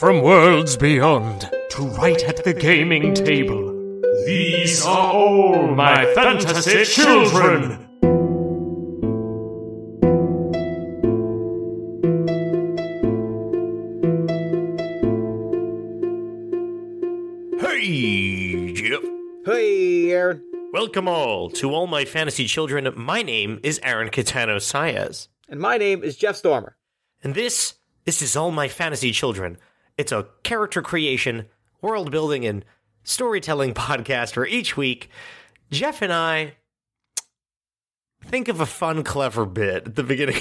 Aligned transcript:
from 0.00 0.22
worlds 0.22 0.78
beyond 0.78 1.50
to 1.68 1.82
right 1.88 2.24
at 2.24 2.42
the 2.42 2.54
gaming 2.54 3.12
table. 3.12 4.00
These 4.24 4.82
are 4.86 5.12
all 5.12 5.74
my 5.74 6.06
fantasy 6.14 6.84
children. 6.86 7.86
Hey, 17.60 18.72
Jeff. 18.72 19.02
Hey, 19.44 20.12
Aaron. 20.12 20.42
Welcome 20.72 21.08
all 21.08 21.50
to 21.50 21.74
all 21.74 21.86
my 21.86 22.06
fantasy 22.06 22.46
children. 22.46 22.90
My 22.96 23.20
name 23.20 23.60
is 23.62 23.78
Aaron 23.82 24.08
Catano 24.08 24.56
Saez. 24.56 25.28
And 25.46 25.60
my 25.60 25.76
name 25.76 26.02
is 26.02 26.16
Jeff 26.16 26.36
Stormer. 26.36 26.78
And 27.22 27.34
this, 27.34 27.74
this 28.06 28.22
is 28.22 28.34
all 28.34 28.50
my 28.50 28.68
fantasy 28.68 29.12
children. 29.12 29.58
It's 29.96 30.12
a 30.12 30.26
character 30.42 30.82
creation, 30.82 31.46
world 31.80 32.10
building, 32.10 32.44
and 32.44 32.64
storytelling 33.02 33.74
podcast 33.74 34.36
where 34.36 34.46
each 34.46 34.76
week, 34.76 35.10
Jeff 35.70 36.02
and 36.02 36.12
I 36.12 36.54
think 38.24 38.48
of 38.48 38.60
a 38.60 38.66
fun, 38.66 39.02
clever 39.02 39.46
bit 39.46 39.86
at 39.86 39.96
the 39.96 40.02
beginning. 40.02 40.40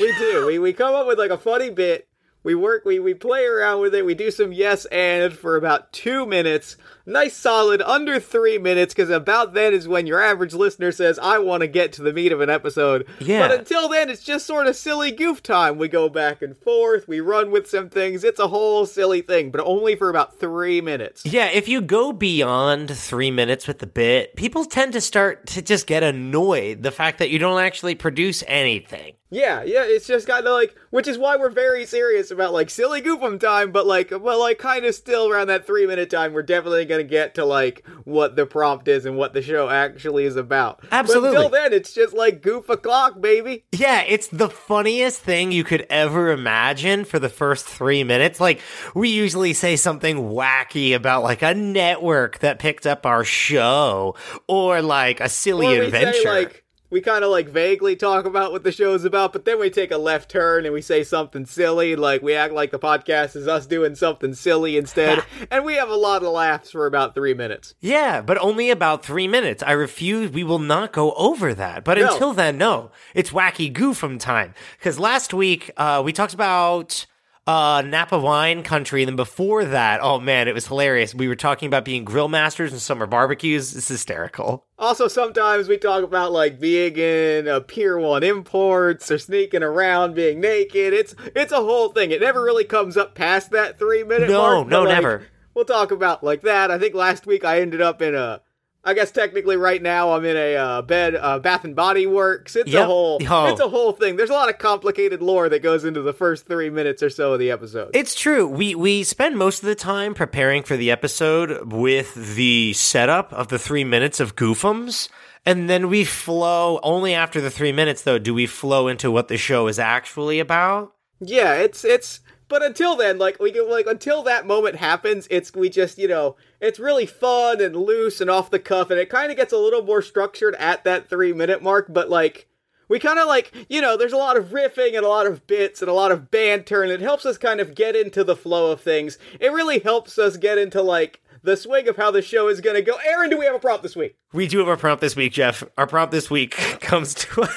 We 0.00 0.12
do. 0.16 0.46
we, 0.46 0.58
we 0.58 0.72
come 0.72 0.94
up 0.94 1.06
with 1.06 1.18
like 1.18 1.30
a 1.30 1.38
funny 1.38 1.70
bit. 1.70 2.07
We 2.48 2.54
work, 2.54 2.86
we, 2.86 2.98
we 2.98 3.12
play 3.12 3.44
around 3.44 3.82
with 3.82 3.94
it. 3.94 4.06
We 4.06 4.14
do 4.14 4.30
some 4.30 4.54
yes 4.54 4.86
and 4.86 5.34
for 5.34 5.54
about 5.56 5.92
two 5.92 6.24
minutes. 6.24 6.78
Nice 7.04 7.36
solid 7.36 7.82
under 7.82 8.18
three 8.18 8.56
minutes, 8.56 8.94
because 8.94 9.10
about 9.10 9.52
then 9.52 9.74
is 9.74 9.86
when 9.86 10.06
your 10.06 10.22
average 10.22 10.54
listener 10.54 10.90
says, 10.90 11.18
I 11.18 11.40
want 11.40 11.60
to 11.60 11.66
get 11.66 11.92
to 11.94 12.02
the 12.02 12.12
meat 12.14 12.32
of 12.32 12.40
an 12.40 12.48
episode. 12.48 13.06
Yeah. 13.20 13.46
But 13.46 13.58
until 13.58 13.90
then, 13.90 14.08
it's 14.08 14.24
just 14.24 14.46
sort 14.46 14.66
of 14.66 14.76
silly 14.76 15.10
goof 15.10 15.42
time. 15.42 15.76
We 15.76 15.88
go 15.88 16.08
back 16.08 16.40
and 16.40 16.56
forth, 16.56 17.06
we 17.06 17.20
run 17.20 17.50
with 17.50 17.68
some 17.68 17.90
things. 17.90 18.24
It's 18.24 18.40
a 18.40 18.48
whole 18.48 18.86
silly 18.86 19.20
thing, 19.20 19.50
but 19.50 19.60
only 19.60 19.94
for 19.94 20.08
about 20.08 20.40
three 20.40 20.80
minutes. 20.80 21.26
Yeah, 21.26 21.50
if 21.50 21.68
you 21.68 21.82
go 21.82 22.14
beyond 22.14 22.90
three 22.96 23.30
minutes 23.30 23.68
with 23.68 23.80
the 23.80 23.86
bit, 23.86 24.36
people 24.36 24.64
tend 24.64 24.94
to 24.94 25.02
start 25.02 25.46
to 25.48 25.60
just 25.60 25.86
get 25.86 26.02
annoyed 26.02 26.82
the 26.82 26.92
fact 26.92 27.18
that 27.18 27.28
you 27.28 27.38
don't 27.38 27.60
actually 27.60 27.94
produce 27.94 28.42
anything. 28.46 29.16
Yeah, 29.30 29.62
yeah, 29.62 29.84
it's 29.84 30.06
just 30.06 30.26
kind 30.26 30.46
of 30.46 30.52
like, 30.52 30.74
which 30.90 31.06
is 31.06 31.18
why 31.18 31.36
we're 31.36 31.50
very 31.50 31.84
serious 31.84 32.30
about 32.30 32.54
like 32.54 32.70
silly 32.70 33.02
goofum 33.02 33.38
time, 33.38 33.72
but 33.72 33.86
like, 33.86 34.10
well, 34.10 34.40
like 34.40 34.58
kind 34.58 34.86
of 34.86 34.94
still 34.94 35.28
around 35.28 35.48
that 35.48 35.66
three 35.66 35.86
minute 35.86 36.08
time, 36.08 36.32
we're 36.32 36.42
definitely 36.42 36.86
gonna 36.86 37.04
get 37.04 37.34
to 37.34 37.44
like 37.44 37.86
what 38.04 38.36
the 38.36 38.46
prompt 38.46 38.88
is 38.88 39.04
and 39.04 39.18
what 39.18 39.34
the 39.34 39.42
show 39.42 39.68
actually 39.68 40.24
is 40.24 40.36
about. 40.36 40.82
Absolutely. 40.90 41.30
But 41.30 41.36
until 41.36 41.48
then, 41.50 41.72
it's 41.74 41.92
just 41.92 42.14
like 42.14 42.40
goof 42.40 42.70
o'clock, 42.70 43.20
baby. 43.20 43.64
Yeah, 43.72 44.00
it's 44.00 44.28
the 44.28 44.48
funniest 44.48 45.20
thing 45.20 45.52
you 45.52 45.64
could 45.64 45.86
ever 45.90 46.30
imagine 46.30 47.04
for 47.04 47.18
the 47.18 47.28
first 47.28 47.66
three 47.66 48.04
minutes. 48.04 48.40
Like, 48.40 48.60
we 48.94 49.10
usually 49.10 49.52
say 49.52 49.76
something 49.76 50.16
wacky 50.16 50.94
about 50.94 51.22
like 51.22 51.42
a 51.42 51.54
network 51.54 52.38
that 52.38 52.58
picked 52.58 52.86
up 52.86 53.04
our 53.04 53.24
show 53.24 54.14
or 54.46 54.80
like 54.80 55.20
a 55.20 55.28
silly 55.28 55.76
adventure. 55.76 56.12
say 56.22 56.28
like. 56.30 56.64
We 56.90 57.00
kind 57.02 57.22
of 57.22 57.30
like 57.30 57.48
vaguely 57.48 57.96
talk 57.96 58.24
about 58.24 58.50
what 58.50 58.64
the 58.64 58.72
show's 58.72 59.04
about, 59.04 59.32
but 59.32 59.44
then 59.44 59.58
we 59.60 59.68
take 59.68 59.90
a 59.90 59.98
left 59.98 60.30
turn 60.30 60.64
and 60.64 60.72
we 60.72 60.80
say 60.80 61.04
something 61.04 61.44
silly. 61.44 61.96
Like 61.96 62.22
we 62.22 62.34
act 62.34 62.54
like 62.54 62.70
the 62.70 62.78
podcast 62.78 63.36
is 63.36 63.46
us 63.46 63.66
doing 63.66 63.94
something 63.94 64.32
silly 64.34 64.76
instead. 64.78 65.22
and 65.50 65.64
we 65.64 65.74
have 65.74 65.90
a 65.90 65.96
lot 65.96 66.22
of 66.22 66.32
laughs 66.32 66.70
for 66.70 66.86
about 66.86 67.14
three 67.14 67.34
minutes. 67.34 67.74
Yeah, 67.80 68.22
but 68.22 68.38
only 68.38 68.70
about 68.70 69.04
three 69.04 69.28
minutes. 69.28 69.62
I 69.62 69.72
refuse. 69.72 70.30
We 70.30 70.44
will 70.44 70.58
not 70.58 70.92
go 70.92 71.12
over 71.12 71.52
that. 71.54 71.84
But 71.84 71.98
No. 71.98 72.12
until 72.12 72.32
then, 72.32 72.56
no. 72.56 72.90
It's 73.14 73.30
wacky 73.30 73.70
goofum 73.72 74.18
time. 74.18 74.54
Because 74.78 74.98
last 74.98 75.34
week, 75.34 75.70
uh, 75.76 76.00
we 76.04 76.12
talked 76.12 76.32
about 76.34 77.04
uh, 77.48 77.82
Napa 77.82 78.18
wine 78.18 78.62
country. 78.62 79.02
And 79.02 79.08
then 79.08 79.16
before 79.16 79.64
that, 79.64 80.00
oh 80.02 80.20
man, 80.20 80.48
it 80.48 80.54
was 80.54 80.66
hilarious. 80.66 81.14
We 81.14 81.28
were 81.28 81.34
talking 81.36 81.66
about 81.66 81.84
being 81.84 82.04
grill 82.04 82.28
masters 82.28 82.72
and 82.72 82.80
summer 82.80 83.06
barbecues. 83.06 83.74
It's 83.74 83.88
hysterical. 83.88 84.66
Also, 84.78 85.08
sometimes 85.08 85.66
we 85.66 85.78
talk 85.78 86.04
about 86.04 86.30
like 86.30 86.60
being 86.60 86.96
in 86.96 87.48
a 87.48 87.62
Pier 87.62 87.98
One 87.98 88.22
imports 88.22 89.10
or 89.10 89.18
sneaking 89.18 89.62
around, 89.62 90.14
being 90.14 90.40
naked. 90.40 90.92
It's 90.92 91.14
it's 91.34 91.52
a 91.52 91.56
whole 91.56 91.88
thing. 91.88 92.10
It 92.10 92.20
never 92.20 92.42
really 92.42 92.64
comes 92.64 92.96
up 92.98 93.14
past 93.14 93.50
that 93.52 93.78
three 93.78 94.04
minute 94.04 94.28
No, 94.28 94.56
mark. 94.56 94.68
no, 94.68 94.80
but, 94.82 94.88
like, 94.90 94.94
never. 94.96 95.26
We'll 95.54 95.64
talk 95.64 95.90
about 95.90 96.22
like 96.22 96.42
that. 96.42 96.70
I 96.70 96.78
think 96.78 96.94
last 96.94 97.26
week 97.26 97.44
I 97.44 97.60
ended 97.60 97.80
up 97.80 98.02
in 98.02 98.14
a. 98.14 98.42
I 98.84 98.94
guess 98.94 99.10
technically 99.10 99.56
right 99.56 99.82
now 99.82 100.12
I'm 100.12 100.24
in 100.24 100.36
a 100.36 100.54
uh, 100.56 100.82
bed, 100.82 101.14
uh, 101.16 101.40
Bath 101.40 101.64
and 101.64 101.74
Body 101.76 102.06
Works. 102.06 102.56
It's 102.56 102.72
a 102.72 102.84
whole, 102.86 103.18
Oh. 103.28 103.46
it's 103.52 103.60
a 103.60 103.68
whole 103.68 103.92
thing. 103.92 104.16
There's 104.16 104.30
a 104.30 104.34
lot 104.34 104.48
of 104.48 104.58
complicated 104.58 105.20
lore 105.20 105.48
that 105.48 105.62
goes 105.62 105.84
into 105.84 106.00
the 106.00 106.12
first 106.12 106.46
three 106.46 106.70
minutes 106.70 107.02
or 107.02 107.10
so 107.10 107.32
of 107.34 107.38
the 107.40 107.50
episode. 107.50 107.90
It's 107.94 108.14
true. 108.14 108.46
We 108.46 108.74
we 108.74 109.02
spend 109.02 109.36
most 109.36 109.62
of 109.62 109.66
the 109.66 109.74
time 109.74 110.14
preparing 110.14 110.62
for 110.62 110.76
the 110.76 110.90
episode 110.90 111.72
with 111.72 112.14
the 112.36 112.72
setup 112.72 113.32
of 113.32 113.48
the 113.48 113.58
three 113.58 113.84
minutes 113.84 114.20
of 114.20 114.36
goofums, 114.36 115.08
and 115.44 115.68
then 115.68 115.88
we 115.88 116.04
flow. 116.04 116.78
Only 116.82 117.14
after 117.14 117.40
the 117.40 117.50
three 117.50 117.72
minutes, 117.72 118.02
though, 118.02 118.18
do 118.18 118.32
we 118.32 118.46
flow 118.46 118.88
into 118.88 119.10
what 119.10 119.28
the 119.28 119.36
show 119.36 119.66
is 119.66 119.78
actually 119.78 120.38
about. 120.38 120.94
Yeah, 121.20 121.54
it's 121.54 121.84
it's 121.84 122.20
but 122.48 122.62
until 122.62 122.96
then, 122.96 123.18
like 123.18 123.38
we 123.38 123.52
can 123.52 123.68
like 123.68 123.86
until 123.86 124.22
that 124.22 124.46
moment 124.46 124.76
happens, 124.76 125.28
it's 125.30 125.54
we 125.54 125.68
just, 125.68 125.98
you 125.98 126.08
know, 126.08 126.36
it's 126.60 126.78
really 126.78 127.06
fun 127.06 127.60
and 127.60 127.76
loose 127.76 128.20
and 128.20 128.30
off 128.30 128.50
the 128.50 128.58
cuff 128.58 128.90
and 128.90 128.98
it 128.98 129.10
kind 129.10 129.30
of 129.30 129.36
gets 129.36 129.52
a 129.52 129.58
little 129.58 129.82
more 129.82 130.02
structured 130.02 130.54
at 130.56 130.84
that 130.84 131.08
3 131.08 131.32
minute 131.32 131.62
mark, 131.62 131.86
but 131.88 132.08
like 132.08 132.48
we 132.88 132.98
kind 132.98 133.18
of 133.18 133.26
like, 133.26 133.52
you 133.68 133.82
know, 133.82 133.96
there's 133.96 134.14
a 134.14 134.18
lot 134.18 134.36
of 134.36 134.46
riffing 134.46 134.96
and 134.96 135.04
a 135.04 135.08
lot 135.08 135.26
of 135.26 135.46
bits 135.46 135.82
and 135.82 135.90
a 135.90 135.94
lot 135.94 136.10
of 136.10 136.30
banter 136.30 136.82
and 136.82 136.90
it 136.90 137.02
helps 137.02 137.26
us 137.26 137.36
kind 137.36 137.60
of 137.60 137.74
get 137.74 137.94
into 137.94 138.24
the 138.24 138.36
flow 138.36 138.72
of 138.72 138.80
things. 138.80 139.18
It 139.38 139.52
really 139.52 139.78
helps 139.78 140.18
us 140.18 140.38
get 140.38 140.56
into 140.56 140.80
like 140.80 141.22
the 141.42 141.56
swing 141.56 141.86
of 141.86 141.96
how 141.96 142.10
the 142.10 142.22
show 142.22 142.48
is 142.48 142.60
going 142.60 142.76
to 142.76 142.82
go. 142.82 142.98
Aaron, 143.06 143.30
do 143.30 143.38
we 143.38 143.44
have 143.44 143.54
a 143.54 143.60
prompt 143.60 143.82
this 143.82 143.94
week? 143.94 144.16
We 144.32 144.48
do 144.48 144.58
have 144.58 144.68
a 144.68 144.76
prompt 144.76 145.00
this 145.02 145.16
week, 145.16 145.32
Jeff. 145.32 145.62
Our 145.76 145.86
prompt 145.86 146.12
this 146.12 146.30
week 146.30 146.52
comes 146.80 147.14
to 147.14 147.48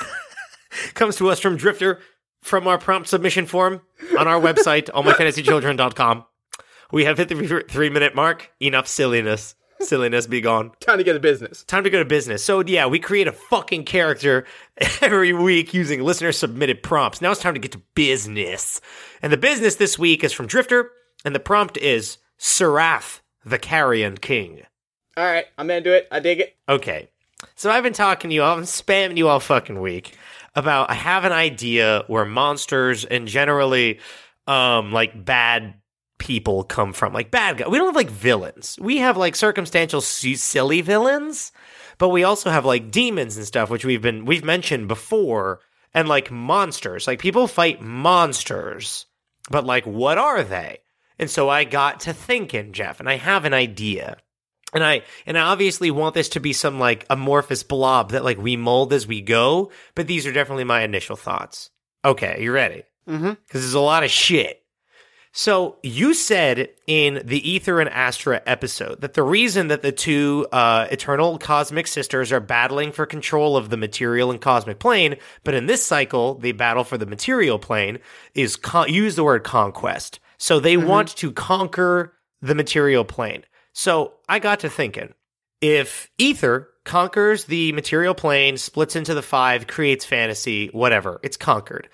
comes 0.93 1.15
to 1.17 1.29
us 1.29 1.39
from 1.39 1.55
Drifter 1.55 1.99
from 2.41 2.67
our 2.67 2.77
prompt 2.77 3.07
submission 3.09 3.45
form 3.45 3.81
on 4.17 4.27
our 4.27 4.39
website, 4.39 4.89
allmyfantasychildren.com. 4.91 6.25
We 6.91 7.05
have 7.05 7.17
hit 7.17 7.29
the 7.29 7.63
three 7.69 7.89
minute 7.89 8.15
mark. 8.15 8.51
Enough 8.59 8.87
silliness. 8.87 9.55
Silliness 9.79 10.27
be 10.27 10.41
gone. 10.41 10.71
Time 10.79 10.99
to 10.99 11.03
get 11.03 11.13
to 11.13 11.19
business. 11.19 11.63
Time 11.63 11.83
to 11.83 11.89
go 11.89 11.99
to 11.99 12.05
business. 12.05 12.43
So 12.43 12.61
yeah, 12.61 12.85
we 12.85 12.99
create 12.99 13.27
a 13.27 13.31
fucking 13.31 13.85
character 13.85 14.45
every 15.01 15.33
week 15.33 15.73
using 15.73 16.03
listener 16.03 16.31
submitted 16.31 16.83
prompts. 16.83 17.21
Now 17.21 17.31
it's 17.31 17.41
time 17.41 17.55
to 17.55 17.59
get 17.59 17.71
to 17.71 17.81
business. 17.95 18.79
And 19.21 19.33
the 19.33 19.37
business 19.37 19.75
this 19.75 19.97
week 19.97 20.23
is 20.23 20.33
from 20.33 20.47
Drifter, 20.47 20.91
and 21.25 21.33
the 21.33 21.39
prompt 21.39 21.77
is 21.77 22.17
Sarath, 22.37 23.21
the 23.43 23.57
Carrion 23.57 24.17
King. 24.17 24.61
All 25.17 25.25
right, 25.25 25.45
I'm 25.57 25.69
into 25.71 25.93
it. 25.93 26.07
I 26.11 26.19
dig 26.19 26.39
it. 26.39 26.55
Okay. 26.69 27.09
So 27.55 27.71
I've 27.71 27.83
been 27.83 27.93
talking 27.93 28.29
to 28.29 28.35
you, 28.35 28.43
all, 28.43 28.57
I'm 28.57 28.63
spamming 28.63 29.17
you 29.17 29.27
all 29.27 29.39
fucking 29.39 29.81
week 29.81 30.15
about 30.55 30.89
I 30.89 30.95
have 30.95 31.25
an 31.25 31.31
idea 31.31 32.03
where 32.07 32.25
monsters 32.25 33.05
and 33.05 33.27
generally 33.27 33.99
um 34.47 34.91
like 34.91 35.25
bad 35.25 35.75
people 36.17 36.63
come 36.63 36.93
from. 36.93 37.13
Like 37.13 37.31
bad 37.31 37.57
guys. 37.57 37.67
We 37.67 37.77
don't 37.77 37.87
have 37.87 37.95
like 37.95 38.09
villains. 38.09 38.77
We 38.79 38.97
have 38.97 39.17
like 39.17 39.35
circumstantial 39.35 40.01
silly 40.01 40.81
villains, 40.81 41.51
but 41.97 42.09
we 42.09 42.23
also 42.23 42.49
have 42.49 42.65
like 42.65 42.91
demons 42.91 43.37
and 43.37 43.45
stuff 43.45 43.69
which 43.69 43.85
we've 43.85 44.01
been 44.01 44.25
we've 44.25 44.43
mentioned 44.43 44.87
before 44.87 45.61
and 45.93 46.07
like 46.07 46.31
monsters. 46.31 47.07
Like 47.07 47.19
people 47.19 47.47
fight 47.47 47.81
monsters. 47.81 49.07
But 49.49 49.65
like 49.65 49.85
what 49.85 50.17
are 50.17 50.43
they? 50.43 50.79
And 51.17 51.29
so 51.29 51.49
I 51.49 51.65
got 51.65 52.01
to 52.01 52.13
thinking, 52.13 52.71
Jeff, 52.71 52.99
and 52.99 53.09
I 53.09 53.17
have 53.17 53.45
an 53.45 53.53
idea. 53.53 54.17
And 54.73 54.83
I 54.83 55.03
and 55.25 55.37
I 55.37 55.41
obviously 55.41 55.91
want 55.91 56.15
this 56.15 56.29
to 56.29 56.39
be 56.39 56.53
some 56.53 56.79
like 56.79 57.05
amorphous 57.09 57.63
blob 57.63 58.11
that 58.11 58.23
like 58.23 58.37
we 58.37 58.55
mold 58.55 58.93
as 58.93 59.05
we 59.05 59.21
go, 59.21 59.71
but 59.95 60.07
these 60.07 60.25
are 60.25 60.31
definitely 60.31 60.63
my 60.63 60.81
initial 60.81 61.15
thoughts. 61.15 61.69
Okay, 62.05 62.41
you 62.41 62.51
ready? 62.51 62.83
Mm-hmm. 63.07 63.31
Because 63.31 63.61
there's 63.61 63.73
a 63.73 63.79
lot 63.79 64.03
of 64.03 64.09
shit. 64.09 64.61
So 65.33 65.77
you 65.81 66.13
said 66.13 66.69
in 66.87 67.21
the 67.23 67.49
Ether 67.49 67.79
and 67.79 67.89
Astra 67.89 68.41
episode 68.45 68.99
that 68.99 69.13
the 69.13 69.23
reason 69.23 69.69
that 69.69 69.81
the 69.81 69.93
two 69.93 70.45
uh, 70.51 70.87
eternal 70.91 71.37
cosmic 71.37 71.87
sisters 71.87 72.33
are 72.33 72.41
battling 72.41 72.91
for 72.91 73.05
control 73.05 73.55
of 73.55 73.69
the 73.69 73.77
material 73.77 74.29
and 74.29 74.41
cosmic 74.41 74.79
plane, 74.79 75.15
but 75.45 75.53
in 75.53 75.67
this 75.67 75.85
cycle 75.85 76.35
they 76.35 76.51
battle 76.51 76.83
for 76.83 76.97
the 76.97 77.05
material 77.05 77.59
plane, 77.59 77.99
is 78.35 78.57
con- 78.57 78.91
use 78.91 79.15
the 79.15 79.23
word 79.23 79.43
conquest. 79.45 80.19
So 80.37 80.59
they 80.59 80.75
want 80.75 81.15
to 81.17 81.31
conquer 81.31 82.13
the 82.41 82.55
material 82.55 83.05
plane. 83.05 83.43
So 83.73 84.13
I 84.27 84.39
got 84.39 84.61
to 84.61 84.69
thinking 84.69 85.13
if 85.61 86.09
Ether 86.17 86.69
conquers 86.83 87.45
the 87.45 87.71
material 87.73 88.13
plane, 88.13 88.57
splits 88.57 88.95
into 88.95 89.13
the 89.13 89.21
five, 89.21 89.67
creates 89.67 90.05
fantasy, 90.05 90.67
whatever, 90.67 91.19
it's 91.23 91.37
conquered. 91.37 91.87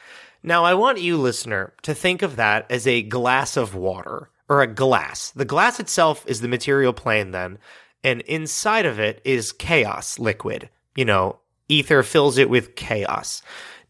Now, 0.43 0.63
I 0.63 0.75
want 0.75 1.01
you, 1.01 1.17
listener, 1.17 1.73
to 1.81 1.93
think 1.93 2.21
of 2.21 2.37
that 2.37 2.71
as 2.71 2.87
a 2.87 3.01
glass 3.01 3.57
of 3.57 3.75
water 3.75 4.29
or 4.47 4.61
a 4.61 4.67
glass. 4.67 5.31
The 5.31 5.45
glass 5.45 5.79
itself 5.79 6.23
is 6.27 6.39
the 6.39 6.47
material 6.47 6.93
plane, 6.93 7.31
then, 7.31 7.57
and 8.03 8.21
inside 8.21 8.85
of 8.85 8.99
it 8.99 9.21
is 9.25 9.51
chaos 9.51 10.19
liquid. 10.19 10.69
You 10.95 11.05
know, 11.05 11.39
ether 11.67 12.03
fills 12.03 12.37
it 12.37 12.49
with 12.49 12.75
chaos. 12.75 13.41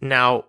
Now, 0.01 0.45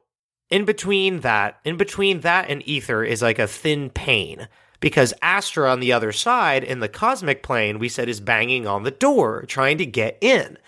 in 0.48 0.64
between 0.64 1.20
that, 1.20 1.58
in 1.64 1.76
between 1.76 2.20
that 2.20 2.48
and 2.48 2.66
ether 2.66 3.04
is 3.04 3.20
like 3.20 3.38
a 3.38 3.46
thin 3.46 3.90
pane. 3.90 4.48
Because 4.80 5.14
Astra 5.22 5.70
on 5.70 5.80
the 5.80 5.92
other 5.92 6.12
side 6.12 6.64
in 6.64 6.80
the 6.80 6.88
cosmic 6.88 7.42
plane, 7.42 7.78
we 7.78 7.88
said 7.88 8.08
is 8.08 8.20
banging 8.20 8.66
on 8.66 8.84
the 8.84 8.90
door, 8.90 9.44
trying 9.46 9.78
to 9.78 9.86
get 9.86 10.18
in. 10.20 10.58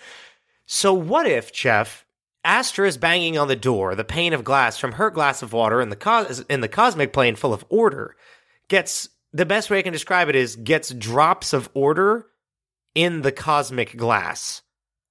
So 0.67 0.93
what 0.93 1.27
if, 1.27 1.53
Jeff, 1.53 2.05
Astra 2.45 2.87
is 2.87 2.97
banging 2.97 3.37
on 3.37 3.49
the 3.49 3.57
door, 3.57 3.95
the 3.95 4.05
pane 4.05 4.33
of 4.33 4.45
glass 4.45 4.79
from 4.79 4.93
her 4.93 5.11
glass 5.11 5.43
of 5.43 5.53
water 5.53 5.81
in 5.81 5.91
the 5.91 5.97
cos- 5.97 6.41
in 6.49 6.61
the 6.61 6.69
cosmic 6.69 7.13
plane 7.13 7.37
full 7.37 7.53
of 7.53 7.65
order 7.69 8.17
gets 8.69 9.09
the 9.33 9.47
best 9.47 9.71
way 9.71 9.79
I 9.79 9.83
can 9.83 9.93
describe 9.93 10.29
it 10.29 10.37
is 10.37 10.57
gets 10.57 10.91
drops 10.91 11.53
of 11.53 11.69
order 11.75 12.27
in 12.95 13.23
the 13.23 13.33
cosmic 13.33 13.97
glass. 13.97 14.63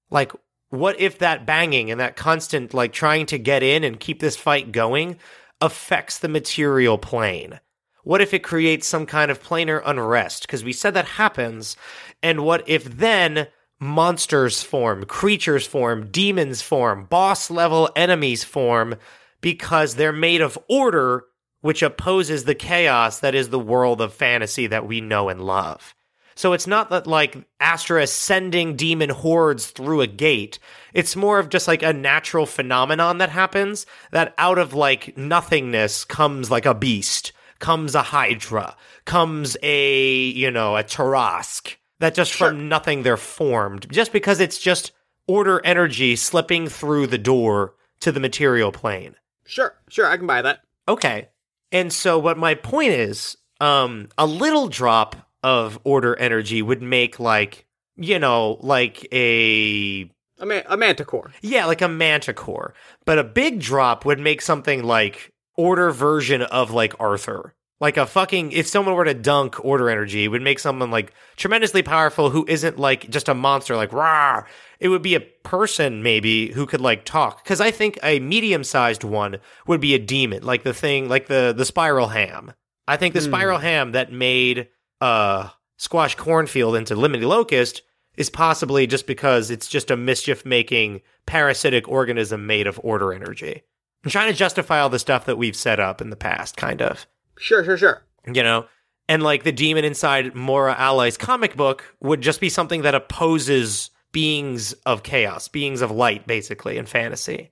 Like 0.09 0.31
what 0.69 0.99
if 0.99 1.19
that 1.19 1.45
banging 1.45 1.91
and 1.91 1.99
that 1.99 2.15
constant 2.15 2.73
like 2.73 2.93
trying 2.93 3.25
to 3.27 3.37
get 3.37 3.63
in 3.63 3.83
and 3.83 3.99
keep 3.99 4.19
this 4.19 4.35
fight 4.35 4.71
going 4.71 5.17
affects 5.61 6.19
the 6.19 6.29
material 6.29 6.97
plane? 6.97 7.59
What 8.03 8.21
if 8.21 8.33
it 8.33 8.43
creates 8.43 8.87
some 8.87 9.05
kind 9.05 9.29
of 9.29 9.43
planar 9.43 9.81
unrest? 9.85 10.43
Because 10.43 10.63
we 10.63 10.73
said 10.73 10.93
that 10.93 11.05
happens. 11.05 11.75
And 12.23 12.43
what 12.43 12.67
if 12.67 12.83
then 12.85 13.47
monsters 13.79 14.61
form, 14.61 15.05
creatures 15.05 15.65
form, 15.65 16.09
demons 16.11 16.61
form, 16.61 17.05
boss 17.05 17.49
level 17.49 17.89
enemies 17.95 18.43
form 18.43 18.95
because 19.41 19.95
they're 19.95 20.11
made 20.11 20.41
of 20.41 20.57
order, 20.69 21.25
which 21.61 21.81
opposes 21.81 22.43
the 22.43 22.55
chaos 22.55 23.19
that 23.19 23.35
is 23.35 23.49
the 23.49 23.59
world 23.59 24.01
of 24.01 24.13
fantasy 24.13 24.67
that 24.67 24.87
we 24.87 25.01
know 25.01 25.29
and 25.29 25.41
love. 25.41 25.95
So 26.35 26.53
it's 26.53 26.67
not 26.67 26.89
that 26.89 27.05
like 27.05 27.35
Astra 27.59 28.07
sending 28.07 28.77
demon 28.77 29.09
hordes 29.09 29.71
through 29.71 29.99
a 29.99 30.07
gate. 30.07 30.57
It's 30.93 31.17
more 31.17 31.37
of 31.37 31.49
just 31.49 31.67
like 31.67 31.83
a 31.83 31.91
natural 31.91 32.45
phenomenon 32.45 33.17
that 33.17 33.29
happens 33.29 33.85
that 34.11 34.35
out 34.37 34.57
of 34.57 34.73
like 34.73 35.17
nothingness 35.17 36.05
comes 36.05 36.49
like 36.49 36.65
a 36.65 36.73
beast, 36.73 37.33
comes 37.59 37.93
a 37.95 38.01
Hydra, 38.01 38.75
comes 39.05 39.55
a, 39.61 40.23
you 40.29 40.49
know, 40.51 40.75
a 40.77 40.83
Tarrasque 40.83 41.75
that 41.99 42.15
just 42.15 42.31
Sure. 42.31 42.49
from 42.49 42.69
nothing 42.69 43.03
they're 43.03 43.17
formed 43.17 43.87
just 43.91 44.11
because 44.13 44.39
it's 44.39 44.57
just 44.57 44.91
order 45.27 45.61
energy 45.65 46.15
slipping 46.15 46.67
through 46.67 47.07
the 47.07 47.17
door 47.17 47.75
to 47.99 48.11
the 48.11 48.19
material 48.19 48.71
plane. 48.71 49.15
Sure, 49.45 49.75
sure, 49.89 50.05
I 50.07 50.17
can 50.17 50.25
buy 50.27 50.41
that. 50.41 50.61
Okay. 50.87 51.27
And 51.71 51.91
so 51.93 52.17
what 52.17 52.37
my 52.37 52.55
point 52.55 52.91
is, 52.93 53.35
um 53.59 54.07
a 54.17 54.25
little 54.25 54.67
drop 54.69 55.15
of 55.43 55.77
order 55.83 56.15
energy 56.17 56.61
would 56.61 56.81
make 56.81 57.19
like, 57.19 57.65
you 57.97 58.17
know, 58.19 58.57
like 58.61 59.05
a 59.13 60.09
A, 60.39 60.45
man- 60.45 60.63
a 60.67 60.77
manticore. 60.77 61.31
yeah, 61.41 61.65
like 61.65 61.81
a 61.81 61.87
manticore. 61.89 62.73
But 63.05 63.19
a 63.19 63.23
big 63.23 63.59
drop 63.59 64.05
would 64.05 64.19
make 64.19 64.41
something 64.41 64.83
like 64.83 65.33
order 65.59 65.91
version 65.91 66.41
of 66.41 66.71
like 66.71 66.93
Arthur. 66.99 67.53
Like 67.81 67.97
a 67.97 68.05
fucking 68.05 68.51
if 68.51 68.67
someone 68.67 68.95
were 68.95 69.05
to 69.05 69.13
dunk 69.13 69.63
order 69.63 69.89
energy, 69.89 70.25
it 70.25 70.27
would 70.27 70.41
make 70.41 70.59
someone 70.59 70.91
like 70.91 71.13
tremendously 71.37 71.81
powerful 71.81 72.29
who 72.29 72.45
isn't 72.47 72.77
like 72.77 73.09
just 73.09 73.29
a 73.29 73.33
monster 73.33 73.75
like 73.77 73.93
rah. 73.93 74.43
It 74.79 74.89
would 74.89 75.01
be 75.01 75.15
a 75.15 75.21
person 75.43 76.03
maybe 76.03 76.51
who 76.51 76.65
could 76.65 76.81
like 76.81 77.05
talk. 77.05 77.45
Cause 77.45 77.61
I 77.61 77.71
think 77.71 77.97
a 78.03 78.19
medium 78.19 78.63
sized 78.63 79.03
one 79.05 79.37
would 79.67 79.79
be 79.79 79.93
a 79.95 79.99
demon, 79.99 80.43
like 80.43 80.63
the 80.63 80.73
thing 80.73 81.07
like 81.07 81.27
the 81.27 81.53
the 81.55 81.65
spiral 81.65 82.09
ham. 82.09 82.53
I 82.87 82.97
think 82.97 83.13
the 83.13 83.21
Hmm. 83.21 83.27
spiral 83.31 83.59
ham 83.59 83.91
that 83.93 84.11
made 84.11 84.67
uh 84.99 85.49
squash 85.77 86.15
cornfield 86.15 86.75
into 86.75 86.95
lemony 86.95 87.25
locust 87.25 87.81
is 88.17 88.29
possibly 88.29 88.87
just 88.87 89.07
because 89.07 89.49
it's 89.49 89.67
just 89.67 89.89
a 89.89 89.95
mischief 89.95 90.45
making 90.45 90.99
parasitic 91.25 91.87
organism 91.87 92.45
made 92.45 92.67
of 92.67 92.77
order 92.83 93.13
energy. 93.13 93.63
I'm 94.03 94.11
trying 94.11 94.31
to 94.31 94.37
justify 94.37 94.79
all 94.79 94.89
the 94.89 94.99
stuff 94.99 95.25
that 95.25 95.37
we've 95.37 95.55
set 95.55 95.79
up 95.79 96.01
in 96.01 96.09
the 96.09 96.15
past, 96.15 96.55
kind 96.57 96.81
of, 96.81 97.05
Sure, 97.37 97.63
sure, 97.63 97.77
sure. 97.77 98.03
you 98.31 98.43
know? 98.43 98.65
And 99.07 99.23
like 99.23 99.43
the 99.43 99.51
demon 99.51 99.85
inside 99.85 100.35
Mora 100.35 100.75
Ally's 100.77 101.17
comic 101.17 101.55
book 101.55 101.83
would 101.99 102.21
just 102.21 102.39
be 102.39 102.49
something 102.49 102.83
that 102.83 102.95
opposes 102.95 103.89
beings 104.11 104.73
of 104.85 105.03
chaos, 105.03 105.47
beings 105.47 105.81
of 105.81 105.91
light, 105.91 106.27
basically, 106.27 106.77
in 106.77 106.85
fantasy. 106.85 107.51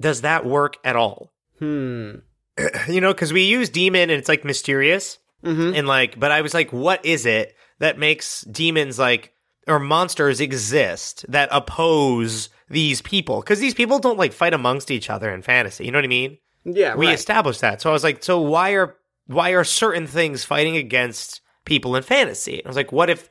Does 0.00 0.22
that 0.22 0.44
work 0.46 0.76
at 0.84 0.96
all? 0.96 1.32
Hmm. 1.58 2.10
You 2.88 3.00
know, 3.00 3.12
because 3.14 3.32
we 3.32 3.42
use 3.44 3.70
demon 3.70 4.10
and 4.10 4.12
it's 4.18 4.28
like 4.28 4.44
mysterious. 4.44 5.18
Mm-hmm. 5.42 5.74
and 5.74 5.88
like 5.88 6.20
but 6.20 6.30
i 6.30 6.42
was 6.42 6.52
like 6.52 6.70
what 6.70 7.02
is 7.02 7.24
it 7.24 7.56
that 7.78 7.98
makes 7.98 8.42
demons 8.42 8.98
like 8.98 9.32
or 9.66 9.78
monsters 9.78 10.38
exist 10.38 11.24
that 11.30 11.48
oppose 11.50 12.50
these 12.70 13.02
people 13.02 13.40
because 13.40 13.58
these 13.60 13.74
people 13.74 13.98
don't 13.98 14.18
like 14.18 14.32
fight 14.32 14.54
amongst 14.54 14.90
each 14.90 15.10
other 15.10 15.30
in 15.34 15.42
fantasy 15.42 15.84
you 15.84 15.90
know 15.90 15.98
what 15.98 16.04
i 16.04 16.08
mean 16.08 16.38
Yeah, 16.64 16.94
we 16.94 17.06
right. 17.06 17.14
established 17.14 17.60
that 17.60 17.82
so 17.82 17.90
i 17.90 17.92
was 17.92 18.04
like 18.04 18.22
so 18.22 18.40
why 18.40 18.70
are 18.70 18.96
why 19.26 19.50
are 19.50 19.64
certain 19.64 20.06
things 20.06 20.44
fighting 20.44 20.76
against 20.76 21.40
people 21.64 21.96
in 21.96 22.02
fantasy 22.02 22.58
and 22.58 22.66
i 22.66 22.68
was 22.68 22.76
like 22.76 22.92
what 22.92 23.10
if 23.10 23.28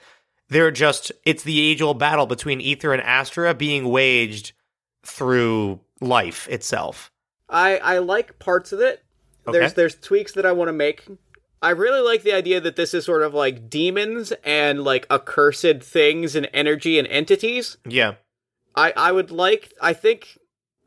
they're 0.50 0.71
just 0.71 1.12
it's 1.25 1.44
the 1.44 1.59
age 1.59 1.81
old 1.81 1.97
battle 1.97 2.25
between 2.25 2.59
ether 2.62 2.91
and 2.94 3.01
astra 3.01 3.53
being 3.53 3.89
waged 3.89 4.51
through 5.03 5.80
life 6.01 6.47
itself 6.50 7.12
I 7.51 7.77
I 7.77 7.97
like 7.97 8.38
parts 8.38 8.71
of 8.74 8.80
it. 8.80 9.03
There's 9.51 9.74
there's 9.74 9.95
tweaks 9.95 10.33
that 10.33 10.45
I 10.45 10.51
want 10.51 10.68
to 10.68 10.74
make. 10.74 11.07
I 11.63 11.71
really 11.71 12.00
like 12.00 12.21
the 12.21 12.31
idea 12.33 12.62
that 12.62 12.75
this 12.75 12.94
is 12.94 13.06
sort 13.06 13.24
of 13.24 13.33
like 13.33 13.71
demons 13.71 14.31
and 14.44 14.83
like 14.83 15.07
accursed 15.09 15.81
things 15.81 16.36
and 16.36 16.47
energy 16.53 17.00
and 17.00 17.07
entities. 17.07 17.77
yeah 17.88 18.13
I 18.83 18.93
I 18.95 19.11
would 19.11 19.31
like 19.31 19.73
I 19.81 19.93
think 19.93 20.37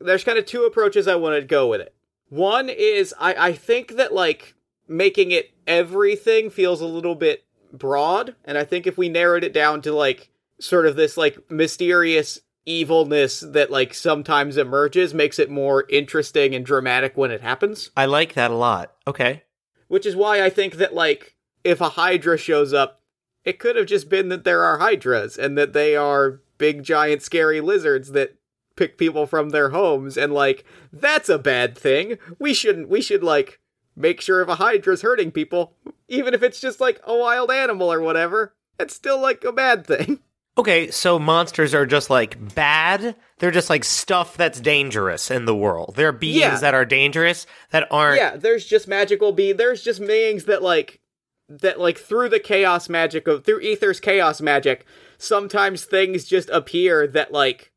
there's 0.01 0.25
kind 0.25 0.39
of 0.39 0.47
two 0.47 0.65
approaches 0.65 1.07
I 1.07 1.17
want 1.17 1.35
to 1.41 1.47
go 1.47 1.69
with 1.69 1.81
it. 1.81 1.95
One 2.29 2.69
is 2.69 3.15
I 3.19 3.49
I 3.49 3.53
think 3.53 3.97
that 3.97 4.13
like 4.15 4.55
making 4.89 5.31
it 5.31 5.53
everything 5.67 6.51
feels 6.51 6.81
a 6.81 6.87
little 6.87 7.15
bit 7.15 7.45
broad 7.73 8.35
and 8.45 8.59
I 8.59 8.65
think 8.65 8.87
if 8.87 8.99
we 8.99 9.09
narrowed 9.09 9.45
it 9.45 9.53
down 9.53 9.83
to 9.83 9.93
like 9.93 10.31
sort 10.59 10.87
of 10.87 10.97
this 10.97 11.17
like 11.17 11.39
mysterious 11.51 12.41
evilness 12.65 13.41
that 13.41 13.71
like 13.71 13.93
sometimes 13.95 14.57
emerges 14.57 15.13
makes 15.13 15.39
it 15.39 15.51
more 15.51 15.85
interesting 15.89 16.55
and 16.55 16.65
dramatic 16.65 17.17
when 17.17 17.33
it 17.33 17.41
happens. 17.41 17.91
i 17.97 18.05
like 18.05 18.35
that 18.35 18.53
a 18.53 18.55
lot 18.55 18.93
okay 19.07 19.43
Which 19.89 20.07
is 20.07 20.15
why 20.17 20.43
I 20.43 20.49
think 20.49 20.77
that, 20.77 20.95
like, 20.95 21.35
if 21.65 21.81
a 21.81 21.91
Hydra 22.01 22.39
shows 22.39 22.73
up, 22.73 23.01
it 23.45 23.59
could 23.59 23.77
have 23.77 23.87
just 23.87 24.09
been 24.09 24.29
that 24.31 24.45
there 24.45 24.63
are 24.63 24.79
Hydras 24.79 25.37
and 25.37 25.59
that 25.59 25.73
they 25.75 25.97
are 25.97 26.41
big, 26.63 26.83
giant, 26.85 27.23
scary 27.23 27.61
lizards 27.61 28.13
that 28.13 28.37
pick 28.77 28.97
people 28.97 29.27
from 29.27 29.51
their 29.51 29.71
homes. 29.71 30.17
And, 30.17 30.33
like, 30.33 30.65
that's 30.93 31.29
a 31.29 31.39
bad 31.39 31.77
thing. 31.77 32.17
We 32.39 32.55
shouldn't, 32.55 32.89
we 32.89 33.03
should, 33.03 33.23
like, 33.25 33.59
make 33.97 34.21
sure 34.21 34.41
if 34.41 34.49
a 34.49 34.55
Hydra's 34.55 35.03
hurting 35.03 35.33
people, 35.33 35.75
even 36.09 36.33
if 36.35 36.43
it's 36.43 36.61
just, 36.61 36.81
like, 36.81 37.01
a 37.05 37.17
wild 37.17 37.51
animal 37.51 37.93
or 37.93 38.01
whatever, 38.01 38.55
it's 38.79 38.95
still, 38.95 39.21
like, 39.21 39.43
a 39.45 39.53
bad 39.53 39.87
thing. 39.87 40.21
Okay, 40.59 40.91
so 40.91 41.19
monsters 41.19 41.73
are 41.73 41.87
just 41.87 42.11
like 42.11 42.55
bad. 42.55 43.17
They're 43.39 43.51
just 43.51 43.71
like 43.71 43.85
stuff 43.85 44.37
that's 44.37 44.61
dangerous 44.61 45.31
in 45.31 45.47
the 45.47 45.57
world. 45.57 45.95
They're 45.97 46.13
beings 46.13 46.37
Yeah. 46.41 46.59
that 46.59 46.75
are 46.75 46.85
dangerous 46.85 47.47
that 47.71 47.89
aren't. 47.91 48.19
yeah, 48.21 48.37
there's 48.37 48.67
just 48.67 48.87
magical 48.87 49.33
be 49.33 49.53
there's 49.55 49.83
just 49.83 50.07
beings 50.07 50.45
that 50.45 50.63
like 50.63 51.01
that 51.49 51.81
like 51.81 51.97
through 51.97 52.29
the 52.29 52.39
chaos 52.39 52.91
magic 52.91 53.27
of 53.27 53.47
through 53.47 53.61
Ether's 53.63 53.99
chaos 53.99 54.43
magic, 54.43 54.85
sometimes 55.23 55.85
things 55.85 56.25
just 56.25 56.51
appear 56.51 57.07
that 57.07 57.33
like 57.33 57.73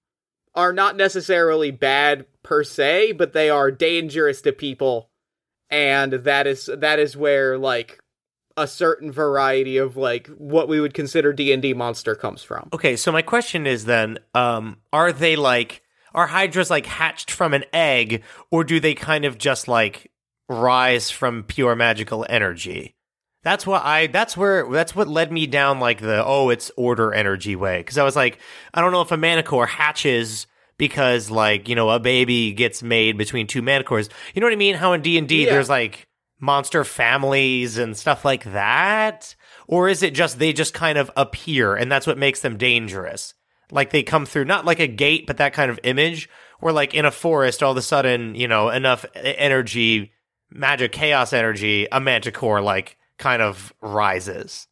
are 0.56 0.74
not 0.74 0.96
necessarily 0.96 1.72
bad 1.72 2.25
per 2.44 2.64
se, 2.64 3.14
but 3.14 3.34
they 3.34 3.50
are 3.50 3.72
dangerous 3.72 4.42
to 4.42 4.52
people. 4.52 5.10
And 5.70 6.14
that 6.14 6.48
is 6.48 6.70
that 6.75 7.00
is 7.00 7.16
where 7.16 7.58
like 7.58 8.00
a 8.58 8.68
certain 8.68 9.12
variety 9.12 9.78
of 9.78 9.98
like 9.98 10.28
what 10.28 10.68
we 10.68 10.80
would 10.80 10.94
consider 10.94 11.34
D&D 11.34 11.74
monster 11.74 12.16
comes 12.16 12.42
from. 12.42 12.70
Okay, 12.74 12.96
so 12.96 13.12
my 13.12 13.22
question 13.22 13.68
is 13.68 13.84
then, 13.86 14.18
um, 14.34 14.78
are 14.94 15.12
they 15.12 15.36
like 15.36 15.82
are 16.14 16.28
hydras 16.28 16.70
like 16.70 16.86
hatched 16.86 17.30
from 17.30 17.54
an 17.54 17.66
egg, 17.74 18.24
or 18.50 18.64
do 18.64 18.80
they 18.80 18.96
kind 18.96 19.25
of 19.25 19.38
just 19.38 19.68
like 19.68 20.12
rise 20.48 21.10
from 21.10 21.44
pure 21.44 21.75
magical 21.75 22.25
energy? 22.30 22.96
That's 23.46 23.68
what 23.68 23.86
I. 23.86 24.08
That's 24.08 24.36
where. 24.36 24.68
That's 24.68 24.96
what 24.96 25.08
led 25.08 25.32
me 25.32 25.46
down 25.46 25.80
like 25.80 26.02
the 26.02 26.25
oh, 26.25 26.50
it's 26.50 26.72
order 26.75 27.14
energy 27.14 27.56
way. 27.56 27.78
Because 27.78 28.00
I 28.00 28.04
was 28.04 28.16
like, 28.16 28.40
I 28.74 28.82
don't 28.82 28.92
know 28.92 29.02
if 29.02 29.12
a 29.12 29.18
manicore 29.18 29.68
hatches 29.68 30.48
because 30.80 31.30
like 31.30 31.70
you 31.70 31.75
know 31.75 31.92
a 31.92 32.00
baby 32.00 32.54
gets 32.54 32.82
made 32.82 33.20
between 33.20 33.46
two 33.46 33.62
manicores. 33.62 34.10
You 34.34 34.42
know 34.42 34.48
what 34.48 34.54
I 34.54 34.58
mean? 34.58 34.74
How 34.74 34.94
in 34.94 35.04
D 35.04 35.20
and 35.20 35.28
D 35.28 35.46
there's 35.46 35.70
like 35.70 36.08
monster 36.40 36.84
families 36.84 37.78
and 37.78 37.96
stuff 37.96 38.25
like 38.25 38.46
that, 38.46 39.36
or 39.68 39.90
is 39.90 40.02
it 40.02 40.16
just 40.16 40.40
they 40.40 40.52
just 40.52 40.74
kind 40.74 40.98
of 40.98 41.12
appear 41.16 41.75
and 41.75 41.92
that's 41.92 42.08
what 42.08 42.18
makes 42.18 42.40
them 42.40 42.58
dangerous? 42.58 43.36
Like 43.70 43.92
they 43.92 44.02
come 44.02 44.25
through 44.25 44.46
not 44.46 44.66
like 44.66 44.80
a 44.80 44.88
gate, 44.88 45.28
but 45.28 45.38
that 45.38 45.54
kind 45.54 45.70
of 45.70 45.80
image, 45.84 46.28
or 46.62 46.72
like 46.72 46.96
in 46.96 47.06
a 47.06 47.12
forest, 47.12 47.62
all 47.62 47.74
of 47.74 47.78
a 47.78 47.84
sudden 47.84 48.34
you 48.34 48.48
know 48.48 48.70
enough 48.72 49.06
energy, 49.14 50.14
magic, 50.50 50.94
chaos 50.94 51.32
energy, 51.32 51.88
a 51.92 52.02
manticore 52.02 52.60
like 52.60 52.98
kind 53.17 53.41
of 53.41 53.74
rises. 53.81 54.67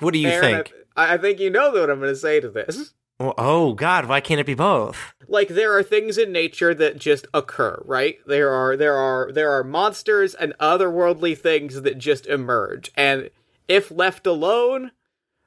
What 0.00 0.12
do 0.12 0.18
you 0.18 0.28
Aaron, 0.28 0.64
think? 0.64 0.72
I, 0.96 1.14
I 1.14 1.18
think 1.18 1.40
you 1.40 1.50
know 1.50 1.70
what 1.70 1.90
I'm 1.90 2.00
going 2.00 2.12
to 2.12 2.16
say 2.16 2.40
to 2.40 2.48
this. 2.48 2.94
Well, 3.20 3.34
oh 3.38 3.74
God, 3.74 4.06
why 4.06 4.20
can't 4.20 4.40
it 4.40 4.46
be 4.46 4.54
both? 4.54 5.14
like 5.26 5.48
there 5.48 5.76
are 5.76 5.82
things 5.82 6.18
in 6.18 6.32
nature 6.32 6.74
that 6.74 6.98
just 6.98 7.26
occur 7.32 7.82
right 7.86 8.18
there 8.26 8.50
are 8.50 8.76
there 8.76 8.94
are 8.94 9.32
there 9.32 9.50
are 9.50 9.64
monsters 9.64 10.34
and 10.34 10.52
otherworldly 10.60 11.36
things 11.38 11.80
that 11.80 11.96
just 11.96 12.26
emerge 12.26 12.92
and 12.94 13.30
if 13.68 13.90
left 13.90 14.26
alone, 14.26 14.92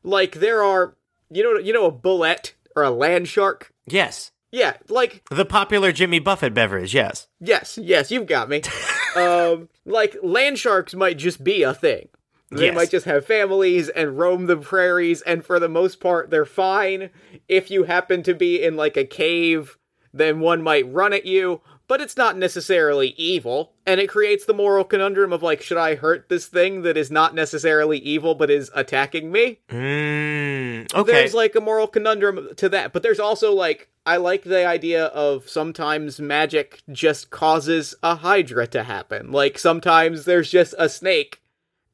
like 0.04 0.36
there 0.36 0.64
are, 0.64 0.96
you 1.30 1.44
know, 1.44 1.60
you 1.60 1.74
know, 1.74 1.86
a 1.86 1.92
bullet 1.92 2.56
or 2.76 2.84
a 2.84 2.92
land 2.92 3.28
shark. 3.28 3.72
Yes. 3.86 4.32
Yeah, 4.52 4.78
like 4.88 5.24
The 5.30 5.46
popular 5.46 5.92
Jimmy 5.92 6.20
Buffett 6.20 6.54
beverage, 6.54 6.94
yes. 6.96 7.28
yes, 7.40 7.78
yes, 7.78 8.12
you've 8.12 8.28
got 8.28 8.48
me. 8.48 8.62
um, 9.16 9.68
like 9.86 10.16
land 10.24 10.58
sharks 10.58 10.96
might 10.96 11.18
just 11.18 11.44
be 11.44 11.64
a 11.64 11.74
thing. 11.74 12.08
They 12.50 12.66
Yes. 12.68 12.76
might 12.76 12.92
just 12.92 13.06
have 13.06 13.26
families 13.26 13.90
and 13.90 14.18
roam 14.18 14.46
the 14.46 14.58
prairies, 14.58 15.22
and 15.22 15.46
for 15.46 15.60
the 15.60 15.68
most 15.68 16.00
part, 16.00 16.30
they're 16.30 16.46
fine. 16.46 17.10
If 17.50 17.70
you 17.70 17.84
happen 17.84 18.24
to 18.24 18.34
be 18.34 18.62
in 18.64 18.76
like 18.78 18.96
a 18.96 19.04
cave, 19.04 19.78
then 20.14 20.40
one 20.40 20.62
might 20.62 20.92
run 20.92 21.12
at 21.14 21.26
you, 21.26 21.62
but 21.88 22.02
it's 22.02 22.18
not 22.18 22.38
necessarily 22.38 23.10
evil. 23.18 23.74
And 23.86 24.00
it 24.00 24.08
creates 24.08 24.46
the 24.46 24.54
moral 24.54 24.84
conundrum 24.84 25.32
of 25.34 25.44
like, 25.44 25.62
should 25.62 25.78
I 25.78 25.96
hurt 25.96 26.30
this 26.30 26.48
thing 26.48 26.82
that 26.84 26.98
is 26.98 27.12
not 27.12 27.36
necessarily 27.36 27.98
evil 28.00 28.34
but 28.36 28.50
is 28.50 28.72
attacking 28.74 29.32
me? 29.32 29.60
Mm, 29.70 30.94
okay. 30.94 31.12
There's 31.12 31.34
like 31.34 31.56
a 31.56 31.62
moral 31.62 31.88
conundrum 31.88 32.50
to 32.58 32.70
that, 32.70 32.94
but 32.94 33.04
there's 33.04 33.20
also 33.20 33.54
like 33.54 33.90
I 34.06 34.18
like 34.18 34.44
the 34.44 34.66
idea 34.66 35.08
of 35.08 35.50
sometimes 35.50 36.20
magic 36.22 36.82
just 36.92 37.30
causes 37.30 37.94
a 38.02 38.16
hydra 38.16 38.68
to 38.68 38.84
happen. 38.84 39.32
Like 39.32 39.60
sometimes 39.60 40.24
there's 40.26 40.50
just 40.50 40.74
a 40.78 40.88
snake 40.88 41.42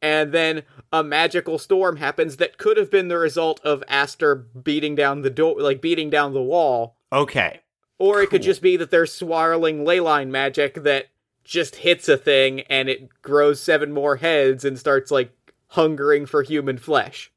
and 0.03 0.33
then 0.33 0.63
a 0.91 1.03
magical 1.03 1.57
storm 1.57 1.95
happens 1.95 2.37
that 2.37 2.57
could 2.57 2.77
have 2.77 2.91
been 2.91 3.07
the 3.07 3.17
result 3.17 3.59
of 3.63 3.83
Astra 3.87 4.35
beating 4.35 4.93
down 4.93 5.21
the 5.21 5.29
door 5.29 5.59
like 5.59 5.81
beating 5.81 6.11
down 6.11 6.33
the 6.33 6.43
wall, 6.43 6.97
okay. 7.11 7.61
or 7.97 8.21
it 8.21 8.29
could 8.29 8.43
just 8.43 8.61
be 8.61 8.77
that 8.77 8.91
there's 8.91 9.13
swirling 9.13 9.85
leyline 9.85 10.27
magic 10.27 10.83
that 10.83 11.07
just 11.43 11.77
hits 11.77 12.07
a 12.07 12.17
thing 12.17 12.61
and 12.61 12.89
it 12.89 13.21
grows 13.21 13.61
seven 13.61 13.91
more 13.91 14.17
heads 14.17 14.65
and 14.65 14.77
starts 14.77 15.09
like 15.09 15.31
hungering 15.67 16.25
for 16.25 16.43
human 16.43 16.77
flesh. 16.77 17.31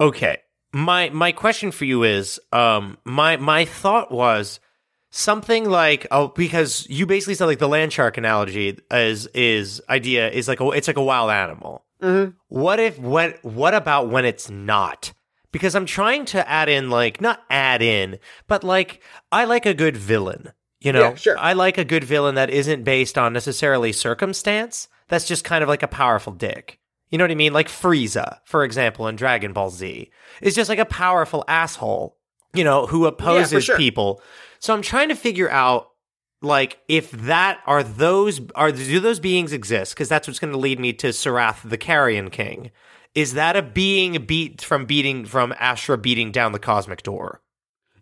Okay. 0.00 0.38
My 0.72 1.10
my 1.10 1.32
question 1.32 1.70
for 1.70 1.84
you 1.84 2.02
is 2.04 2.40
um 2.52 2.96
my 3.04 3.36
my 3.36 3.64
thought 3.64 4.10
was 4.10 4.60
something 5.10 5.68
like 5.68 6.06
oh 6.10 6.28
because 6.28 6.88
you 6.88 7.04
basically 7.04 7.34
said 7.34 7.46
like 7.46 7.58
the 7.58 7.68
land 7.68 7.92
shark 7.92 8.16
analogy 8.16 8.78
is 8.90 9.26
is 9.28 9.82
idea 9.88 10.30
is 10.30 10.46
like 10.48 10.60
a, 10.60 10.70
it's 10.70 10.88
like 10.88 10.96
a 10.96 11.02
wild 11.02 11.30
animal. 11.30 11.84
Mhm. 12.02 12.34
What 12.48 12.80
if 12.80 12.98
what 12.98 13.38
what 13.44 13.74
about 13.74 14.08
when 14.08 14.24
it's 14.24 14.50
not? 14.50 15.12
Because 15.52 15.74
I'm 15.74 15.86
trying 15.86 16.24
to 16.26 16.48
add 16.48 16.68
in 16.68 16.90
like 16.90 17.20
not 17.20 17.42
add 17.50 17.82
in, 17.82 18.18
but 18.46 18.64
like 18.64 19.02
I 19.32 19.44
like 19.44 19.66
a 19.66 19.74
good 19.74 19.96
villain. 19.96 20.52
You 20.80 20.92
know, 20.92 21.10
Yeah, 21.10 21.14
sure. 21.14 21.38
I 21.38 21.52
like 21.52 21.76
a 21.76 21.84
good 21.84 22.04
villain 22.04 22.36
that 22.36 22.48
isn't 22.48 22.84
based 22.84 23.18
on 23.18 23.34
necessarily 23.34 23.92
circumstance. 23.92 24.88
That's 25.08 25.26
just 25.28 25.44
kind 25.44 25.62
of 25.62 25.68
like 25.68 25.82
a 25.82 25.88
powerful 25.88 26.32
dick. 26.32 26.78
You 27.10 27.18
know 27.18 27.24
what 27.24 27.32
I 27.32 27.34
mean? 27.34 27.52
Like 27.52 27.68
Frieza, 27.68 28.38
for 28.44 28.64
example, 28.64 29.06
in 29.08 29.16
Dragon 29.16 29.52
Ball 29.52 29.68
Z, 29.70 30.10
is 30.40 30.54
just 30.54 30.70
like 30.70 30.78
a 30.78 30.84
powerful 30.86 31.44
asshole, 31.48 32.16
you 32.54 32.64
know, 32.64 32.86
who 32.86 33.04
opposes 33.04 33.64
sure. 33.64 33.76
people. 33.76 34.22
So 34.60 34.72
I'm 34.72 34.80
trying 34.80 35.08
to 35.08 35.16
figure 35.16 35.50
out, 35.50 35.89
like, 36.42 36.78
if 36.88 37.10
that 37.10 37.60
are 37.66 37.82
those 37.82 38.40
are 38.54 38.72
do 38.72 39.00
those 39.00 39.20
beings 39.20 39.52
exist? 39.52 39.94
Because 39.94 40.08
that's 40.08 40.26
what's 40.26 40.38
going 40.38 40.52
to 40.52 40.58
lead 40.58 40.80
me 40.80 40.92
to 40.94 41.08
Sarath, 41.08 41.68
the 41.68 41.78
Carrion 41.78 42.30
King. 42.30 42.70
Is 43.14 43.34
that 43.34 43.56
a 43.56 43.62
being 43.62 44.24
beat 44.24 44.62
from 44.62 44.86
beating 44.86 45.24
from 45.24 45.52
Astra 45.58 45.98
beating 45.98 46.30
down 46.30 46.52
the 46.52 46.58
cosmic 46.58 47.02
door? 47.02 47.42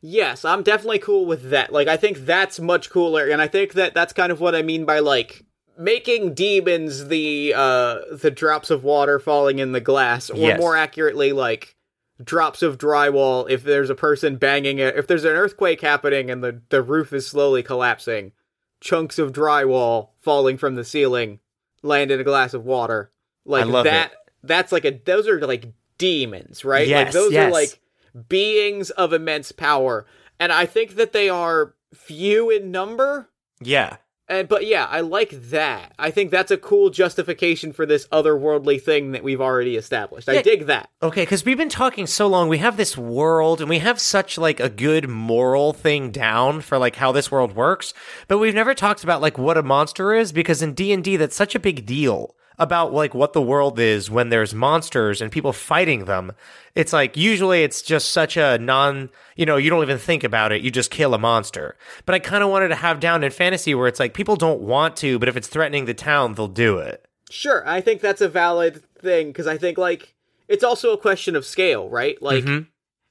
Yes, 0.00 0.44
I'm 0.44 0.62
definitely 0.62 1.00
cool 1.00 1.26
with 1.26 1.50
that. 1.50 1.72
Like, 1.72 1.88
I 1.88 1.96
think 1.96 2.18
that's 2.18 2.60
much 2.60 2.90
cooler, 2.90 3.28
and 3.28 3.42
I 3.42 3.48
think 3.48 3.72
that 3.72 3.94
that's 3.94 4.12
kind 4.12 4.30
of 4.30 4.40
what 4.40 4.54
I 4.54 4.62
mean 4.62 4.84
by 4.84 5.00
like 5.00 5.44
making 5.76 6.34
demons 6.34 7.06
the 7.06 7.54
uh 7.56 7.98
the 8.12 8.30
drops 8.30 8.70
of 8.70 8.84
water 8.84 9.18
falling 9.18 9.58
in 9.58 9.72
the 9.72 9.80
glass, 9.80 10.30
or 10.30 10.36
Yes. 10.36 10.58
more 10.58 10.76
accurately, 10.76 11.32
like 11.32 11.74
drops 12.22 12.62
of 12.62 12.78
drywall. 12.78 13.48
If 13.48 13.62
there's 13.64 13.90
a 13.90 13.94
person 13.94 14.36
banging 14.36 14.78
it, 14.78 14.96
if 14.96 15.06
there's 15.06 15.24
an 15.24 15.32
earthquake 15.32 15.80
happening 15.80 16.30
and 16.30 16.42
the 16.42 16.62
the 16.68 16.82
roof 16.82 17.12
is 17.12 17.26
slowly 17.26 17.62
collapsing, 17.62 18.32
chunks 18.80 19.18
of 19.18 19.32
drywall 19.32 20.10
falling 20.20 20.56
from 20.58 20.74
the 20.74 20.84
ceiling 20.84 21.40
land 21.82 22.10
in 22.10 22.20
a 22.20 22.24
glass 22.24 22.54
of 22.54 22.64
water. 22.64 23.10
Like 23.44 23.66
love 23.66 23.84
that. 23.84 24.12
it. 24.12 24.18
That's 24.42 24.72
like 24.72 24.84
a. 24.84 24.90
Those 24.92 25.26
are 25.28 25.40
like 25.46 25.72
demons, 25.98 26.64
right? 26.64 26.86
like 26.86 27.06
Yes, 27.06 27.14
those 27.14 27.32
yes. 27.32 27.48
are 27.48 27.50
like 27.52 27.80
beings 28.28 28.90
of 28.90 29.12
immense 29.12 29.52
power 29.52 30.06
and 30.40 30.50
i 30.50 30.64
think 30.66 30.96
that 30.96 31.12
they 31.12 31.28
are 31.28 31.74
few 31.94 32.50
in 32.50 32.70
number 32.70 33.28
Yeah. 33.60 33.98
And 34.28 34.48
but 34.48 34.66
yeah 34.66 34.86
i 34.90 35.00
like 35.00 35.30
that. 35.50 35.92
I 35.98 36.10
think 36.10 36.30
that's 36.30 36.50
a 36.50 36.56
cool 36.56 36.90
justification 36.90 37.72
for 37.72 37.86
this 37.86 38.06
otherworldly 38.08 38.80
thing 38.80 39.12
that 39.12 39.22
we've 39.24 39.40
already 39.40 39.76
established. 39.76 40.28
I 40.28 40.34
Yeah. 40.34 40.42
dig 40.42 40.66
that. 40.66 40.90
Okay, 41.02 41.22
because 41.22 41.44
we've 41.44 41.56
been 41.58 41.68
talking 41.68 42.06
so 42.06 42.26
long, 42.26 42.48
we 42.48 42.58
have 42.58 42.76
this 42.76 42.96
world 42.96 43.60
and 43.60 43.68
we 43.70 43.78
have 43.78 44.00
such 44.00 44.38
like 44.38 44.60
a 44.60 44.68
good 44.68 45.08
moral 45.08 45.72
thing 45.72 46.10
down 46.10 46.60
for 46.60 46.78
like 46.78 46.96
how 46.96 47.12
this 47.12 47.30
world 47.30 47.54
works, 47.56 47.94
but 48.28 48.38
we've 48.38 48.54
never 48.54 48.74
talked 48.74 49.02
about 49.04 49.20
like 49.20 49.38
what 49.38 49.56
a 49.58 49.62
monster 49.62 50.12
is 50.14 50.32
because 50.32 50.62
in 50.62 50.74
D 50.74 50.92
and 50.92 51.02
D 51.02 51.16
that's 51.16 51.36
such 51.36 51.54
a 51.54 51.60
big 51.60 51.86
deal 51.86 52.34
about 52.58 52.92
like 52.92 53.14
what 53.14 53.32
the 53.32 53.42
world 53.42 53.78
is 53.78 54.10
when 54.10 54.28
there's 54.30 54.54
monsters 54.54 55.20
and 55.20 55.30
people 55.30 55.52
fighting 55.52 56.04
them. 56.06 56.32
It's 56.74 56.92
like 56.92 57.16
usually 57.16 57.62
it's 57.62 57.82
just 57.82 58.10
such 58.12 58.36
a 58.36 58.58
non, 58.58 59.10
you 59.36 59.46
know, 59.46 59.56
you 59.56 59.70
don't 59.70 59.82
even 59.82 59.98
think 59.98 60.24
about 60.24 60.52
it, 60.52 60.62
you 60.62 60.70
just 60.70 60.90
kill 60.90 61.14
a 61.14 61.18
monster. 61.18 61.76
But 62.06 62.14
I 62.14 62.18
kind 62.18 62.42
of 62.42 62.50
wanted 62.50 62.68
to 62.68 62.74
have 62.76 63.00
down 63.00 63.22
in 63.24 63.30
fantasy 63.30 63.74
where 63.74 63.86
it's 63.88 64.00
like 64.00 64.14
people 64.14 64.36
don't 64.36 64.60
want 64.60 64.96
to, 64.98 65.18
but 65.18 65.28
if 65.28 65.36
it's 65.36 65.48
threatening 65.48 65.84
the 65.84 65.94
town, 65.94 66.34
they'll 66.34 66.48
do 66.48 66.78
it. 66.78 67.04
sure 67.30 67.62
i 67.68 67.78
think 67.80 68.00
that's 68.00 68.22
a 68.22 68.28
valid 68.28 68.82
thing 69.02 69.26
because 69.28 69.46
i 69.46 69.58
think 69.58 69.76
like 69.76 70.14
it's 70.48 70.64
also 70.64 70.92
a 70.94 70.98
question 70.98 71.36
of 71.36 71.44
scale 71.44 71.86
right 71.90 72.16
like 72.22 72.42
Mhm. 72.42 72.66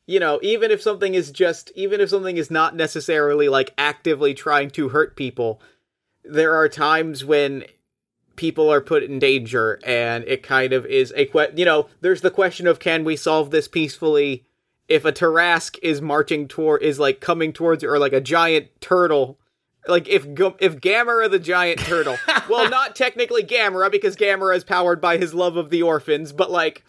you 0.07 0.19
know 0.19 0.39
even 0.41 0.71
if 0.71 0.81
something 0.81 1.13
is 1.13 1.29
just 1.29 1.71
even 1.75 2.01
if 2.01 2.09
something 2.09 2.35
is 2.35 2.49
not 2.49 2.75
necessarily 2.75 3.47
like 3.47 3.75
actively 3.77 4.33
trying 4.33 4.71
to 4.71 4.89
hurt 4.89 5.15
people 5.15 5.61
there 6.23 6.55
are 6.55 6.67
times 6.67 7.23
when 7.23 7.63
people 8.37 8.71
are 8.71 8.79
put 8.81 9.03
in 9.03 9.19
danger 9.19 9.79
and 9.85 10.23
it 10.25 10.41
kind 10.43 10.71
of 10.71 10.85
is 10.85 11.11
a 11.17 11.25
que- 11.25 11.51
you 11.55 11.65
know 11.65 11.89
there's 12.01 12.21
the 12.21 12.31
question 12.31 12.65
of 12.67 12.79
can 12.79 13.03
we 13.03 13.15
solve 13.17 13.51
this 13.51 13.67
peacefully 13.67 14.45
if 14.87 15.03
a 15.03 15.11
Tarrasque 15.11 15.77
is 15.83 16.01
marching 16.01 16.47
toward 16.47 16.81
is 16.81 16.97
like 16.99 17.19
coming 17.19 17.51
towards 17.51 17.83
or 17.83 17.99
like 17.99 18.13
a 18.13 18.21
giant 18.21 18.67
turtle 18.79 19.37
like 19.87 20.07
if 20.07 20.25
if 20.59 20.79
Gamera 20.79 21.29
the 21.29 21.39
giant 21.39 21.79
turtle 21.81 22.17
well 22.49 22.69
not 22.69 22.95
technically 22.95 23.43
Gamera 23.43 23.91
because 23.91 24.15
Gamera 24.15 24.55
is 24.55 24.63
powered 24.63 25.01
by 25.01 25.17
his 25.17 25.33
love 25.33 25.57
of 25.57 25.69
the 25.69 25.81
orphans 25.81 26.31
but 26.31 26.49
like 26.51 26.83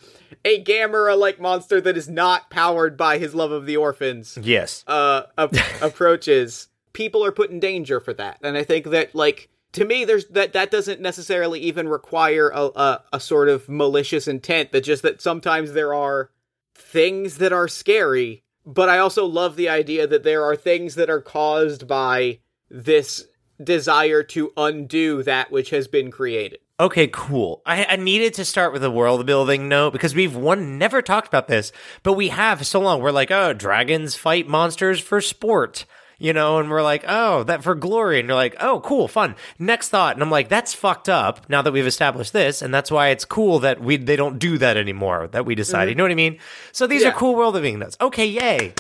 a 0.45 0.63
Gamera 0.63 1.19
like 1.19 1.41
monster 1.41 1.81
that 1.81 1.97
is 1.97 2.09
not 2.09 2.51
powered 2.51 2.97
by 2.97 3.19
his 3.19 3.35
love 3.35 3.51
of 3.51 3.67
the 3.67 3.77
orphans 3.77 4.39
Yes. 4.41 4.85
uh 4.87 5.23
ap- 5.37 5.55
approaches 5.83 6.69
people 6.93 7.25
are 7.25 7.33
put 7.33 7.51
in 7.51 7.59
danger 7.61 8.01
for 8.01 8.13
that 8.15 8.39
and 8.43 8.57
i 8.57 8.63
think 8.65 8.87
that 8.87 9.15
like 9.15 9.49
to 9.73 9.85
me 9.85 10.05
there's 10.05 10.27
that 10.27 10.53
that 10.53 10.71
doesn't 10.71 11.01
necessarily 11.01 11.61
even 11.61 11.89
require 11.89 12.51
a, 12.51 12.71
a 12.75 13.05
a 13.15 13.21
sort 13.21 13.49
of 13.49 13.69
malicious 13.69 14.29
intent 14.29 14.73
that 14.73 14.83
just 14.83 15.03
that 15.03 15.21
sometimes 15.21 15.73
there 15.73 15.95
are 15.95 16.31
things 16.75 17.39
that 17.39 17.53
are 17.53 17.69
scary 17.69 18.43
but 18.65 18.89
i 18.89 18.99
also 18.99 19.25
love 19.25 19.57
the 19.57 19.69
idea 19.69 20.07
that 20.07 20.25
there 20.25 20.45
are 20.45 20.57
things 20.57 20.95
that 20.95 21.11
are 21.11 21.21
caused 21.21 21.87
by 21.87 22.39
this 22.71 23.27
desire 23.63 24.23
to 24.23 24.53
undo 24.57 25.23
that 25.23 25.51
which 25.51 25.71
has 25.71 25.89
been 25.89 26.11
created 26.11 26.59
Okay, 26.81 27.09
cool. 27.09 27.61
I, 27.67 27.85
I 27.87 27.97
needed 27.97 28.35
to 28.35 28.45
start 28.45 28.73
with 28.73 28.85
a 28.85 28.91
world 28.91 29.27
building 29.27 29.69
note 29.69 29.93
because 29.93 30.15
we've 30.15 30.37
one 30.37 30.79
never 30.79 31.03
talked 31.03 31.27
about 31.27 31.49
this, 31.49 31.73
but 32.05 32.13
we 32.13 32.29
have 32.29 32.65
so 32.65 32.79
long. 32.79 33.03
We're 33.03 33.11
like, 33.11 33.33
oh, 33.33 33.53
dragons 33.53 34.15
fight 34.15 34.47
monsters 34.47 35.01
for 35.01 35.21
sport, 35.21 35.87
you 36.19 36.33
know, 36.33 36.59
and 36.59 36.69
we're 36.71 36.83
like, 36.83 37.05
oh, 37.09 37.45
that 37.45 37.63
for 37.63 37.75
glory, 37.75 38.19
and 38.21 38.29
you're 38.29 38.35
like, 38.37 38.57
oh, 38.61 38.81
cool, 38.81 39.07
fun. 39.09 39.37
Next 39.59 39.89
thought, 39.89 40.15
and 40.17 40.23
I'm 40.23 40.31
like, 40.31 40.49
that's 40.49 40.75
fucked 40.75 41.09
up. 41.09 41.49
Now 41.49 41.63
that 41.63 41.73
we've 41.73 41.87
established 41.87 42.33
this, 42.33 42.61
and 42.63 42.73
that's 42.75 42.91
why 42.91 43.09
it's 43.09 43.25
cool 43.25 43.61
that 43.61 43.81
we 43.81 43.97
they 43.97 44.17
don't 44.17 44.39
do 44.39 44.59
that 44.59 44.77
anymore. 44.77 45.29
That 45.29 45.47
we 45.47 45.55
decided, 45.55 45.91
you 45.91 45.95
know 45.95 46.05
what 46.05 46.13
I 46.13 46.17
mean? 46.17 46.39
So 46.73 46.87
these 46.87 47.03
Yeah. 47.03 47.09
are 47.11 47.13
cool 47.13 47.35
world 47.37 47.55
building 47.55 47.79
notes. 47.79 47.97
Okay, 48.01 48.27
yay. 48.27 48.75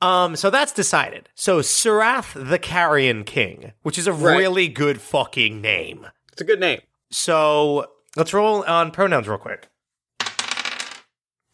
Um, 0.00 0.36
so 0.36 0.48
that's 0.50 0.72
decided. 0.72 1.28
So 1.34 1.58
Sarath 1.60 2.48
the 2.48 2.58
Carrion 2.58 3.24
King, 3.24 3.72
which 3.82 3.98
is 3.98 4.06
a 4.06 4.12
Right. 4.12 4.36
really 4.38 4.68
good 4.68 5.00
fucking 5.00 5.60
name. 5.60 6.06
it's 6.32 6.40
a 6.40 6.44
good 6.44 6.60
name 6.60 6.80
So 7.10 7.86
let's 8.16 8.32
roll 8.32 8.62
on 8.64 8.92
pronouns 8.92 9.26
real 9.26 9.38
quick. 9.38 9.68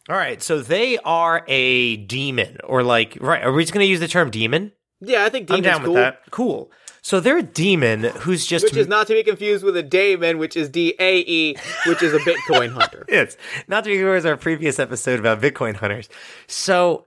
All 0.07 0.15
right, 0.15 0.43
so 0.43 0.61
they 0.61 0.99
are 0.99 1.43
a 1.47 1.97
demon, 1.97 2.59
or 2.63 2.83
like, 2.83 3.17
right? 3.19 3.41
Are 3.43 3.51
we 3.51 3.63
just 3.63 3.73
going 3.73 3.83
to 3.83 3.89
use 3.89 3.99
the 3.99 4.07
term 4.07 4.29
demon? 4.29 4.71
Yeah 5.05 5.23
i 5.25 5.29
think 5.29 5.49
I'm 5.51 5.61
demon's 5.61 5.65
down 5.77 5.85
cool 5.85 5.93
with 5.93 6.03
that. 6.03 6.21
Cool. 6.31 6.71
So 7.01 7.19
they're 7.19 7.37
a 7.37 7.43
demon 7.43 8.03
who's 8.03 8.47
just 8.47 8.65
which 8.65 8.75
is 8.75 8.87
not 8.87 9.05
to 9.07 9.13
be 9.13 9.21
confused 9.21 9.63
with 9.63 9.77
a 9.77 9.83
daemon 9.83 10.39
which 10.39 10.57
is 10.57 10.69
d-a-e 10.69 11.55
which 11.85 12.01
is 12.01 12.13
a 12.13 12.19
bitcoin 12.19 12.71
hunter 12.77 13.05
It's 13.07 13.37
not 13.67 13.83
to 13.83 13.89
be 13.91 13.97
confused 13.97 14.23
with 14.23 14.25
our 14.25 14.37
previous 14.37 14.79
episode 14.79 15.19
about 15.19 15.39
Bitcoin 15.41 15.75
hunters. 15.75 16.09
So 16.47 17.05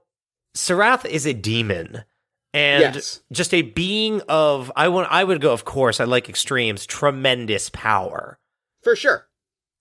Sarath 0.56 1.04
is 1.04 1.26
a 1.26 1.32
demon 1.34 2.04
and 2.54 2.94
Yes. 2.94 3.22
just 3.32 3.52
a 3.52 3.62
being 3.62 4.22
of 4.28 4.70
I 4.76 4.86
want 4.88 5.08
I 5.10 5.24
would 5.24 5.40
go 5.40 5.52
of 5.52 5.64
course 5.64 5.98
I 6.00 6.04
like 6.04 6.28
extremes 6.28 6.86
tremendous 6.86 7.68
power. 7.70 8.38
for 8.82 8.94
sure 8.94 9.26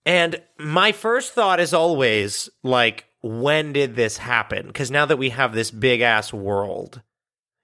And 0.05 0.41
my 0.57 0.91
first 0.93 1.33
thought 1.33 1.59
is 1.59 1.73
always 1.75 2.49
like, 2.63 3.05
when 3.21 3.73
did 3.73 3.95
this 3.95 4.17
happen? 4.17 4.67
Because 4.67 4.89
now 4.89 5.05
that 5.05 5.17
we 5.17 5.29
have 5.29 5.53
this 5.53 5.69
big 5.69 6.01
ass 6.01 6.31
world, 6.33 7.01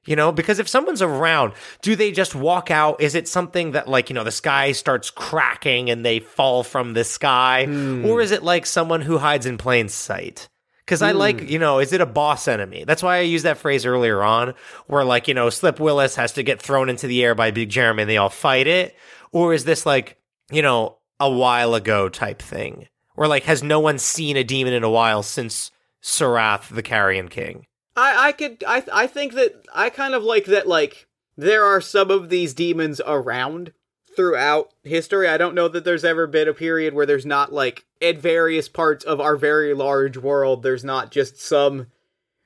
you 0.06 0.16
know, 0.16 0.32
because 0.32 0.60
if 0.60 0.68
someone's 0.68 1.02
around, 1.02 1.54
do 1.82 1.96
they 1.96 2.12
just 2.12 2.36
walk 2.36 2.70
out? 2.70 3.02
Is 3.02 3.16
it 3.16 3.28
something 3.28 3.72
that, 3.72 3.88
like, 3.88 4.10
you 4.10 4.14
know, 4.14 4.24
the 4.24 4.32
sky 4.32 4.74
starts 4.74 5.10
cracking 5.10 5.90
and 5.90 6.06
they 6.06 6.20
fall 6.20 6.64
from 6.64 6.94
the 6.94 7.04
sky? 7.04 7.66
Hmm. 7.66 8.06
Or 8.06 8.22
is 8.22 8.32
it 8.32 8.44
like 8.44 8.66
someone 8.66 9.02
who 9.02 9.18
hides 9.18 9.46
in 9.46 9.58
plain 9.58 9.88
sight? 9.88 10.50
Because 10.86 11.02
I 11.02 11.14
like, 11.14 11.40
hmm. 11.40 11.48
you 11.48 11.60
know, 11.60 11.80
is 11.80 11.94
it 11.94 12.02
a 12.02 12.06
boss 12.06 12.50
enemy? 12.50 12.84
That's 12.84 13.02
why 13.02 13.18
I 13.18 13.22
used 13.22 13.46
that 13.46 13.58
phrase 13.58 13.86
earlier 13.86 14.22
on, 14.22 14.54
where, 14.88 15.06
like, 15.06 15.30
you 15.30 15.34
know, 15.34 15.50
Slip 15.50 15.80
Willis 15.80 16.16
has 16.18 16.34
to 16.34 16.44
get 16.44 16.62
thrown 16.62 16.90
into 16.90 17.08
the 17.08 17.24
air 17.24 17.36
by 17.36 17.52
Big 17.52 17.70
Jeremy 17.70 18.04
and 18.04 18.10
they 18.10 18.18
all 18.18 18.30
fight 18.30 18.68
it. 18.68 18.96
Or 19.32 19.54
is 19.54 19.64
this 19.64 19.86
like, 19.86 20.18
you 20.52 20.62
know, 20.62 20.98
a 21.20 21.32
while 21.32 21.76
ago 21.76 22.10
type 22.10 22.42
thing? 22.42 22.88
Or 23.16 23.28
like, 23.28 23.44
has 23.44 23.64
no 23.64 23.80
one 23.80 24.00
seen 24.00 24.36
a 24.36 24.44
demon 24.44 24.74
in 24.74 24.84
a 24.84 24.90
while 24.90 25.24
since 25.24 25.72
Sarath, 26.02 26.68
the 26.68 26.84
Carrion 26.84 27.30
King? 27.30 27.66
I 27.96 28.28
I 28.28 28.32
could 28.32 28.64
I 28.68 28.84
I 28.92 29.08
think 29.08 29.34
that 29.34 29.66
I 29.74 29.90
kind 29.90 30.14
of 30.14 30.24
like 30.24 30.46
that 30.46 30.68
like 30.68 31.08
there 31.38 31.64
are 31.64 31.82
some 31.82 32.12
of 32.12 32.30
these 32.30 32.54
demons 32.54 33.02
around 33.06 33.74
throughout 34.16 34.74
history. 34.84 35.28
I 35.28 35.38
don't 35.38 35.56
know 35.56 35.68
that 35.68 35.84
there's 35.84 36.06
ever 36.06 36.28
been 36.28 36.48
a 36.48 36.54
period 36.54 36.94
where 36.94 37.06
there's 37.06 37.26
not 37.26 37.52
like 37.52 37.86
at 38.02 38.18
various 38.18 38.70
parts 38.70 39.04
of 39.04 39.20
our 39.20 39.36
very 39.36 39.74
large 39.74 40.18
world 40.18 40.62
there's 40.62 40.84
not 40.84 41.12
just 41.12 41.40
some 41.40 41.88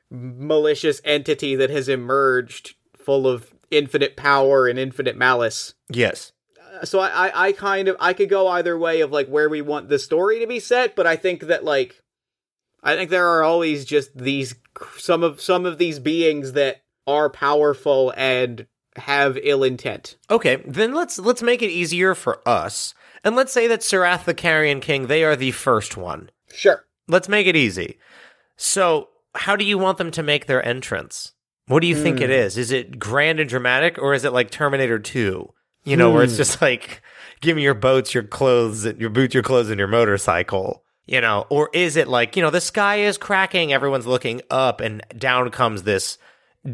malicious 0.10 1.02
entity 1.04 1.56
that 1.56 1.70
has 1.70 1.90
emerged 1.90 2.76
full 2.96 3.28
of 3.28 3.54
infinite 3.72 4.16
power 4.16 4.68
and 4.68 4.80
infinite 4.80 5.18
malice. 5.18 5.74
Yes. 5.90 6.32
Uh, 6.74 6.86
so 6.86 7.00
I, 7.00 7.28
I, 7.28 7.48
I 7.48 7.52
kind 7.52 7.88
of 7.88 7.98
I 8.00 8.14
could 8.14 8.30
go 8.30 8.48
either 8.48 8.78
way 8.78 9.02
of 9.02 9.12
like 9.12 9.28
where 9.28 9.50
we 9.50 9.62
want 9.62 9.90
the 9.90 10.00
story 10.00 10.40
to 10.40 10.48
be 10.48 10.60
set, 10.60 10.96
but 10.96 11.08
I 11.08 11.16
think 11.16 11.44
that 11.44 11.64
like 11.64 12.02
I 12.84 12.96
think 12.96 13.10
there 13.10 13.28
are 13.28 13.44
always 13.44 13.86
just 13.86 14.18
these 14.18 14.56
some 14.98 15.24
of 15.24 15.42
some 15.42 15.66
of 15.66 15.78
these 15.78 16.00
beings 16.00 16.54
that 16.54 16.84
are 17.06 17.30
powerful 17.30 18.14
and 18.18 18.68
have 18.98 19.38
ill 19.42 19.64
intent. 19.64 20.18
Okay, 20.30 20.58
then 20.66 20.94
let's 20.94 21.20
let's 21.20 21.42
make 21.42 21.62
it 21.62 21.70
easier 21.70 22.16
for 22.16 22.48
us. 22.48 22.94
And 23.24 23.36
let's 23.36 23.52
say 23.52 23.68
that 23.68 23.82
Sarath 23.82 24.26
the 24.26 24.34
Carrion 24.34 24.80
King, 24.80 25.08
they 25.08 25.24
are 25.24 25.36
the 25.36 25.52
first 25.52 25.98
one. 25.98 26.30
Sure. 26.54 26.86
Let's 27.08 27.30
make 27.30 27.48
it 27.48 27.56
easy. 27.56 27.98
So, 28.56 29.10
how 29.36 29.56
do 29.56 29.66
you 29.66 29.78
want 29.78 29.98
them 29.98 30.12
to 30.12 30.24
make 30.24 30.46
their 30.46 30.66
entrance? 30.66 31.34
What 31.68 31.82
do 31.82 31.88
you 31.88 31.96
think 31.96 32.22
it 32.22 32.28
hmm. 32.28 32.34
is? 32.34 32.58
Is 32.58 32.72
it 32.72 32.98
grand 32.98 33.40
and 33.40 33.50
dramatic, 33.50 33.98
or 33.98 34.14
is 34.14 34.24
it 34.24 34.34
like 34.34 34.50
Terminator 34.50 35.00
2? 35.00 35.54
You 35.84 35.96
know, 35.96 36.12
where 36.12 36.24
it's 36.24 36.34
hmm. 36.34 36.38
just 36.38 36.62
like, 36.62 37.02
give 37.42 37.56
me 37.56 37.64
your 37.64 37.74
boats, 37.74 38.14
your 38.14 38.24
clothes, 38.24 38.86
your 38.86 39.10
boots, 39.10 39.34
your 39.34 39.44
clothes, 39.44 39.70
and 39.70 39.80
your 39.80 39.88
motorcycle. 39.88 40.84
You 41.08 41.22
know, 41.22 41.46
or 41.50 41.70
is 41.74 41.96
it 41.96 42.10
like, 42.10 42.36
you 42.36 42.42
know, 42.44 42.50
the 42.50 42.60
sky 42.60 42.98
is 42.98 43.18
cracking, 43.18 43.72
everyone's 43.72 44.06
looking 44.06 44.42
up, 44.50 44.82
and 44.82 45.02
down 45.18 45.50
comes 45.52 45.84
this 45.84 46.18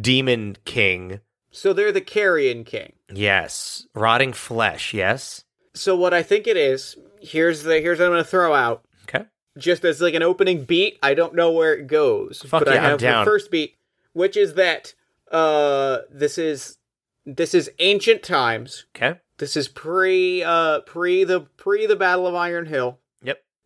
demon 0.02 0.58
king. 0.66 1.20
So 1.52 1.72
they're 1.72 1.92
the 1.92 2.02
Carrion 2.02 2.64
King. 2.64 2.94
Yes. 3.14 3.86
Rotting 3.94 4.34
flesh, 4.34 4.92
yes? 4.92 5.44
So 5.76 5.96
what 5.96 6.14
I 6.14 6.24
think 6.24 6.48
it 6.48 6.58
is, 6.58 6.98
here's 7.22 7.62
the 7.62 7.80
here's 7.80 8.00
what 8.00 8.06
I'm 8.06 8.12
gonna 8.12 8.24
throw 8.24 8.54
out. 8.56 8.84
Okay. 9.04 9.26
Just 9.58 9.86
as 9.86 10.02
like 10.02 10.16
an 10.16 10.24
opening 10.24 10.66
beat, 10.66 10.98
I 11.04 11.14
don't 11.14 11.36
know 11.36 11.52
where 11.52 11.76
it 11.76 11.86
goes. 11.86 12.42
Fuck 12.42 12.66
but 12.66 12.70
I 12.70 12.76
yeah, 12.76 12.84
I'm 12.84 12.90
have 12.92 13.00
down. 13.00 13.24
the 13.24 13.32
first 13.32 13.52
beat, 13.52 13.76
which 14.14 14.36
is 14.36 14.56
that 14.56 14.96
uh 15.32 16.00
this 16.12 16.40
is 16.40 16.78
this 17.26 17.54
is 17.54 17.70
ancient 17.78 18.24
times. 18.24 18.86
Okay. 18.96 19.20
This 19.38 19.56
is 19.56 19.68
pre 19.68 20.44
uh 20.44 20.82
pre 20.82 21.24
the 21.24 21.42
pre 21.42 21.86
the 21.86 21.96
Battle 21.96 22.26
of 22.26 22.34
Iron 22.34 22.66
Hill. 22.66 23.00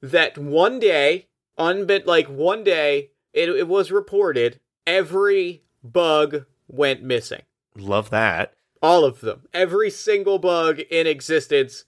That 0.01 0.37
one 0.37 0.79
day, 0.79 1.27
unbit 1.57 2.05
like 2.05 2.27
one 2.27 2.63
day, 2.63 3.11
it, 3.33 3.49
it 3.49 3.67
was 3.67 3.91
reported 3.91 4.59
every 4.85 5.63
bug 5.83 6.45
went 6.67 7.03
missing. 7.03 7.41
Love 7.75 8.09
that. 8.09 8.53
All 8.81 9.05
of 9.05 9.21
them. 9.21 9.47
Every 9.53 9.89
single 9.89 10.39
bug 10.39 10.79
in 10.79 11.07
existence 11.07 11.85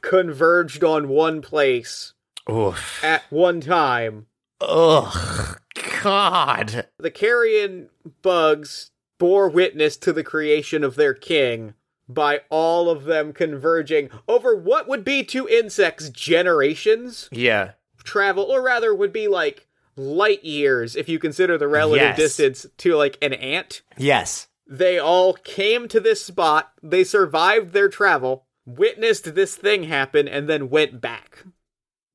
converged 0.00 0.84
on 0.84 1.08
one 1.08 1.40
place 1.42 2.14
Oof. 2.50 3.02
at 3.04 3.22
one 3.30 3.60
time. 3.60 4.26
Ugh. 4.60 5.58
God. 6.02 6.86
The 6.98 7.10
carrion 7.10 7.88
bugs 8.22 8.90
bore 9.18 9.48
witness 9.48 9.96
to 9.98 10.12
the 10.12 10.24
creation 10.24 10.84
of 10.84 10.94
their 10.94 11.14
king 11.14 11.74
by 12.08 12.40
all 12.50 12.88
of 12.88 13.04
them 13.04 13.32
converging 13.32 14.10
over 14.28 14.54
what 14.54 14.86
would 14.88 15.04
be 15.04 15.24
to 15.24 15.48
insects 15.48 16.08
generations 16.10 17.28
Yeah. 17.32 17.72
travel, 18.04 18.44
or 18.44 18.62
rather 18.62 18.94
would 18.94 19.12
be 19.12 19.26
like 19.28 19.66
light 19.96 20.44
years 20.44 20.94
if 20.94 21.08
you 21.08 21.18
consider 21.18 21.56
the 21.58 21.68
relative 21.68 22.08
Yes. 22.08 22.16
distance 22.16 22.66
to 22.78 22.94
like 22.94 23.18
an 23.22 23.32
ant. 23.32 23.82
Yes. 23.96 24.48
They 24.68 24.98
all 24.98 25.32
came 25.34 25.88
to 25.88 26.00
this 26.00 26.24
spot, 26.24 26.72
they 26.82 27.02
survived 27.04 27.72
their 27.72 27.88
travel, 27.88 28.46
witnessed 28.64 29.34
this 29.34 29.54
thing 29.56 29.84
happen, 29.84 30.26
and 30.28 30.48
then 30.48 30.68
went 30.70 31.00
back. 31.00 31.44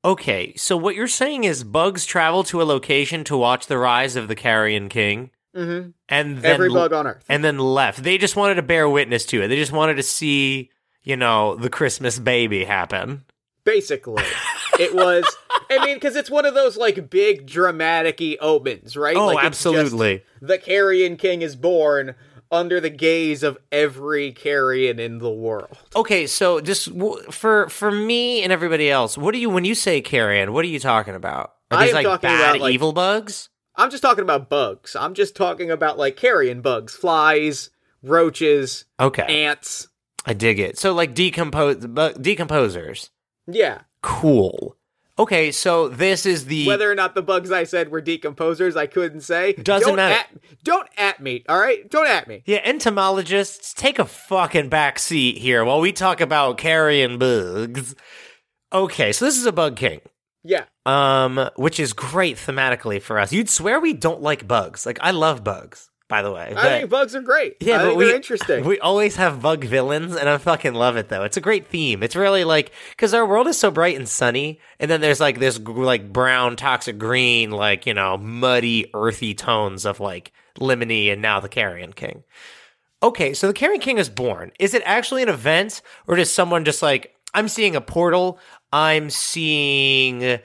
Okay, 0.04 0.54
so 0.56 0.76
what 0.76 0.96
you're 0.96 1.08
saying 1.08 1.44
is 1.44 1.64
bugs 1.64 2.06
travel 2.06 2.44
to 2.46 2.62
a 2.62 2.64
location 2.64 3.24
to 3.26 3.38
watch 3.38 3.68
the 3.68 3.78
rise 3.78 4.16
of 4.16 4.28
the 4.28 4.36
Carrion 4.36 4.90
King, 4.90 5.30
Mm-hmm. 5.56 5.90
and 6.10 6.38
then 6.38 6.46
Every 6.54 6.70
bug 6.70 6.94
on 6.94 7.08
Earth. 7.08 7.26
and 7.28 7.44
then 7.44 7.60
left. 7.60 8.04
They 8.04 8.18
just 8.18 8.36
wanted 8.36 8.56
to 8.56 8.62
bear 8.62 8.88
witness 8.88 9.26
to 9.28 9.42
it. 9.42 9.48
They 9.50 9.58
just 9.58 9.72
wanted 9.74 9.96
to 9.96 10.04
see, 10.04 10.70
you 11.04 11.18
know, 11.18 11.56
the 11.56 11.70
Christmas 11.70 12.20
baby 12.20 12.64
happen. 12.64 13.24
Basically, 13.64 14.24
it 14.80 14.96
was. 14.96 15.24
I 15.70 15.86
mean, 15.86 15.96
because 15.98 16.16
it's 16.16 16.32
one 16.32 16.46
of 16.46 16.54
those 16.56 16.78
like 16.78 17.10
big 17.10 17.46
dramatic 17.46 18.22
omens, 18.42 18.98
right? 18.98 19.16
Oh, 19.16 19.28
like, 19.28 19.46
absolutely. 19.46 20.24
the 20.42 20.58
Carrion 20.58 21.16
King 21.18 21.42
is 21.44 21.56
born 21.56 22.16
under 22.52 22.82
the 22.82 22.90
gaze 22.90 23.44
of 23.44 23.58
every 23.72 24.32
carrion 24.32 25.00
in 25.00 25.20
the 25.20 25.30
world. 25.30 25.78
Okay, 25.96 26.28
so 26.28 26.60
just 26.60 26.92
w- 26.98 27.22
for 27.32 27.70
for 27.70 27.92
me 27.92 28.42
and 28.44 28.52
everybody 28.52 28.90
else, 28.90 29.18
what 29.18 29.32
do 29.34 29.38
you 29.40 29.50
when 29.50 29.64
you 29.64 29.76
say 29.76 30.02
carrion? 30.02 30.54
What 30.54 30.66
are 30.66 30.70
you 30.70 30.80
talking 30.80 31.14
about? 31.16 31.54
Are 31.70 31.78
I 31.78 31.86
these 31.86 31.90
am 31.92 31.96
like 31.96 32.06
talking 32.06 32.28
bad 32.30 32.50
about, 32.56 32.62
like- 32.62 32.74
evil 32.74 32.94
bugs? 32.94 33.50
I'm 33.76 33.90
just 33.90 34.04
talking 34.04 34.24
about 34.24 34.50
bugs. 34.50 34.96
I'm 34.96 35.14
just 35.14 35.36
talking 35.36 35.72
about 35.72 35.98
like 35.98 36.16
carrion 36.18 36.62
bugs, 36.62 36.96
flies, 36.96 37.70
roaches, 38.04 38.86
Okay, 39.00 39.46
ants. 39.46 39.88
I 40.26 40.34
dig 40.34 40.60
it. 40.60 40.78
So 40.78 40.94
like 40.94 41.14
decompose 41.14 41.78
bu- 41.88 42.14
decomposers. 42.14 43.10
Yeah. 43.48 43.82
Cool. 44.02 44.76
Okay, 45.20 45.52
so 45.52 45.88
this 45.88 46.26
is 46.26 46.46
the 46.46 46.66
Whether 46.66 46.90
or 46.90 46.96
not 46.96 47.14
the 47.16 47.22
bugs 47.22 47.52
I 47.52 47.64
said 47.66 47.92
were 47.92 48.02
decomposers, 48.02 48.76
I 48.76 48.88
couldn't 48.88 49.22
say. 49.22 49.54
Doesn't 49.54 49.88
don't 49.88 49.96
matter. 49.98 50.16
At, 50.16 50.64
don't 50.64 50.88
at 50.98 51.20
me, 51.20 51.44
all 51.48 51.60
right? 51.60 51.88
Don't 51.90 52.08
at 52.08 52.28
me. 52.28 52.42
Yeah, 52.46 52.60
entomologists, 52.64 53.74
take 53.74 54.00
a 54.00 54.06
fucking 54.06 54.70
back 54.70 54.98
seat 54.98 55.38
here 55.38 55.64
while 55.64 55.80
we 55.80 55.92
talk 55.92 56.22
about 56.22 56.58
carrion 56.58 57.20
bugs. 57.20 57.94
Okay, 58.74 59.12
so 59.12 59.26
this 59.26 59.38
is 59.38 59.46
a 59.46 59.52
bug 59.52 59.76
king. 59.76 60.02
Yeah. 60.44 60.66
Um, 60.86 61.50
which 61.56 61.80
is 61.80 61.94
great 61.94 62.38
thematically 62.38 63.02
for 63.02 63.20
us. 63.20 63.32
You'd 63.32 63.50
swear 63.50 63.80
we 63.80 63.94
don't 63.94 64.22
like 64.22 64.48
bugs. 64.48 64.86
Like 64.86 64.98
I 65.02 65.12
love 65.12 65.44
bugs, 65.44 65.90
by 66.08 66.22
the 66.24 66.32
way. 66.32 66.54
I 66.58 66.80
think 66.80 66.90
bugs 66.90 67.16
are 67.16 67.22
great. 67.22 67.58
yeah, 67.60 67.76
I 67.76 67.78
but 67.80 67.86
think 67.86 67.98
we 68.00 68.06
they're 68.06 68.16
interesting. 68.16 68.66
We 68.66 68.80
always 68.80 69.16
have 69.18 69.42
bug 69.42 69.64
villains, 69.64 70.16
and 70.16 70.28
I 70.28 70.38
fucking 70.38 70.74
love 70.74 70.98
it 70.98 71.10
though. 71.10 71.24
It's 71.24 71.38
a 71.38 71.42
great 71.42 71.68
theme. 71.68 72.02
It's 72.02 72.16
really 72.16 72.44
like 72.44 72.72
because 72.90 73.14
our 73.14 73.26
world 73.26 73.48
is 73.48 73.58
so 73.60 73.70
bright 73.70 73.96
and 73.98 74.10
sunny, 74.10 74.60
and 74.80 74.90
then 74.90 75.00
there's 75.02 75.20
like 75.20 75.40
this 75.40 75.60
like 75.60 76.12
brown, 76.12 76.56
toxic 76.56 76.98
green, 76.98 77.52
like 77.52 77.86
you 77.86 77.94
know, 77.94 78.18
muddy, 78.18 78.90
earthy 78.96 79.34
tones 79.36 79.86
of 79.86 80.00
like 80.00 80.32
lemony, 80.60 81.12
and 81.12 81.22
now 81.22 81.40
the 81.40 81.50
Carrion 81.50 81.94
King. 81.94 82.24
Okay, 83.04 83.34
so 83.34 83.48
the 83.48 83.54
Carrion 83.54 83.82
King 83.82 83.98
is 83.98 84.10
born. 84.10 84.52
Is 84.60 84.74
it 84.74 84.84
actually 84.86 85.24
an 85.24 85.30
event, 85.30 85.82
or 86.08 86.16
does 86.16 86.32
someone 86.32 86.66
just 86.66 86.82
like 86.82 87.16
I'm 87.34 87.48
seeing 87.48 87.76
a 87.76 87.82
portal? 87.82 88.40
I'm 88.72 89.10
seeing, 89.10 90.40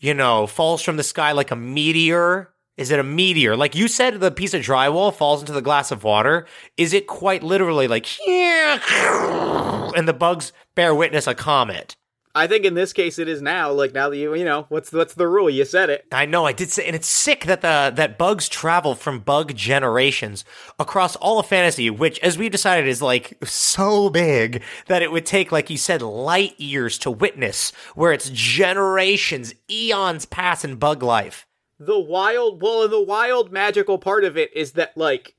you 0.00 0.14
know, 0.14 0.46
falls 0.46 0.82
from 0.82 0.96
the 0.96 1.02
sky 1.02 1.32
like 1.32 1.50
a 1.50 1.56
meteor. 1.56 2.52
Is 2.76 2.90
it 2.90 2.98
a 2.98 3.04
meteor? 3.04 3.56
Like 3.56 3.74
you 3.74 3.86
said, 3.88 4.20
the 4.20 4.30
piece 4.30 4.54
of 4.54 4.62
drywall 4.62 5.14
falls 5.14 5.40
into 5.40 5.52
the 5.52 5.60
glass 5.62 5.90
of 5.90 6.04
water. 6.04 6.46
Is 6.76 6.92
it 6.92 7.06
quite 7.06 7.42
literally 7.42 7.86
like, 7.88 8.06
and 8.26 10.08
the 10.08 10.16
bugs 10.16 10.52
bear 10.74 10.94
witness 10.94 11.26
a 11.26 11.34
comet? 11.34 11.96
I 12.34 12.46
think 12.46 12.64
in 12.64 12.74
this 12.74 12.92
case 12.92 13.18
it 13.18 13.28
is 13.28 13.42
now. 13.42 13.70
Like 13.72 13.92
now 13.92 14.08
that 14.08 14.16
you 14.16 14.34
you 14.34 14.44
know 14.44 14.66
what's 14.68 14.90
what's 14.92 15.14
the 15.14 15.28
rule? 15.28 15.50
You 15.50 15.64
said 15.64 15.90
it. 15.90 16.06
I 16.10 16.24
know 16.24 16.46
I 16.46 16.52
did 16.52 16.70
say, 16.70 16.86
and 16.86 16.96
it's 16.96 17.06
sick 17.06 17.44
that 17.44 17.60
the 17.60 17.92
that 17.94 18.16
bugs 18.16 18.48
travel 18.48 18.94
from 18.94 19.20
bug 19.20 19.54
generations 19.54 20.44
across 20.78 21.14
all 21.16 21.38
of 21.38 21.46
fantasy, 21.46 21.90
which, 21.90 22.18
as 22.20 22.38
we 22.38 22.48
decided, 22.48 22.88
is 22.88 23.02
like 23.02 23.36
so 23.44 24.08
big 24.08 24.62
that 24.86 25.02
it 25.02 25.12
would 25.12 25.26
take, 25.26 25.52
like 25.52 25.68
you 25.68 25.76
said, 25.76 26.00
light 26.00 26.58
years 26.58 26.96
to 26.98 27.10
witness, 27.10 27.72
where 27.94 28.12
it's 28.12 28.30
generations, 28.30 29.54
eons 29.70 30.24
pass 30.24 30.64
in 30.64 30.76
bug 30.76 31.02
life. 31.02 31.46
The 31.78 31.98
wild 31.98 32.62
well, 32.62 32.84
and 32.84 32.92
the 32.92 33.02
wild 33.02 33.52
magical 33.52 33.98
part 33.98 34.24
of 34.24 34.38
it 34.38 34.54
is 34.56 34.72
that 34.72 34.96
like 34.96 35.34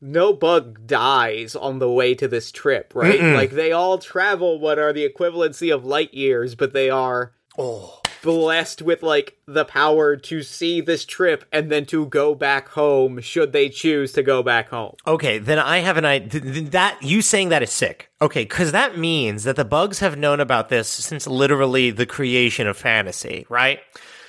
no 0.00 0.32
bug 0.32 0.86
dies 0.86 1.56
on 1.56 1.78
the 1.78 1.90
way 1.90 2.14
to 2.14 2.28
this 2.28 2.52
trip, 2.52 2.92
right? 2.94 3.18
Mm-mm. 3.20 3.34
Like 3.34 3.50
they 3.52 3.72
all 3.72 3.98
travel 3.98 4.58
what 4.60 4.78
are 4.78 4.92
the 4.92 5.08
equivalency 5.08 5.74
of 5.74 5.84
light 5.84 6.12
years, 6.14 6.54
but 6.54 6.72
they 6.72 6.90
are 6.90 7.32
Oh. 7.58 8.00
blessed 8.22 8.82
with 8.82 9.02
like 9.02 9.38
the 9.46 9.64
power 9.64 10.14
to 10.16 10.42
see 10.42 10.80
this 10.82 11.04
trip 11.06 11.44
and 11.50 11.70
then 11.72 11.86
to 11.86 12.04
go 12.06 12.34
back 12.34 12.68
home 12.68 13.20
should 13.20 13.52
they 13.52 13.68
choose 13.70 14.12
to 14.12 14.22
go 14.22 14.42
back 14.42 14.68
home. 14.68 14.94
Okay, 15.06 15.38
then 15.38 15.58
I 15.58 15.78
have 15.78 15.96
an 15.96 16.04
idea. 16.04 16.40
That 16.70 17.02
you 17.02 17.22
saying 17.22 17.48
that 17.48 17.62
is 17.62 17.70
sick. 17.70 18.10
Okay, 18.20 18.42
because 18.42 18.72
that 18.72 18.98
means 18.98 19.44
that 19.44 19.56
the 19.56 19.64
bugs 19.64 20.00
have 20.00 20.18
known 20.18 20.40
about 20.40 20.68
this 20.68 20.88
since 20.88 21.26
literally 21.26 21.90
the 21.90 22.04
creation 22.06 22.66
of 22.66 22.76
fantasy, 22.76 23.46
right? 23.48 23.78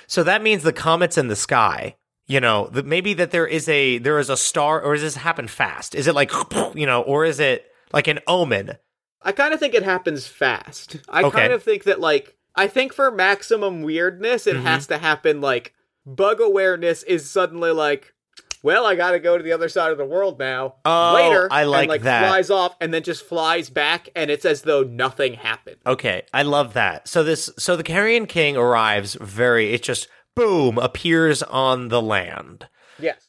So 0.06 0.22
that 0.22 0.42
means 0.42 0.62
the 0.62 0.72
comets 0.72 1.18
in 1.18 1.28
the 1.28 1.36
sky. 1.36 1.96
You 2.28 2.40
know, 2.40 2.68
that 2.72 2.84
maybe 2.86 3.14
that 3.14 3.30
there 3.30 3.46
is 3.46 3.68
a 3.70 3.98
there 3.98 4.18
is 4.18 4.28
a 4.28 4.36
star, 4.36 4.80
or 4.82 4.92
does 4.94 5.02
this 5.02 5.16
happen 5.16 5.48
fast? 5.48 5.94
Is 5.94 6.06
it 6.06 6.14
like 6.14 6.30
you 6.74 6.84
know, 6.86 7.00
or 7.02 7.24
is 7.24 7.40
it 7.40 7.66
like 7.92 8.06
an 8.06 8.18
omen? 8.26 8.76
I 9.22 9.32
kind 9.32 9.52
of 9.54 9.58
think 9.60 9.74
it 9.74 9.82
happens 9.82 10.26
fast. 10.26 10.96
I 11.08 11.22
Okay. 11.24 11.38
kind 11.40 11.52
of 11.52 11.62
think 11.62 11.84
that 11.84 12.00
like 12.00 12.36
I 12.54 12.66
think 12.68 12.92
for 12.92 13.10
maximum 13.10 13.82
weirdness 13.82 14.44
Mm-hmm. 14.44 14.58
it 14.58 14.60
has 14.62 14.86
to 14.88 14.98
happen 14.98 15.40
like 15.40 15.74
bug 16.06 16.40
awareness 16.40 17.02
is 17.02 17.30
suddenly 17.30 17.70
like 17.72 18.12
well, 18.60 18.84
I 18.86 18.96
got 18.96 19.12
to 19.12 19.20
go 19.20 19.38
to 19.38 19.44
the 19.44 19.52
other 19.52 19.68
side 19.68 19.92
of 19.92 19.98
the 19.98 20.04
world 20.04 20.40
now. 20.40 20.74
Oh, 20.84 21.12
Later, 21.14 21.46
I 21.48 21.62
like 21.62 21.82
and, 21.82 21.88
like 21.90 22.02
that. 22.02 22.26
flies 22.28 22.50
off 22.50 22.74
and 22.80 22.92
then 22.92 23.04
just 23.04 23.24
flies 23.24 23.70
back, 23.70 24.08
and 24.16 24.32
it's 24.32 24.44
as 24.44 24.62
though 24.62 24.82
nothing 24.82 25.34
happened. 25.34 25.76
Okay, 25.86 26.22
I 26.34 26.42
love 26.42 26.72
that. 26.72 27.06
So 27.06 27.22
this, 27.22 27.50
so 27.56 27.76
the 27.76 27.84
Carrion 27.84 28.26
King 28.26 28.56
arrives 28.56 29.14
very. 29.20 29.72
It 29.72 29.84
just 29.84 30.08
boom 30.38 30.78
appears 30.78 31.42
on 31.42 31.88
the 31.88 32.00
land. 32.02 32.68
Yes. 32.98 33.28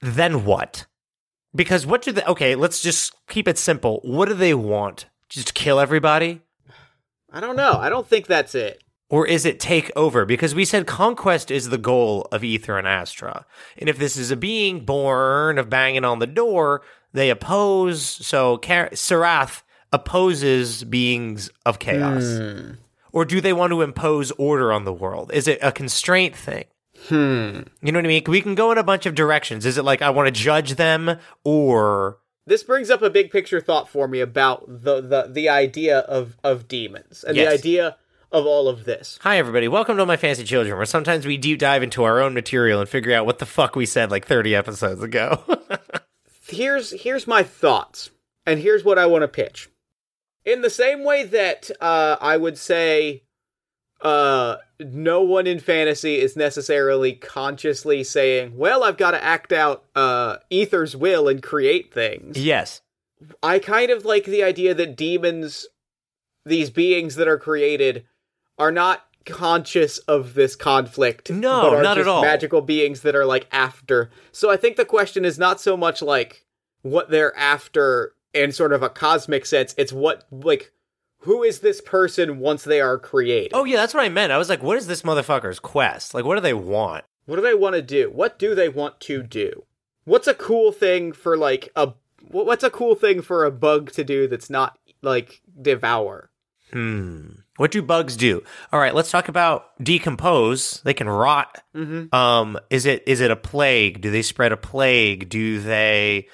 then 0.00 0.44
what? 0.44 0.86
Because 1.54 1.86
what 1.86 2.02
do 2.02 2.12
they? 2.12 2.24
Okay, 2.24 2.54
let's 2.54 2.80
just 2.82 3.14
keep 3.28 3.46
it 3.46 3.58
simple. 3.58 4.00
What 4.04 4.28
do 4.28 4.34
they 4.34 4.54
want? 4.54 5.06
Just 5.28 5.54
kill 5.54 5.78
everybody, 5.80 6.40
I 7.32 7.40
don't 7.40 7.56
know. 7.56 7.74
I 7.78 7.88
don't 7.88 8.06
think 8.06 8.26
that's 8.26 8.54
it. 8.54 8.82
or 9.08 9.26
is 9.26 9.44
it 9.46 9.58
take 9.60 9.90
over? 9.96 10.24
Because 10.24 10.54
we 10.54 10.64
said 10.64 10.86
conquest 10.86 11.50
is 11.50 11.68
the 11.68 11.78
goal 11.78 12.26
of 12.32 12.42
Ether 12.44 12.78
and 12.78 12.86
Astra, 12.88 13.44
and 13.78 13.88
if 13.88 13.98
this 13.98 14.16
is 14.16 14.30
a 14.30 14.36
being 14.36 14.84
born 14.84 15.58
of 15.58 15.68
banging 15.70 16.04
on 16.04 16.18
the 16.18 16.26
door, 16.26 16.82
they 17.12 17.28
oppose. 17.30 18.02
So 18.02 18.56
Car- 18.58 18.90
Sarath 18.92 19.62
opposes 19.92 20.84
beings 20.84 21.50
of 21.66 21.78
chaos, 21.78 22.22
hmm. 22.24 22.72
Or 23.12 23.24
do 23.24 23.40
they 23.40 23.52
want 23.52 23.70
to 23.70 23.82
impose 23.82 24.30
order 24.32 24.72
on 24.72 24.84
the 24.84 24.92
world? 24.92 25.30
Is 25.34 25.46
it 25.46 25.58
a 25.62 25.70
constraint 25.72 26.34
thing? 26.34 26.64
Hmm. 27.08 27.60
You 27.82 27.92
know 27.92 27.98
what 27.98 28.04
I 28.04 28.08
mean? 28.08 28.24
We 28.26 28.40
can 28.40 28.54
go 28.54 28.70
in 28.72 28.78
a 28.78 28.82
bunch 28.84 29.06
of 29.06 29.14
directions. 29.14 29.66
Is 29.66 29.76
it 29.78 29.84
like 29.84 30.02
I 30.02 30.10
want 30.10 30.26
to 30.28 30.32
judge 30.32 30.74
them, 30.76 31.18
or 31.44 32.18
This 32.46 32.62
brings 32.62 32.90
up 32.90 33.02
a 33.02 33.10
big 33.10 33.30
picture 33.30 33.60
thought 33.60 33.88
for 33.88 34.06
me 34.08 34.20
about 34.20 34.64
the 34.66 35.00
the, 35.00 35.28
the 35.30 35.48
idea 35.48 35.98
of, 35.98 36.36
of 36.44 36.68
demons 36.68 37.24
and 37.24 37.36
Yes. 37.36 37.48
the 37.48 37.54
idea 37.54 37.96
of 38.30 38.46
all 38.46 38.66
of 38.68 38.84
this. 38.84 39.18
Hi, 39.22 39.36
everybody. 39.36 39.68
Welcome 39.68 39.96
to 39.98 40.06
My 40.06 40.16
Fancy 40.16 40.44
Children, 40.44 40.76
where 40.76 40.86
sometimes 40.86 41.26
we 41.26 41.36
deep 41.36 41.58
dive 41.58 41.82
into 41.82 42.04
our 42.04 42.20
own 42.20 42.32
material 42.34 42.80
and 42.80 42.88
figure 42.88 43.14
out 43.14 43.26
what 43.26 43.38
the 43.40 43.46
fuck 43.46 43.76
we 43.76 43.84
said 43.84 44.10
like 44.10 44.24
30 44.26 44.54
episodes 44.54 45.02
ago. 45.02 45.42
Here's 46.48 46.90
here's 47.02 47.26
my 47.26 47.42
thoughts, 47.42 48.10
and 48.46 48.60
here's 48.60 48.84
what 48.84 48.98
I 48.98 49.06
want 49.06 49.22
to 49.22 49.28
pitch. 49.28 49.68
In 50.44 50.62
the 50.62 50.70
same 50.70 51.04
way 51.04 51.24
that 51.24 51.70
uh, 51.80 52.16
I 52.20 52.36
would 52.36 52.58
say, 52.58 53.22
uh, 54.00 54.56
no 54.80 55.22
one 55.22 55.46
in 55.46 55.60
fantasy 55.60 56.20
is 56.20 56.36
necessarily 56.36 57.12
consciously 57.12 58.02
saying, 58.02 58.56
"Well, 58.56 58.82
I've 58.82 58.96
got 58.96 59.12
to 59.12 59.22
act 59.22 59.52
out 59.52 59.84
uh, 59.94 60.38
Ether's 60.50 60.96
will 60.96 61.28
and 61.28 61.42
create 61.42 61.92
things." 61.92 62.36
yes. 62.36 62.80
I 63.40 63.60
kind 63.60 63.92
of 63.92 64.04
like 64.04 64.24
the 64.24 64.42
idea 64.42 64.74
that 64.74 64.96
demons, 64.96 65.68
these 66.44 66.70
beings 66.70 67.14
that 67.14 67.28
are 67.28 67.38
created, 67.38 68.04
are 68.58 68.72
not 68.72 69.06
conscious 69.24 69.98
of 69.98 70.34
this 70.34 70.56
conflict. 70.56 71.30
No, 71.30 71.62
but 71.62 71.74
are 71.74 71.82
not 71.82 71.98
at 71.98 72.08
all. 72.08 72.22
Magical 72.22 72.60
beings 72.60 73.02
that 73.02 73.14
are 73.14 73.24
like 73.24 73.46
after. 73.52 74.10
So 74.32 74.50
I 74.50 74.56
think 74.56 74.76
the 74.76 74.84
question 74.84 75.24
is 75.24 75.38
not 75.38 75.60
so 75.60 75.76
much 75.76 76.02
like 76.02 76.44
what 76.82 77.10
they're 77.10 77.36
after 77.36 78.14
in 78.34 78.52
sort 78.52 78.72
of 78.72 78.82
a 78.82 78.88
cosmic 78.88 79.46
sense. 79.46 79.74
It's 79.78 79.92
what 79.92 80.24
like 80.30 80.72
who 81.22 81.42
is 81.42 81.60
this 81.60 81.80
person 81.80 82.38
once 82.38 82.64
they 82.64 82.80
are 82.80 82.98
created? 82.98 83.52
Oh, 83.54 83.64
yeah, 83.64 83.76
that's 83.76 83.94
what 83.94 84.04
I 84.04 84.08
meant. 84.08 84.32
I 84.32 84.38
was 84.38 84.48
like, 84.48 84.62
what 84.62 84.76
is 84.76 84.88
this 84.88 85.02
motherfucker's 85.02 85.60
quest? 85.60 86.14
Like, 86.14 86.24
what 86.24 86.34
do 86.34 86.40
they 86.40 86.54
want? 86.54 87.04
What 87.26 87.36
do 87.36 87.42
they 87.42 87.54
want 87.54 87.76
to 87.76 87.82
do? 87.82 88.10
What 88.10 88.38
do 88.38 88.54
they 88.56 88.68
want 88.68 88.98
to 89.02 89.22
do? 89.22 89.64
What's 90.04 90.26
a 90.26 90.34
cool 90.34 90.72
thing 90.72 91.12
for 91.12 91.36
like 91.36 91.70
a 91.76 91.92
what's 92.28 92.64
a 92.64 92.70
cool 92.70 92.94
thing 92.94 93.22
for 93.22 93.44
a 93.44 93.52
bug 93.52 93.92
to 93.92 94.02
do 94.02 94.26
that's 94.26 94.50
not 94.50 94.76
like 95.00 95.42
devour? 95.60 96.30
Hmm. 96.72 97.28
What 97.56 97.70
do 97.70 97.82
bugs 97.82 98.16
do? 98.16 98.42
All 98.72 98.80
right, 98.80 98.94
let's 98.94 99.10
talk 99.10 99.28
about 99.28 99.66
decompose. 99.82 100.80
They 100.84 100.94
can 100.94 101.08
rot. 101.08 101.62
Mm-hmm. 101.76 102.12
Um, 102.12 102.58
is 102.70 102.86
it 102.86 103.04
is 103.06 103.20
it 103.20 103.30
a 103.30 103.36
plague? 103.36 104.00
Do 104.00 104.10
they 104.10 104.22
spread 104.22 104.50
a 104.50 104.56
plague? 104.56 105.28
Do 105.28 105.60
they 105.60 106.26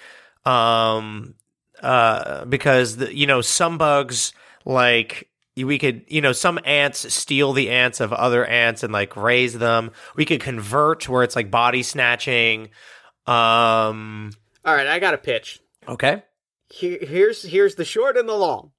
um 0.47 1.35
uh 1.83 2.45
because 2.47 2.97
the, 2.97 3.15
you 3.15 3.27
know 3.27 3.41
some 3.41 3.79
bugs 3.79 4.33
like 4.65 5.29
we 5.57 5.79
could 5.79 6.05
you 6.09 6.21
know 6.21 6.33
some 6.33 6.59
ants 6.65 7.13
steal 7.13 7.53
the 7.53 7.71
ants 7.71 8.01
of 8.01 8.13
other 8.13 8.45
ants 8.45 8.83
and 8.83 8.93
like 8.93 9.17
raise 9.17 9.59
them. 9.59 9.91
We 10.17 10.25
could 10.25 10.41
convert 10.41 11.09
where 11.09 11.23
it's 11.23 11.37
like 11.37 11.51
body 11.51 11.83
snatching. 11.83 12.69
Um 13.27 14.33
All 14.65 14.75
right, 14.75 14.87
I 14.87 14.99
got 14.99 15.15
a 15.15 15.19
pitch. 15.19 15.61
okay. 15.89 16.23
Here, 16.71 16.99
here's 17.01 17.43
here's 17.43 17.77
the 17.77 17.85
short 17.85 18.17
and 18.17 18.29
the 18.29 18.35
long. 18.35 18.73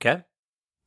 Okay. 0.00 0.24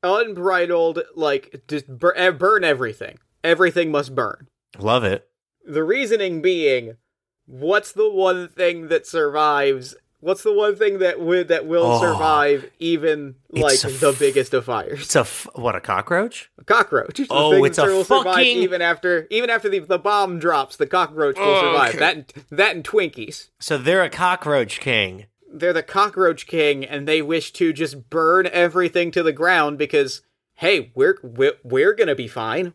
Unbridled, 0.01 0.99
like 1.15 1.63
just 1.67 1.87
bur- 1.87 2.31
burn 2.33 2.63
everything. 2.63 3.17
Everything 3.43 3.91
must 3.91 4.13
burn. 4.13 4.47
Love 4.77 5.03
it. 5.03 5.27
The 5.65 5.83
reasoning 5.83 6.41
being, 6.41 6.97
what's 7.45 7.91
the 7.91 8.09
one 8.09 8.49
thing 8.49 8.89
that 8.89 9.07
survives? 9.07 9.95
What's 10.23 10.41
the 10.43 10.53
one 10.53 10.75
thing 10.77 10.99
that 10.99 11.19
would 11.19 11.49
that 11.49 11.65
will 11.65 11.83
Oh. 11.85 11.99
survive 12.01 12.69
even 12.79 13.35
like 13.49 13.79
the 13.81 14.09
f- 14.13 14.19
biggest 14.19 14.53
of 14.53 14.65
fires? 14.65 15.01
It's 15.01 15.15
a 15.15 15.19
f- 15.19 15.47
what 15.55 15.75
a 15.75 15.81
cockroach? 15.81 16.49
A 16.57 16.63
cockroach. 16.63 17.17
The 17.17 17.27
Oh, 17.29 17.63
it's 17.65 17.75
that 17.77 17.89
a 17.89 17.91
will 17.91 18.03
survive 18.05 18.39
even 18.45 18.81
after 18.81 19.27
even 19.29 19.49
after 19.49 19.67
the, 19.69 19.79
the 19.79 19.99
bomb 19.99 20.39
drops. 20.39 20.77
The 20.77 20.87
cockroach 20.87 21.37
will 21.37 21.43
Oh, 21.45 21.61
survive. 21.73 21.89
okay. 21.89 21.99
That 21.99 22.15
and, 22.15 22.33
that 22.51 22.75
and 22.75 22.83
Twinkies. 22.85 23.49
So 23.59 23.77
they're 23.77 24.01
a 24.03 24.09
cockroach 24.09 24.79
king. 24.79 25.25
they're 25.55 25.73
the 25.73 25.83
cockroach 25.83 26.47
king 26.47 26.83
and 26.85 27.07
they 27.07 27.21
wish 27.21 27.51
to 27.53 27.71
just 27.73 28.09
burn 28.09 28.47
everything 28.51 29.11
to 29.11 29.21
the 29.21 29.31
ground 29.33 29.77
because 29.77 30.21
hey 30.55 30.91
we're 30.95 31.17
we're, 31.21 31.53
we're 31.63 31.93
gonna 31.93 32.15
be 32.15 32.27
fine 32.27 32.73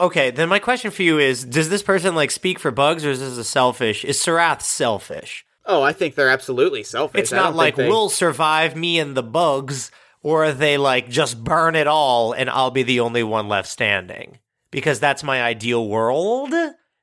Okay, 0.00 0.30
then 0.30 0.48
my 0.48 0.60
question 0.60 0.92
for 0.92 1.02
you 1.02 1.18
is: 1.18 1.44
Does 1.44 1.70
this 1.70 1.82
person 1.82 2.14
like 2.14 2.30
speak 2.30 2.60
for 2.60 2.70
bugs, 2.70 3.04
or 3.04 3.10
is 3.10 3.18
this 3.18 3.36
a 3.36 3.42
selfish? 3.42 4.04
Is 4.04 4.16
Sarath 4.18 4.62
selfish? 4.62 5.44
Oh 5.68 5.82
i 5.82 5.92
think 5.92 6.14
they're 6.16 6.28
absolutely 6.30 6.82
selfish. 6.82 7.20
It's 7.20 7.32
not 7.32 7.54
like 7.54 7.76
they- 7.76 7.88
we'll 7.88 8.08
survive 8.08 8.74
me 8.74 8.98
and 8.98 9.16
the 9.16 9.22
bugs, 9.22 9.90
or 10.22 10.50
they 10.52 10.76
like 10.78 11.08
just 11.08 11.44
burn 11.44 11.76
it 11.76 11.86
all 11.86 12.32
and 12.32 12.50
I'll 12.50 12.72
be 12.72 12.82
the 12.82 13.00
only 13.00 13.22
one 13.22 13.48
left 13.48 13.68
standing. 13.68 14.38
Because 14.70 14.98
that's 15.00 15.22
my 15.22 15.40
ideal 15.42 15.88
world? 15.88 16.52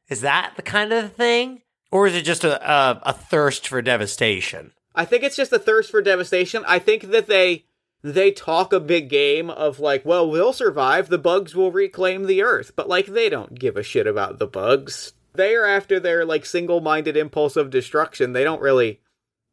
Is 0.09 0.21
that 0.21 0.53
the 0.55 0.61
kind 0.61 0.93
of 0.93 1.13
thing, 1.13 1.61
or 1.91 2.05
is 2.05 2.13
it 2.15 2.21
just 2.23 2.43
a 2.43 2.61
a, 2.71 3.01
a 3.03 3.13
thirst 3.13 3.67
for 3.67 3.81
devastation? 3.81 4.71
i 4.97 5.03
think 5.03 5.23
it's 5.23 5.35
just 5.35 5.51
a 5.51 5.59
thirst 5.59 5.91
for 5.91 6.01
devastation. 6.01 6.63
I 6.67 6.79
think 6.79 7.09
that 7.11 7.27
they 7.27 7.65
they 8.03 8.31
talk 8.31 8.71
a 8.71 8.79
big 8.79 9.09
game 9.09 9.49
of 9.49 9.79
like 9.79 10.05
well 10.05 10.29
we'll 10.29 10.53
survive. 10.53 11.09
The 11.09 11.17
bugs 11.17 11.55
will 11.55 11.71
reclaim 11.71 12.27
the 12.27 12.43
earth. 12.43 12.73
But 12.75 12.87
like 12.87 13.07
they 13.07 13.27
don't 13.29 13.57
give 13.57 13.75
a 13.77 13.83
shit 13.83 14.05
about 14.07 14.37
the 14.37 14.47
bugs 14.47 15.13
they 15.37 15.55
are 15.55 15.65
after 15.65 15.99
their 15.99 16.25
like 16.25 16.45
single-minded 16.45 17.15
impulse 17.17 17.55
of 17.55 17.69
destruction 17.69 18.33
they 18.33 18.43
don't 18.43 18.61
really 18.61 18.99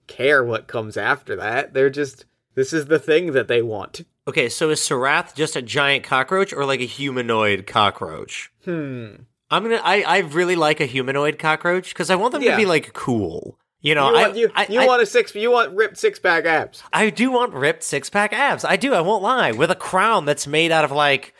care 0.07 0.42
what 0.45 0.66
comes 0.66 0.97
after 0.97 1.37
that 1.37 1.73
they're 1.75 1.90
just 1.90 2.25
this 2.55 2.73
is 2.73 2.87
the 2.87 2.99
thing 2.99 3.33
that 3.33 3.49
they 3.49 3.62
want 3.62 4.03
Okay, 4.29 4.49
so 4.49 4.71
is 4.71 4.79
Sarath 4.79 5.35
just 5.35 5.57
a 5.57 5.62
giant 5.62 6.05
cockroach 6.05 6.53
or 6.53 6.64
like 6.64 6.79
a 6.81 6.85
humanoid 6.85 7.66
cockroach? 7.66 8.53
hmm 8.64 9.14
I'm 9.51 9.64
gonna. 9.64 9.81
I 9.83 10.03
I 10.03 10.18
really 10.18 10.55
like 10.55 10.81
a 10.81 10.87
humanoid 10.87 11.40
cockroach 11.40 11.88
because 11.88 12.09
I 12.09 12.14
want 12.14 12.33
them 12.33 12.40
Yeah. 12.42 12.53
to 12.53 12.57
be 12.57 12.64
like 12.64 12.92
cool. 12.92 13.59
You 13.81 13.97
know, 13.97 14.11
you 14.11 14.16
I, 14.16 14.33
you, 14.33 14.51
I, 14.55 14.66
you 14.71 14.81
I, 14.81 14.87
want 14.87 15.03
a 15.03 15.07
six 15.07 15.35
you 15.35 15.51
want 15.51 15.75
ripped 15.75 15.99
six 15.99 16.21
pack 16.21 16.45
abs 16.45 16.85
I 16.92 17.11
do 17.11 17.33
want 17.33 17.53
ripped 17.53 17.83
six 17.83 18.09
pack 18.09 18.33
abs. 18.33 18.64
I 18.64 18.77
do. 18.77 18.95
I 18.95 19.01
won't 19.01 19.25
lie. 19.25 19.51
With 19.51 19.73
a 19.73 19.75
crown 19.75 20.25
that's 20.25 20.47
made 20.47 20.71
out 20.71 20.85
of 20.85 20.92
like, 20.92 21.35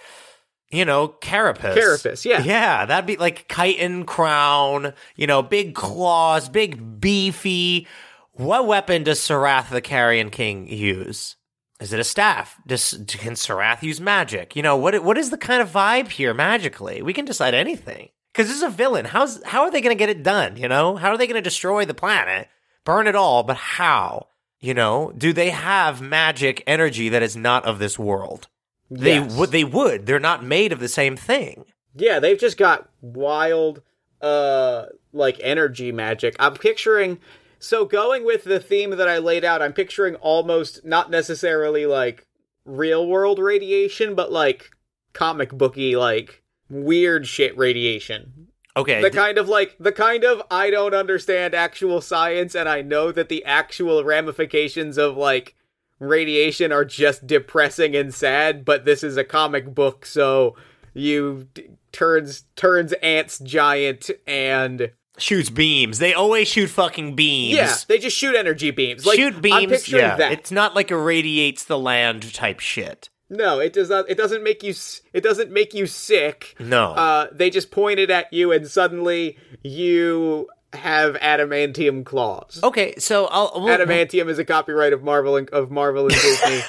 you 0.72 0.85
know, 0.85 1.08
carapace. 1.08 1.74
Carapace, 1.74 2.24
yeah. 2.24 2.42
Yeah, 2.42 2.87
that'd 2.87 3.06
be 3.06 3.16
like 3.16 3.52
chitin 3.54 4.04
crown. 4.04 4.94
You 5.14 5.26
know, 5.26 5.42
big 5.42 5.74
claws, 5.74 6.48
big 6.48 7.00
beefy. 7.00 7.87
What 8.32 8.66
weapon 8.66 9.02
does 9.02 9.20
Sarath 9.20 9.68
the 9.68 9.82
Carrion 9.82 10.30
King 10.30 10.66
use? 10.66 11.37
Is 11.78 11.92
it 11.92 12.00
a 12.00 12.04
staff? 12.04 12.56
Does 12.66 12.92
can 13.08 13.35
Sarath 13.35 13.82
use 13.82 14.00
magic? 14.00 14.56
You 14.56 14.62
know 14.62 14.76
what? 14.76 15.02
What 15.04 15.18
is 15.18 15.30
the 15.30 15.37
kind 15.37 15.61
of 15.61 15.70
vibe 15.70 16.08
here 16.08 16.32
magically? 16.32 17.02
We 17.02 17.12
can 17.12 17.24
decide 17.24 17.54
anything 17.54 18.08
because 18.32 18.48
this 18.48 18.56
is 18.56 18.62
a 18.62 18.70
villain. 18.70 19.04
How's 19.04 19.42
how 19.44 19.62
are 19.62 19.70
they 19.70 19.80
going 19.80 19.94
to 19.94 19.98
get 19.98 20.08
it 20.08 20.22
done? 20.22 20.56
You 20.56 20.68
know, 20.68 20.96
how 20.96 21.11
are 21.11 21.18
they 21.18 21.26
going 21.26 21.35
to 21.35 21.42
destroy 21.42 21.85
the 21.85 21.92
planet, 21.92 22.48
burn 22.85 23.06
it 23.06 23.16
all? 23.16 23.42
But 23.42 23.56
how? 23.56 24.28
You 24.61 24.74
know, 24.74 25.12
do 25.18 25.32
they 25.32 25.50
have 25.50 26.00
magic 26.00 26.62
energy 26.68 27.08
that 27.08 27.22
is 27.22 27.37
not 27.37 27.64
of 27.64 27.80
this 27.80 27.98
world? 27.98 28.46
They 28.94 29.14
Yes. 29.14 29.37
would. 29.37 29.50
They 29.50 29.64
would. 29.64 30.07
They're 30.07 30.20
not 30.20 30.44
made 30.44 30.72
of 30.72 30.81
the 30.81 30.88
same 30.88 31.16
thing. 31.16 31.64
Yeah, 31.94 32.18
they've 32.20 32.38
just 32.38 32.57
got 32.57 32.88
wild 33.00 33.83
uh 34.20 34.87
like 35.12 35.38
energy 35.42 35.90
magic. 35.92 36.37
I'm 36.38 36.55
picturing 36.55 37.18
so 37.59 37.85
going 37.85 38.24
with 38.24 38.44
the 38.44 38.61
theme 38.61 38.90
that 38.90 39.09
I 39.09 39.18
laid 39.18 39.44
out, 39.44 39.62
I'm 39.62 39.72
picturing 39.72 40.14
almost 40.16 40.85
not 40.85 41.11
necessarily 41.11 41.87
like 41.87 42.26
real 42.64 43.07
world 43.07 43.38
radiation, 43.38 44.14
but 44.14 44.31
like 44.33 44.70
comic 45.12 45.50
booky 45.52 45.96
like 45.96 46.42
weird 46.68 47.26
shit 47.26 47.57
radiation. 47.57 48.48
Okay. 48.76 49.02
The 49.02 49.11
kind 49.11 49.37
of 49.38 49.48
like 49.48 49.76
the 49.78 49.92
kind 49.92 50.24
of 50.24 50.42
I 50.50 50.70
don't 50.70 50.94
understand 50.94 51.55
actual 51.55 52.00
science 52.00 52.55
and 52.55 52.68
I 52.68 52.81
know 52.83 53.12
that 53.12 53.28
the 53.28 53.44
actual 53.44 54.02
ramifications 54.05 54.96
of 54.98 55.16
like 55.16 55.55
radiation 56.03 56.73
are 56.73 56.85
just 56.85 57.27
depressing 57.27 57.95
and 57.97 58.12
sad, 58.12 58.65
but 58.65 58.85
this 58.85 59.03
is 59.03 59.17
a 59.17 59.25
comic 59.25 59.75
book 59.75 60.05
so 60.05 60.57
you 60.95 61.49
d- 61.55 61.71
turns 61.93 62.45
turns 62.57 62.93
ants 62.95 63.38
giant 63.38 64.11
and 64.27 64.93
shoots 65.19 65.51
beams. 65.51 65.99
They 65.99 66.15
always 66.15 66.49
shoot 66.49 66.69
fucking 66.69 67.15
beams. 67.15 67.57
yeah, 67.57 67.75
they 67.88 67.99
just 67.99 68.17
shoot 68.17 68.35
energy 68.35 68.71
beams. 68.71 69.07
Like 69.07 69.17
shoot 69.17 69.41
beams. 69.41 69.88
Yeah, 69.88 70.17
that. 70.17 70.33
it's 70.33 70.51
not 70.51 70.75
like 70.75 70.91
irradiates 70.91 71.65
the 71.65 71.79
land 71.79 72.33
type 72.35 72.61
shit. 72.61 73.09
No, 73.31 73.61
it 73.61 73.73
does 73.73 73.88
not. 73.88 74.11
It 74.11 74.19
doesn't 74.19 74.43
make 74.43 74.62
you. 74.62 74.75
It 75.15 75.23
doesn't 75.23 75.51
make 75.51 75.73
you 75.73 75.87
sick. 75.87 76.55
No. 76.61 76.91
Uh, 76.91 77.29
they 77.33 77.49
just 77.49 77.71
point 77.71 77.99
it 77.99 78.11
at 78.11 78.31
you, 78.31 78.53
and 78.53 78.69
suddenly 78.69 79.38
you 79.62 80.49
have 80.72 81.14
adamantium 81.16 82.04
claws. 82.04 82.61
okay, 82.62 82.94
so 82.98 83.26
I'll. 83.26 83.52
We'll, 83.54 83.76
Adamantium 83.76 84.28
is 84.28 84.38
a 84.38 84.44
copyright 84.44 84.92
of 84.92 85.02
Marvel 85.02 85.37
and, 85.37 85.48
of 85.50 85.70
Marvel 85.70 86.04
and 86.04 86.14
Disney. 86.14 86.61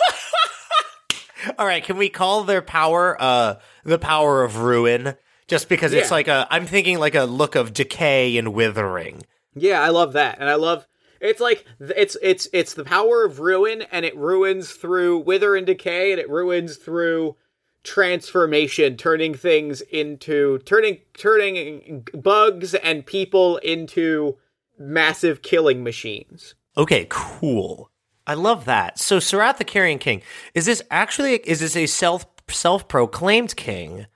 all 1.57 1.65
right, 1.65 1.83
can 1.83 1.97
we 1.97 2.09
call 2.09 2.43
their 2.43 2.61
power 2.61 3.15
uh 3.21 3.55
the 3.83 3.99
power 3.99 4.43
of 4.43 4.57
ruin? 4.57 5.15
Just 5.47 5.69
because 5.69 5.91
it's 5.93 6.09
like 6.09 6.29
a, 6.29 6.47
I'm 6.49 6.65
thinking 6.65 6.99
like 6.99 7.15
a 7.15 7.25
look 7.25 7.55
of 7.55 7.73
decay 7.73 8.37
and 8.37 8.53
withering. 8.53 9.23
yeah, 9.55 9.81
I 9.81 9.89
love 9.89 10.13
that, 10.13 10.39
and 10.39 10.49
I 10.49 10.55
love. 10.55 10.87
It's 11.19 11.39
like 11.41 11.65
it's 11.79 12.17
it's 12.21 12.47
it's 12.53 12.73
the 12.73 12.83
power 12.85 13.25
of 13.25 13.39
ruin, 13.39 13.83
and 13.91 14.05
it 14.05 14.15
ruins 14.17 14.71
through 14.71 15.19
wither 15.19 15.55
and 15.55 15.65
decay, 15.65 16.11
and 16.11 16.19
it 16.19 16.29
ruins 16.29 16.77
through 16.77 17.35
transformation, 17.83 18.97
turning 18.97 19.33
things 19.33 19.81
into 19.81 20.59
turning 20.59 20.99
turning 21.13 22.07
bugs 22.13 22.73
and 22.75 23.05
people 23.05 23.57
into 23.57 24.37
massive 24.77 25.41
killing 25.41 25.83
machines. 25.83 26.55
Okay, 26.77 27.05
cool. 27.09 27.91
I 28.25 28.35
love 28.35 28.65
that. 28.65 28.99
So 28.99 29.17
Sarath 29.17 29.57
the 29.57 29.65
Carrion 29.65 29.99
King, 29.99 30.21
is 30.53 30.65
this 30.65 30.81
actually 30.89 31.35
is 31.35 31.59
this 31.59 31.75
a 31.75 31.85
self 31.85 32.25
self 32.49 32.87
proclaimed 32.87 33.55
king? 33.55 34.07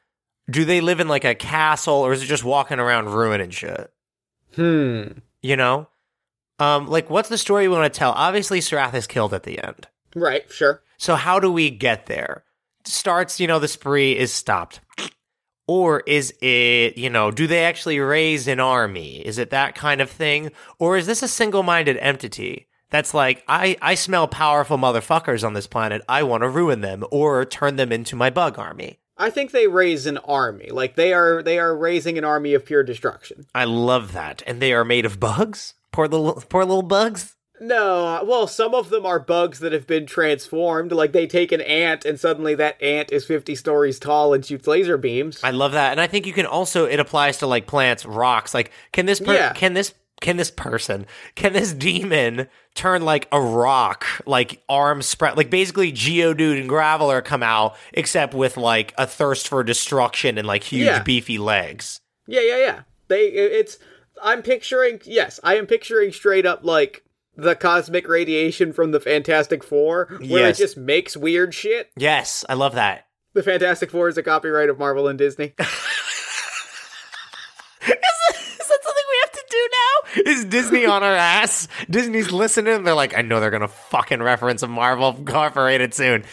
Do 0.49 0.63
they 0.63 0.79
live 0.79 1.01
in 1.01 1.09
like 1.09 1.25
a 1.25 1.35
castle 1.35 1.95
or 1.95 2.13
is 2.13 2.23
it 2.23 2.27
just 2.27 2.43
walking 2.45 2.79
around 2.79 3.09
ruin 3.09 3.41
and 3.41 3.53
shit? 3.53 3.91
Hmm. 4.55 5.19
You 5.41 5.57
know? 5.57 5.89
Um, 6.59 6.87
like 6.87 7.09
what's 7.09 7.29
the 7.29 7.37
story 7.37 7.67
we 7.67 7.75
want 7.75 7.93
to 7.93 7.97
tell? 7.97 8.13
Obviously 8.13 8.59
Sarath 8.61 8.93
is 8.93 9.07
killed 9.07 9.33
at 9.33 9.43
the 9.43 9.61
end. 9.63 9.87
Right. 10.15 10.49
Sure. 10.49 10.81
So 10.97 11.15
how 11.15 11.39
do 11.39 11.51
we 11.51 11.69
get 11.69 12.05
there? 12.05 12.43
Starts, 12.87 13.39
you 13.39 13.47
know, 13.47 13.59
the 13.59 13.67
spree 13.67 14.17
is 14.17 14.31
stopped. 14.31 14.79
Or 15.67 16.01
is 16.07 16.33
it, 16.41 16.97
you 16.97 17.09
know, 17.09 17.29
do 17.29 17.45
they 17.45 17.65
actually 17.65 17.99
raise 17.99 18.47
an 18.47 18.61
army? 18.61 19.17
Is 19.17 19.37
it 19.37 19.49
that 19.49 19.75
kind 19.75 19.99
of 19.99 20.09
thing? 20.09 20.51
Or 20.79 20.97
is 20.97 21.05
this 21.05 21.21
a 21.21 21.27
single 21.27 21.63
minded 21.63 21.97
entity 21.97 22.67
that's 22.89 23.13
like, 23.13 23.43
I, 23.49 23.75
I 23.81 23.95
smell 23.95 24.29
powerful 24.29 24.77
motherfuckers 24.77 25.45
on 25.45 25.53
this 25.53 25.67
planet. 25.67 26.01
I 26.07 26.23
want 26.23 26.43
to 26.43 26.49
ruin 26.49 26.79
them 26.79 27.03
or 27.11 27.43
turn 27.43 27.75
them 27.75 27.91
into 27.91 28.15
my 28.15 28.29
bug 28.29 28.57
army? 28.57 28.99
I 29.17 29.29
think 29.29 29.51
they 29.51 29.67
raise 29.67 30.05
an 30.05 30.19
army. 30.19 30.69
Like 30.69 30.95
they 30.95 31.11
are 31.11 31.41
they 31.43 31.59
are 31.59 31.75
raising 31.75 32.17
an 32.17 32.23
army 32.23 32.53
of 32.53 32.65
pure 32.65 32.83
destruction. 32.83 33.45
I 33.53 33.65
love 33.65 34.13
that. 34.13 34.43
And 34.47 34.61
they 34.61 34.73
are 34.73 34.85
made 34.85 35.05
of 35.05 35.19
bugs? 35.19 35.73
Poor 35.91 36.07
little, 36.07 36.41
poor 36.49 36.63
little 36.63 36.83
bugs? 36.83 37.35
No, 37.59 38.23
well, 38.25 38.47
some 38.47 38.73
of 38.75 38.89
them 38.89 39.05
are 39.05 39.19
bugs 39.19 39.59
that 39.59 39.71
have 39.73 39.87
been 39.87 40.05
transformed. 40.05 40.91
Like 40.91 41.11
they 41.11 41.25
take 41.27 41.51
an 41.51 41.61
ant 41.61 42.05
and 42.05 42.19
suddenly 42.19 42.55
that 42.55 42.81
ant 42.81 43.11
is 43.11 43.25
50 43.25 43.55
stories 43.55 43.99
tall 43.99 44.33
and 44.33 44.45
shoots 44.45 44.67
laser 44.67 44.97
beams. 44.97 45.39
I 45.43 45.51
love 45.51 45.71
that, 45.71 45.91
and 45.91 45.99
I 46.01 46.07
think 46.07 46.25
you 46.27 46.33
can 46.33 46.45
also 46.45 46.85
it 46.85 46.99
applies 46.99 47.37
to 47.39 47.47
like 47.47 47.67
plants, 47.67 48.05
rocks. 48.05 48.53
Like, 48.53 48.71
can 48.91 49.05
this 49.05 49.19
per- 49.19 49.33
Yeah. 49.33 49.53
can 49.53 49.73
this 49.73 49.93
can 50.19 50.37
this 50.37 50.49
person 50.49 51.05
can 51.35 51.53
this 51.53 51.73
demon 51.73 52.47
turn 52.73 53.03
like 53.03 53.27
a 53.31 53.39
rock, 53.41 54.05
like 54.25 54.61
arms 54.69 55.05
spread, 55.05 55.37
like 55.37 55.49
basically 55.49 55.91
Geodude 55.91 56.59
and 56.59 56.69
Graveler 56.69 57.23
come 57.23 57.43
out, 57.43 57.75
except 57.93 58.33
with 58.33 58.57
like 58.57 58.93
a 58.97 59.05
thirst 59.07 59.47
for 59.47 59.63
destruction 59.63 60.37
and 60.37 60.47
like 60.47 60.63
huge 60.63 60.85
Yeah. 60.87 61.03
beefy 61.03 61.37
legs. 61.37 61.99
Yeah, 62.27 62.41
yeah, 62.41 62.57
yeah. 62.57 62.79
They 63.07 63.25
it's 63.27 63.77
I'm 64.21 64.41
picturing 64.41 65.01
yes, 65.05 65.39
I 65.43 65.55
am 65.55 65.65
picturing 65.67 66.11
straight 66.11 66.45
up 66.45 66.61
like 66.63 67.03
the 67.37 67.55
cosmic 67.55 68.07
radiation 68.07 68.73
from 68.73 68.91
the 68.91 68.99
Fantastic 68.99 69.63
Four 69.63 70.07
where 70.19 70.41
Yes. 70.47 70.59
it 70.59 70.63
just 70.63 70.77
makes 70.77 71.15
weird 71.15 71.53
shit. 71.53 71.89
Yes, 71.95 72.43
I 72.49 72.55
love 72.55 72.75
that. 72.75 73.05
The 73.33 73.43
Fantastic 73.43 73.91
Four 73.91 74.09
is 74.09 74.17
a 74.17 74.23
copyright 74.23 74.69
of 74.69 74.79
Marvel 74.79 75.07
and 75.07 75.17
Disney. 75.17 75.53
Is 77.81 77.93
that 78.67 78.79
something 78.83 79.03
we 79.09 79.19
have 79.21 79.31
to 79.31 79.43
do 79.49 79.69
now? 80.25 80.31
Is 80.31 80.45
Disney 80.45 80.85
on 80.85 81.03
our 81.03 81.13
ass? 81.15 81.67
Disney's 81.89 82.31
listening. 82.31 82.83
They're 82.83 82.93
like, 82.93 83.17
I 83.17 83.21
know 83.21 83.39
they're 83.39 83.51
gonna 83.51 83.67
fucking 83.67 84.21
reference 84.21 84.63
a 84.63 84.67
Marvel 84.67 85.15
Incorporated 85.15 85.93
soon. 85.93 86.23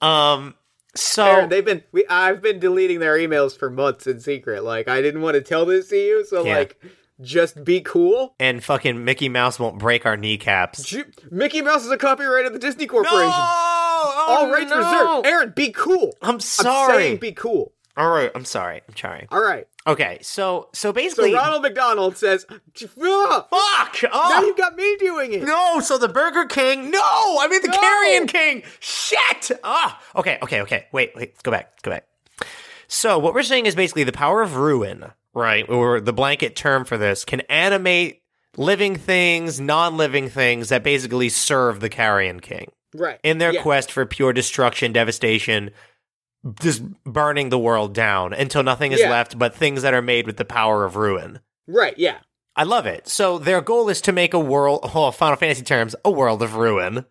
Um, 0.00 0.54
so 0.96 1.24
Aaron, 1.24 1.48
they've 1.50 1.64
been 1.64 1.82
we 1.92 2.04
I've 2.08 2.40
been 2.42 2.58
deleting 2.58 3.00
their 3.00 3.16
emails 3.16 3.56
for 3.58 3.70
months 3.70 4.06
in 4.06 4.20
secret. 4.20 4.64
Like 4.64 4.88
I 4.88 5.02
didn't 5.02 5.20
want 5.22 5.34
to 5.34 5.40
tell 5.40 5.66
this 5.66 5.88
to 5.88 5.96
you, 5.96 6.24
so 6.24 6.44
Yeah. 6.44 6.56
like 6.58 6.80
just 7.20 7.64
be 7.64 7.80
cool. 7.80 8.34
and 8.40 8.62
fucking 8.62 9.04
Mickey 9.04 9.28
Mouse 9.28 9.58
won't 9.58 9.78
break 9.78 10.04
our 10.06 10.16
kneecaps. 10.16 10.82
Ju- 10.84 11.04
Mickey 11.30 11.62
Mouse 11.62 11.84
is 11.84 11.90
a 11.90 11.96
copyright 11.98 12.46
of 12.46 12.52
the 12.52 12.58
Disney 12.58 12.86
Corporation. 12.86 13.30
Oh, 13.32 14.26
All 14.28 14.50
rights 14.50 14.72
reserved. 14.74 15.26
Aaron, 15.26 15.52
be 15.54 15.70
cool. 15.72 16.14
I'm 16.22 16.34
I'm 16.34 16.40
sorry. 16.40 16.94
saying 17.02 17.16
be 17.18 17.32
cool. 17.32 17.72
All 17.96 18.10
right, 18.10 18.30
I'm 18.34 18.44
sorry. 18.44 18.82
I'm 18.88 18.96
sorry. 18.96 19.28
All 19.30 19.40
right. 19.40 19.68
Okay, 19.86 20.18
so 20.22 20.68
so 20.72 20.88
So 20.88 20.92
basically, 20.92 21.32
Ronald 21.32 21.62
McDonald 21.62 22.16
says, 22.16 22.44
"Ugh, 22.50 22.58
fuck. 22.98 24.02
"Now 24.02 24.08
Oh 24.12 24.42
you've 24.44 24.56
got 24.56 24.74
me 24.74 24.96
doing 24.96 25.32
it." 25.32 25.44
no! 25.44 25.78
So 25.80 25.96
the 25.98 26.08
Burger 26.08 26.46
King. 26.46 26.90
No, 26.90 26.98
I 27.00 27.46
mean 27.48 27.62
the 27.62 27.68
No. 27.68 27.78
Carrion 27.78 28.26
King. 28.26 28.62
Shit. 28.80 29.52
Ah. 29.62 30.00
Okay. 30.16 30.38
Okay. 30.42 30.62
Okay. 30.62 30.86
Wait. 30.90 31.12
Wait. 31.14 31.28
Let's 31.34 31.42
go 31.42 31.52
back. 31.52 31.70
Let's 31.74 31.82
go 31.82 31.90
back. 31.92 32.06
So 32.88 33.18
what 33.18 33.32
we're 33.34 33.42
saying 33.44 33.66
is 33.66 33.74
basically 33.76 34.02
the 34.04 34.12
power 34.12 34.42
of 34.42 34.56
ruin, 34.56 35.12
right? 35.34 35.68
Or 35.68 36.00
the 36.00 36.12
blanket 36.12 36.56
term 36.56 36.84
for 36.84 36.96
this 36.96 37.24
can 37.24 37.40
animate 37.42 38.22
living 38.56 38.96
things, 38.96 39.60
non-living 39.60 40.28
things 40.28 40.68
that 40.68 40.82
basically 40.84 41.28
serve 41.28 41.80
the 41.80 41.88
Carrion 41.88 42.40
King. 42.40 42.70
Right. 42.96 43.18
in 43.24 43.38
their 43.38 43.52
Yeah. 43.52 43.60
quest 43.62 43.90
for 43.90 44.06
pure 44.06 44.32
destruction, 44.32 44.92
devastation, 44.92 45.72
just 46.60 46.80
burning 47.02 47.48
the 47.48 47.58
world 47.58 47.92
down 47.92 48.32
until 48.32 48.62
nothing 48.62 48.92
is 48.92 49.00
Yeah. 49.00 49.10
left 49.10 49.36
but 49.36 49.52
things 49.56 49.82
that 49.82 49.94
are 49.94 50.00
made 50.02 50.26
with 50.28 50.36
the 50.36 50.44
power 50.44 50.84
of 50.84 50.94
ruin. 50.94 51.40
Right. 51.66 51.94
Yeah. 51.98 52.18
I 52.54 52.62
love 52.62 52.86
it. 52.86 53.08
So 53.08 53.38
their 53.38 53.60
goal 53.60 53.88
is 53.88 54.00
to 54.02 54.12
make 54.12 54.32
a 54.32 54.38
world, 54.38 54.78
oh, 54.94 55.10
Final 55.10 55.36
Fantasy 55.36 55.64
terms, 55.64 55.96
a 56.04 56.10
world 56.12 56.40
of 56.40 56.54
ruin. 56.54 57.04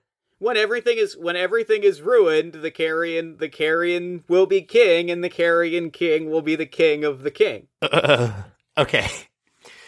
When 0.43 0.57
everything 0.57 0.97
is 0.97 1.15
when 1.15 1.37
everything 1.37 1.83
is 1.83 2.01
ruined, 2.01 2.55
the 2.55 2.69
carrion 2.69 3.37
the 3.37 3.47
carrion 3.47 4.25
will 4.27 4.45
be 4.45 4.61
king, 4.61 5.09
and 5.09 5.23
the 5.23 5.29
carrion 5.29 5.89
king 5.89 6.29
will 6.29 6.41
be 6.41 6.57
the 6.57 6.65
king 6.65 7.05
of 7.05 7.23
the 7.23 7.31
king. 7.31 7.67
okay. 8.77 9.07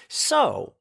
So, 0.08 0.72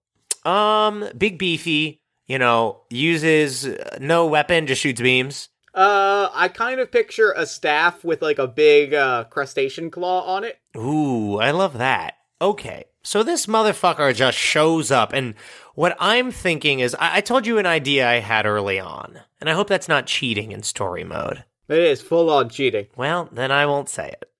um, 0.44 1.08
Big 1.18 1.38
Beefy, 1.38 2.00
you 2.28 2.38
know, 2.38 2.82
uses 2.88 3.66
uh, 3.66 3.98
no 4.00 4.26
weapon, 4.26 4.68
just 4.68 4.80
shoots 4.80 5.00
beams. 5.00 5.48
Uh, 5.74 6.28
I 6.32 6.46
kind 6.46 6.78
of 6.78 6.92
picture 6.92 7.34
a 7.36 7.44
staff 7.44 8.04
with 8.04 8.22
like 8.22 8.38
a 8.38 8.46
big 8.46 8.94
uh, 8.94 9.24
crustacean 9.24 9.90
claw 9.90 10.20
on 10.20 10.44
it. 10.44 10.60
Ooh, 10.76 11.40
I 11.40 11.50
love 11.50 11.78
that. 11.78 12.14
Okay. 12.40 12.84
So 13.02 13.22
this 13.24 13.46
motherfucker 13.46 14.14
just 14.14 14.38
shows 14.38 14.90
up, 14.92 15.12
and 15.12 15.34
what 15.74 15.96
I'm 15.98 16.30
thinking 16.30 16.80
is 16.80 16.94
I, 16.94 17.16
I 17.16 17.20
told 17.20 17.46
you 17.46 17.58
an 17.58 17.66
idea 17.66 18.08
I 18.08 18.20
had 18.20 18.46
early 18.46 18.78
on, 18.78 19.20
and 19.40 19.50
I 19.50 19.54
hope 19.54 19.68
that's 19.68 19.88
not 19.88 20.06
cheating 20.06 20.52
in 20.52 20.62
story 20.62 21.04
mode. 21.04 21.44
It 21.68 21.78
is 21.78 22.00
full 22.02 22.30
on 22.30 22.48
cheating. 22.48 22.86
Well, 22.96 23.28
then 23.32 23.50
I 23.50 23.66
won't 23.66 23.88
say 23.88 24.08
it. 24.08 24.30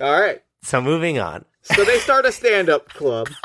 All 0.00 0.20
right. 0.20 0.42
So 0.62 0.80
moving 0.80 1.18
on. 1.18 1.44
So 1.62 1.84
they 1.84 1.98
start 1.98 2.26
a 2.26 2.32
stand 2.32 2.68
up 2.68 2.88
club. 2.88 3.28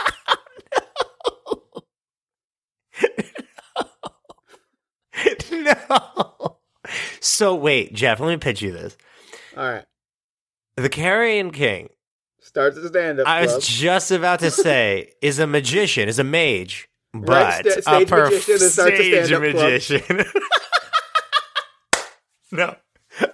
no. 5.51 6.57
So 7.19 7.55
wait, 7.55 7.93
Jeff, 7.93 8.19
let 8.19 8.29
me 8.29 8.37
pitch 8.37 8.61
you 8.61 8.71
this. 8.71 8.97
All 9.55 9.69
right. 9.69 9.85
The 10.75 10.89
Carrion 10.89 11.51
King, 11.51 11.89
Starts 12.41 12.77
a 12.77 12.87
stand 12.87 13.19
up 13.19 13.27
I 13.27 13.41
was 13.41 13.67
just 13.67 14.09
about 14.09 14.39
to 14.39 14.49
say, 14.65 15.11
is 15.21 15.37
a 15.37 15.45
magician, 15.45 16.09
is 16.09 16.17
a 16.17 16.23
mage, 16.23 16.88
but 17.13 17.29
Right, 17.29 17.65
sta- 17.65 17.79
a 17.79 17.81
stage 17.81 18.07
perf- 18.09 18.23
magician 18.25 18.53
that 18.59 18.69
starts 18.69 18.91
a 18.91 18.95
stage 18.95 19.25
stand-up 19.27 19.51
club. 19.51 19.63
magician. 19.71 20.25
no. 22.51 22.75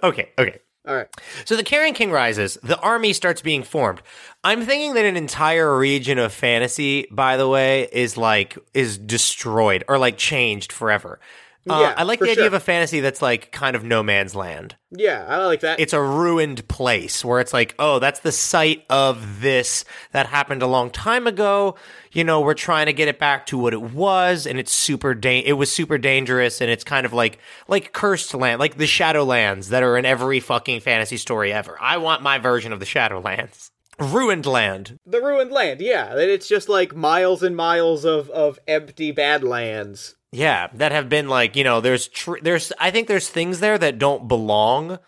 Okay, 0.02 0.30
okay. 0.38 0.58
All 0.88 0.94
right. 0.94 1.08
So 1.44 1.56
the 1.56 1.64
Carrion 1.64 1.94
King 1.94 2.10
rises, 2.12 2.58
the 2.62 2.78
army 2.78 3.12
starts 3.12 3.42
being 3.42 3.64
formed. 3.64 4.02
I'm 4.44 4.62
thinking 4.64 4.94
that 4.94 5.04
an 5.04 5.16
entire 5.16 5.76
region 5.76 6.18
of 6.18 6.32
fantasy, 6.32 7.06
by 7.10 7.36
the 7.36 7.48
way, 7.48 7.88
is 7.92 8.16
like 8.16 8.56
is 8.72 8.96
destroyed 8.96 9.82
or 9.88 9.98
like 9.98 10.16
changed 10.16 10.70
forever. 10.72 11.18
Uh, 11.68 11.78
Yeah, 11.80 11.94
I 11.96 12.04
like 12.04 12.18
the 12.20 12.26
idea 12.26 12.34
sure. 12.36 12.46
of 12.46 12.54
a 12.54 12.60
fantasy 12.60 13.00
that's 13.00 13.20
like 13.20 13.50
kind 13.52 13.74
of 13.76 13.82
no 13.84 14.02
man's 14.02 14.34
land. 14.34 14.76
Yeah, 14.90 15.24
I 15.28 15.44
like 15.46 15.60
that. 15.60 15.80
It's 15.80 15.92
a 15.92 16.00
ruined 16.00 16.66
place 16.68 17.24
where 17.24 17.40
it's 17.40 17.52
like, 17.52 17.74
oh, 17.78 17.98
that's 17.98 18.20
the 18.20 18.32
site 18.32 18.84
of 18.88 19.40
this 19.40 19.84
that 20.12 20.26
happened 20.26 20.62
a 20.62 20.66
long 20.66 20.90
time 20.90 21.26
ago. 21.26 21.74
You 22.12 22.24
know, 22.24 22.40
we're 22.40 22.54
trying 22.54 22.86
to 22.86 22.92
get 22.92 23.08
it 23.08 23.18
back 23.18 23.46
to 23.46 23.58
what 23.58 23.72
it 23.74 23.82
was, 23.82 24.46
and 24.46 24.58
it's 24.58 24.72
super. 24.72 25.12
Da- 25.14 25.44
it 25.44 25.54
was 25.54 25.70
super 25.70 25.98
dangerous, 25.98 26.60
and 26.60 26.70
it's 26.70 26.84
kind 26.84 27.04
of 27.04 27.12
like 27.12 27.38
like 27.68 27.92
cursed 27.92 28.32
land, 28.34 28.58
like 28.60 28.76
the 28.76 28.84
Shadowlands 28.86 29.68
that 29.68 29.82
are 29.82 29.96
in 29.98 30.04
every 30.06 30.40
fucking 30.40 30.80
fantasy 30.80 31.16
story 31.16 31.52
ever. 31.52 31.76
I 31.80 31.96
want 31.98 32.22
my 32.22 32.38
version 32.38 32.72
of 32.72 32.80
the 32.80 32.86
Shadowlands. 32.86 33.70
Ruined 33.98 34.44
land. 34.44 34.98
the 35.06 35.22
ruined 35.22 35.50
land. 35.50 35.80
Yeah, 35.80 36.14
it's 36.16 36.46
just 36.46 36.68
like 36.68 36.94
miles 36.94 37.42
and 37.42 37.56
miles 37.56 38.04
of 38.04 38.28
of 38.28 38.58
empty 38.68 39.10
badlands. 39.10 40.14
Yeah, 40.36 40.68
that 40.74 40.92
have 40.92 41.08
been 41.08 41.28
like 41.28 41.56
you 41.56 41.64
know, 41.64 41.80
there's 41.80 42.08
tr- 42.08 42.40
there's 42.42 42.72
I 42.78 42.90
think 42.90 43.08
there's 43.08 43.28
things 43.28 43.60
there 43.60 43.78
that 43.78 43.98
don't 43.98 44.28
belong. 44.28 44.98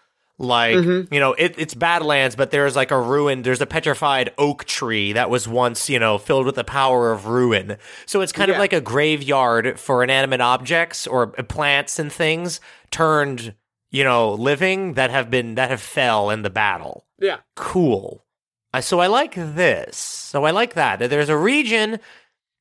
Like 0.40 0.74
you 1.10 1.18
know, 1.18 1.32
it, 1.34 1.56
it's 1.58 1.74
Badlands, 1.74 2.36
but 2.36 2.52
there's 2.52 2.76
like 2.76 2.92
a 2.92 3.00
ruined. 3.00 3.44
There's 3.44 3.60
a 3.60 3.66
petrified 3.66 4.32
oak 4.38 4.64
tree 4.66 5.12
that 5.12 5.30
was 5.30 5.48
once 5.48 5.90
you 5.90 5.98
know 5.98 6.16
filled 6.16 6.46
with 6.46 6.54
the 6.54 6.62
power 6.64 7.10
of 7.10 7.26
ruin. 7.26 7.76
So 8.06 8.20
it's 8.20 8.30
kind 8.32 8.48
of 8.50 8.54
like 8.60 8.72
a 8.72 8.80
graveyard 8.80 9.80
for 9.80 10.04
inanimate 10.04 10.40
objects 10.40 11.06
or 11.08 11.26
plants 11.28 11.98
and 11.98 12.12
things 12.12 12.60
turned 12.92 13.54
you 13.90 14.04
know 14.04 14.32
living 14.32 14.94
that 14.94 15.10
have 15.10 15.28
been 15.28 15.56
that 15.56 15.70
have 15.70 15.80
fell 15.80 16.30
in 16.30 16.42
the 16.42 16.50
battle 16.50 17.04
Yeah. 17.18 17.38
cool. 17.56 18.24
Uh, 18.72 18.80
so 18.82 19.00
I 19.00 19.08
like 19.08 19.34
this. 19.34 19.96
So 19.96 20.44
I 20.44 20.52
like 20.52 20.74
that. 20.74 21.00
That 21.00 21.10
there's 21.10 21.30
a 21.30 21.36
region. 21.36 21.98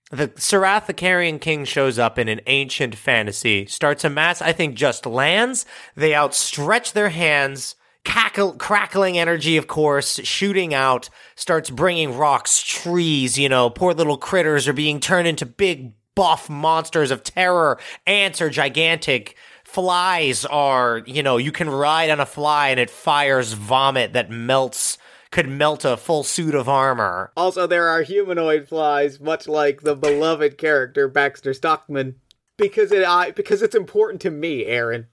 The 0.10 0.30
Sarath 0.30 0.86
the 0.86 0.94
Carrion 0.94 1.38
King 1.38 1.66
shows 1.66 2.00
up 2.00 2.18
in 2.18 2.30
an 2.30 2.40
ancient 2.48 2.96
fantasy, 2.96 3.66
starts 3.66 4.06
a 4.06 4.10
mass, 4.10 4.42
I 4.42 4.54
think, 4.54 4.76
just 4.76 5.06
lands. 5.06 5.66
They 5.96 6.16
outstretch 6.16 6.94
their 6.94 7.10
hands, 7.10 7.76
cackle, 8.06 8.54
crackling 8.54 9.18
energy, 9.18 9.58
of 9.58 9.68
course, 9.68 10.22
shooting 10.24 10.74
out, 10.74 11.10
starts 11.36 11.70
bringing 11.70 12.18
rocks, 12.18 12.62
trees, 12.62 13.38
you 13.38 13.50
know, 13.50 13.70
poor 13.70 13.94
little 13.94 14.18
critters 14.18 14.66
are 14.66 14.74
being 14.74 15.02
turned 15.02 15.28
into 15.28 15.46
big, 15.46 15.92
buff 16.16 16.50
monsters 16.50 17.12
of 17.12 17.24
terror. 17.24 17.78
Ants 18.08 18.42
are 18.42 18.50
gigantic. 18.50 19.36
Flies 19.66 20.46
are, 20.46 21.04
you 21.06 21.22
know, 21.22 21.36
you 21.36 21.52
can 21.52 21.70
ride 21.70 22.10
on 22.10 22.22
a 22.22 22.26
fly 22.26 22.70
and 22.70 22.80
it 22.80 22.90
fires 22.90 23.52
vomit 23.52 24.14
that 24.14 24.32
melts, 24.32 24.98
could 25.32 25.48
melt 25.48 25.86
a 25.86 25.98
full 25.98 26.24
suit 26.24 26.56
of 26.56 26.70
armor. 26.70 27.32
Also, 27.36 27.68
there 27.68 27.88
are 27.88 28.02
humanoid 28.02 28.68
flies, 28.68 29.20
much 29.20 29.48
like 29.48 29.82
the 29.82 29.96
beloved 29.96 30.58
character 30.58 31.08
Baxter 31.08 31.54
Stockman, 31.54 32.16
because 32.58 32.92
it 32.92 33.06
I 33.06 33.32
because 33.32 33.62
it's 33.62 33.76
important 33.76 34.22
to 34.22 34.32
me, 34.32 34.66
Aaron. 34.66 35.08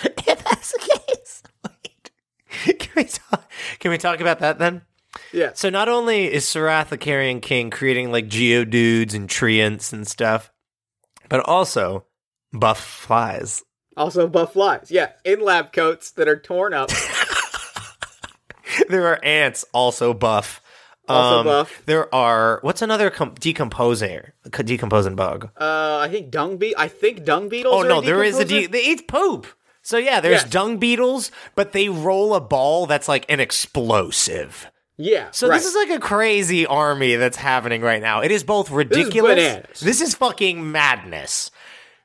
if 0.02 0.44
that's 0.44 0.72
the 0.72 1.00
case, 1.08 1.42
wait. 1.64 2.10
Can 2.78 2.92
we 2.96 3.04
talk? 3.04 3.50
Can 3.78 3.90
we 3.90 3.98
talk 3.98 4.20
about 4.20 4.38
that 4.40 4.58
then? 4.58 4.82
Yeah. 5.32 5.52
So 5.54 5.70
not 5.70 5.88
only 5.88 6.32
is 6.32 6.44
Sarath 6.44 6.88
the 6.88 6.98
Carrion 6.98 7.40
King 7.40 7.70
creating 7.70 8.12
like 8.12 8.28
geodudes 8.28 9.14
and 9.14 9.28
treants 9.28 9.92
and 9.92 10.06
stuff, 10.06 10.52
but 11.28 11.40
also 11.40 12.06
buff 12.52 12.80
flies. 12.80 13.64
Also, 13.98 14.26
buff 14.28 14.52
flies. 14.54 14.90
Yeah, 14.90 15.12
in 15.24 15.40
lab 15.40 15.72
coats 15.72 16.10
that 16.12 16.28
are 16.28 16.38
torn 16.38 16.72
up. 16.74 16.90
there 18.88 19.06
are 19.06 19.22
ants 19.24 19.64
also 19.72 20.14
buff. 20.14 20.60
Um, 21.08 21.16
Also 21.16 21.44
buff. 21.44 21.82
There 21.86 22.14
are 22.14 22.58
what's 22.62 22.82
another 22.82 23.10
com- 23.10 23.34
decomposer, 23.34 24.32
decomposing 24.50 25.16
bug. 25.16 25.50
Uh, 25.58 25.98
I 25.98 26.08
think 26.10 26.30
dung 26.30 26.58
be. 26.58 26.74
I 26.76 26.88
think 26.88 27.24
dung 27.24 27.48
beetles. 27.48 27.74
Oh 27.74 27.84
are 27.84 27.88
no, 27.88 28.00
there 28.00 28.22
is 28.22 28.38
a 28.38 28.44
de- 28.44 28.66
decomposer? 28.68 28.70
they 28.72 28.84
eat 28.84 29.08
poop. 29.08 29.46
So 29.82 29.96
yeah, 29.96 30.20
there's 30.20 30.42
Yes. 30.42 30.50
dung 30.50 30.76
beetles, 30.78 31.30
but 31.54 31.72
they 31.72 31.88
roll 31.88 32.34
a 32.34 32.40
ball 32.40 32.86
that's 32.86 33.08
like 33.08 33.24
an 33.30 33.40
explosive. 33.40 34.70
Yeah. 34.98 35.30
So 35.30 35.48
right. 35.48 35.56
this 35.56 35.64
is 35.66 35.74
like 35.74 35.90
a 35.90 36.00
crazy 36.00 36.66
army 36.66 37.14
that's 37.16 37.36
happening 37.38 37.80
right 37.80 38.02
now. 38.02 38.20
It 38.20 38.30
is 38.30 38.44
both 38.44 38.70
ridiculous. 38.70 39.36
bananas. 39.36 39.80
This 39.80 40.00
is 40.02 40.14
fucking 40.14 40.70
madness. 40.70 41.50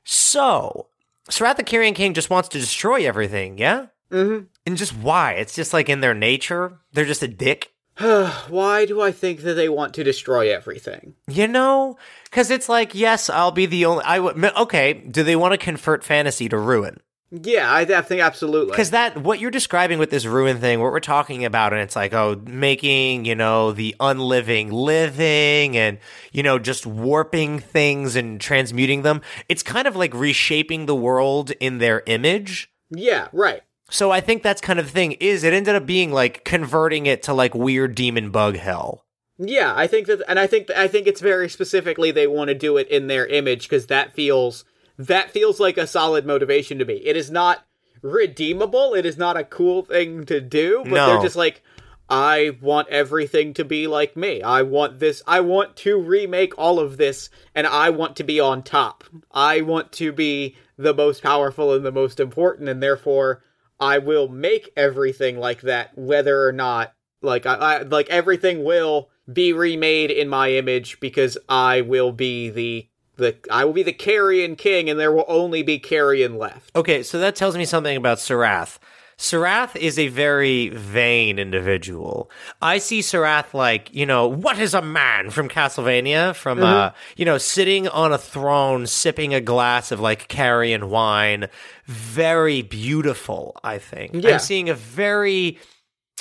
So, 0.06 0.88
Sarath 1.30 1.58
the 1.58 1.64
Carrion 1.64 1.94
King 1.94 2.14
just 2.14 2.30
wants 2.30 2.50
to 2.50 2.60
destroy 2.60 3.06
everything, 3.08 3.58
yeah? 3.58 3.88
Mhm. 4.12 4.48
And 4.66 4.78
just 4.78 4.96
why? 4.96 5.34
It's 5.34 5.56
just 5.56 5.74
like 5.74 5.90
in 5.90 6.02
their 6.02 6.14
nature. 6.14 6.80
They're 6.94 7.06
just 7.06 7.24
a 7.24 7.28
dick. 7.28 7.72
Why 8.00 8.86
do 8.88 9.02
I 9.02 9.12
think 9.12 9.42
that 9.42 9.54
they 9.54 9.70
want 9.70 9.94
to 9.94 10.04
destroy 10.04 10.52
everything? 10.52 11.14
You 11.28 11.48
know? 11.48 11.98
Because 12.26 12.50
it's 12.50 12.68
like, 12.68 12.96
yes, 12.96 13.30
I'll 13.30 13.52
be 13.52 13.68
the 13.68 13.86
only. 13.86 14.04
I 14.04 14.20
would. 14.20 14.44
Okay, 14.44 14.94
do 14.94 15.22
they 15.24 15.36
want 15.36 15.52
to 15.54 15.60
convert 15.60 16.04
fantasy 16.04 16.50
to 16.50 16.58
ruin? 16.58 17.00
Yeah, 17.42 17.72
I, 17.72 17.82
I 17.82 18.02
think 18.02 18.22
absolutely. 18.22 18.72
Because 18.72 18.92
that, 18.92 19.18
what 19.18 19.40
you're 19.40 19.50
describing 19.50 19.98
with 19.98 20.12
this 20.12 20.26
ruin 20.28 20.60
thing, 20.60 20.80
what 20.80 20.92
we're 20.92 21.00
talking 21.00 21.46
about, 21.46 21.74
and 21.74 21.82
it's 21.82 21.96
like, 21.96 22.14
oh, 22.14 22.40
making, 22.46 23.26
you 23.26 23.34
know, 23.34 23.72
the 23.72 23.96
unliving 24.00 24.72
living 24.72 25.76
and, 25.76 25.98
you 26.32 26.44
know, 26.44 26.60
just 26.60 26.86
warping 26.86 27.58
things 27.58 28.16
and 28.16 28.40
transmuting 28.40 29.02
them. 29.02 29.22
It's 29.50 29.64
kind 29.64 29.88
of 29.88 29.96
like 29.96 30.14
reshaping 30.14 30.86
the 30.86 30.96
world 30.96 31.50
in 31.60 31.80
their 31.80 32.04
image. 32.06 32.72
yeah, 32.92 33.30
right. 33.34 33.64
So 33.90 34.12
I 34.12 34.22
think 34.22 34.44
that's 34.44 34.62
kind 34.62 34.80
of 34.80 34.86
the 34.86 34.92
thing 34.92 35.14
is 35.14 35.44
it 35.44 35.54
ended 35.54 35.76
up 35.76 35.86
being 35.86 36.12
like 36.12 36.44
converting 36.46 37.06
it 37.06 37.24
to 37.24 37.34
like 37.34 37.54
weird 37.54 37.96
demon 37.96 38.32
bug 38.32 38.58
hell. 38.58 39.06
Yeah, 39.38 39.74
I 39.76 39.88
think 39.88 40.08
that, 40.08 40.22
and 40.28 40.40
I 40.40 40.48
think 40.48 40.70
I 40.72 40.88
think 40.88 41.08
it's 41.08 41.22
very 41.22 41.50
specifically 41.50 42.12
they 42.12 42.28
want 42.28 42.48
to 42.50 42.56
do 42.56 42.78
it 42.78 42.88
in 42.88 43.08
their 43.08 43.26
image 43.28 43.64
because 43.64 43.88
that 43.88 44.14
feels 44.14 44.64
that 44.98 45.32
feels 45.32 45.60
like 45.60 45.78
a 45.78 45.88
solid 45.88 46.26
motivation 46.26 46.80
to 46.80 46.86
me. 46.86 46.96
It 46.96 47.18
is 47.18 47.32
not 47.32 47.66
redeemable. 48.02 48.94
It 48.94 49.06
is 49.06 49.18
not 49.18 49.38
a 49.38 49.44
cool 49.44 49.84
thing 49.84 50.26
to 50.26 50.40
do, 50.42 50.82
but 50.84 50.92
No. 50.94 51.08
they're 51.08 51.22
just 51.22 51.36
like, 51.36 51.62
I 52.10 52.58
want 52.62 52.90
everything 52.90 53.54
to 53.56 53.66
be 53.66 53.88
like 53.88 54.16
me. 54.16 54.42
I 54.42 54.62
want 54.62 55.00
this. 55.00 55.24
I 55.26 55.40
want 55.40 55.76
to 55.78 55.98
remake 56.00 56.54
all 56.60 56.80
of 56.80 56.98
this, 56.98 57.30
and 57.56 57.66
I 57.66 57.90
want 57.90 58.18
to 58.18 58.24
be 58.24 58.40
on 58.40 58.62
top. 58.62 59.06
I 59.32 59.62
want 59.62 59.92
to 59.94 60.12
be 60.12 60.56
the 60.78 60.94
most 60.94 61.24
powerful 61.24 61.74
and 61.74 61.86
the 61.86 61.92
most 61.92 62.20
important, 62.20 62.68
and 62.70 62.84
therefore 62.84 63.42
I 63.80 63.98
will 64.00 64.28
make 64.28 64.70
everything 64.76 65.38
like 65.40 65.62
that, 65.62 65.98
whether 65.98 66.46
or 66.46 66.52
not 66.52 66.94
like 67.22 67.46
I, 67.46 67.56
I 67.56 67.82
like 67.84 68.10
everything 68.10 68.64
will 68.66 69.10
be 69.32 69.54
remade 69.54 70.12
in 70.12 70.28
my 70.28 70.52
image 70.52 71.00
because 71.00 71.38
I 71.48 71.82
will 71.82 72.12
be 72.12 72.50
the 72.50 72.88
the 73.16 73.36
I 73.50 73.66
will 73.66 73.74
be 73.74 73.84
the 73.84 73.94
Carrion 73.94 74.56
King, 74.56 74.90
and 74.90 75.00
there 75.00 75.12
will 75.12 75.26
only 75.28 75.64
be 75.64 75.80
Carrion 75.80 76.38
left. 76.38 76.76
Okay, 76.76 77.04
so 77.04 77.20
that 77.20 77.36
tells 77.36 77.58
me 77.58 77.66
something 77.66 77.96
about 77.96 78.18
Sarath. 78.18 78.80
Sarath 79.18 79.76
is 79.76 80.00
a 80.00 80.08
very 80.08 80.70
vain 80.70 81.38
individual. 81.38 82.30
I 82.62 82.80
see 82.80 83.00
Sarath 83.00 83.54
like, 83.54 83.94
you 83.94 84.06
know, 84.06 84.28
what 84.28 84.58
is 84.60 84.74
a 84.74 84.82
man 84.82 85.30
from 85.30 85.50
Castlevania? 85.50 86.36
From, 86.36 86.62
uh, 86.62 86.92
you 87.16 87.24
know, 87.24 87.38
sitting 87.38 87.88
on 87.88 88.12
a 88.12 88.18
throne, 88.18 88.88
sipping 88.88 89.34
a 89.34 89.40
glass 89.40 89.92
of 89.92 90.00
like 90.00 90.28
carrion 90.28 90.90
wine. 90.90 91.48
Very 91.86 92.64
beautiful, 92.64 93.56
I 93.64 93.78
think. 93.78 94.12
Yeah. 94.16 94.32
I'm 94.32 94.40
seeing 94.40 94.70
a 94.70 94.74
very, 94.74 95.60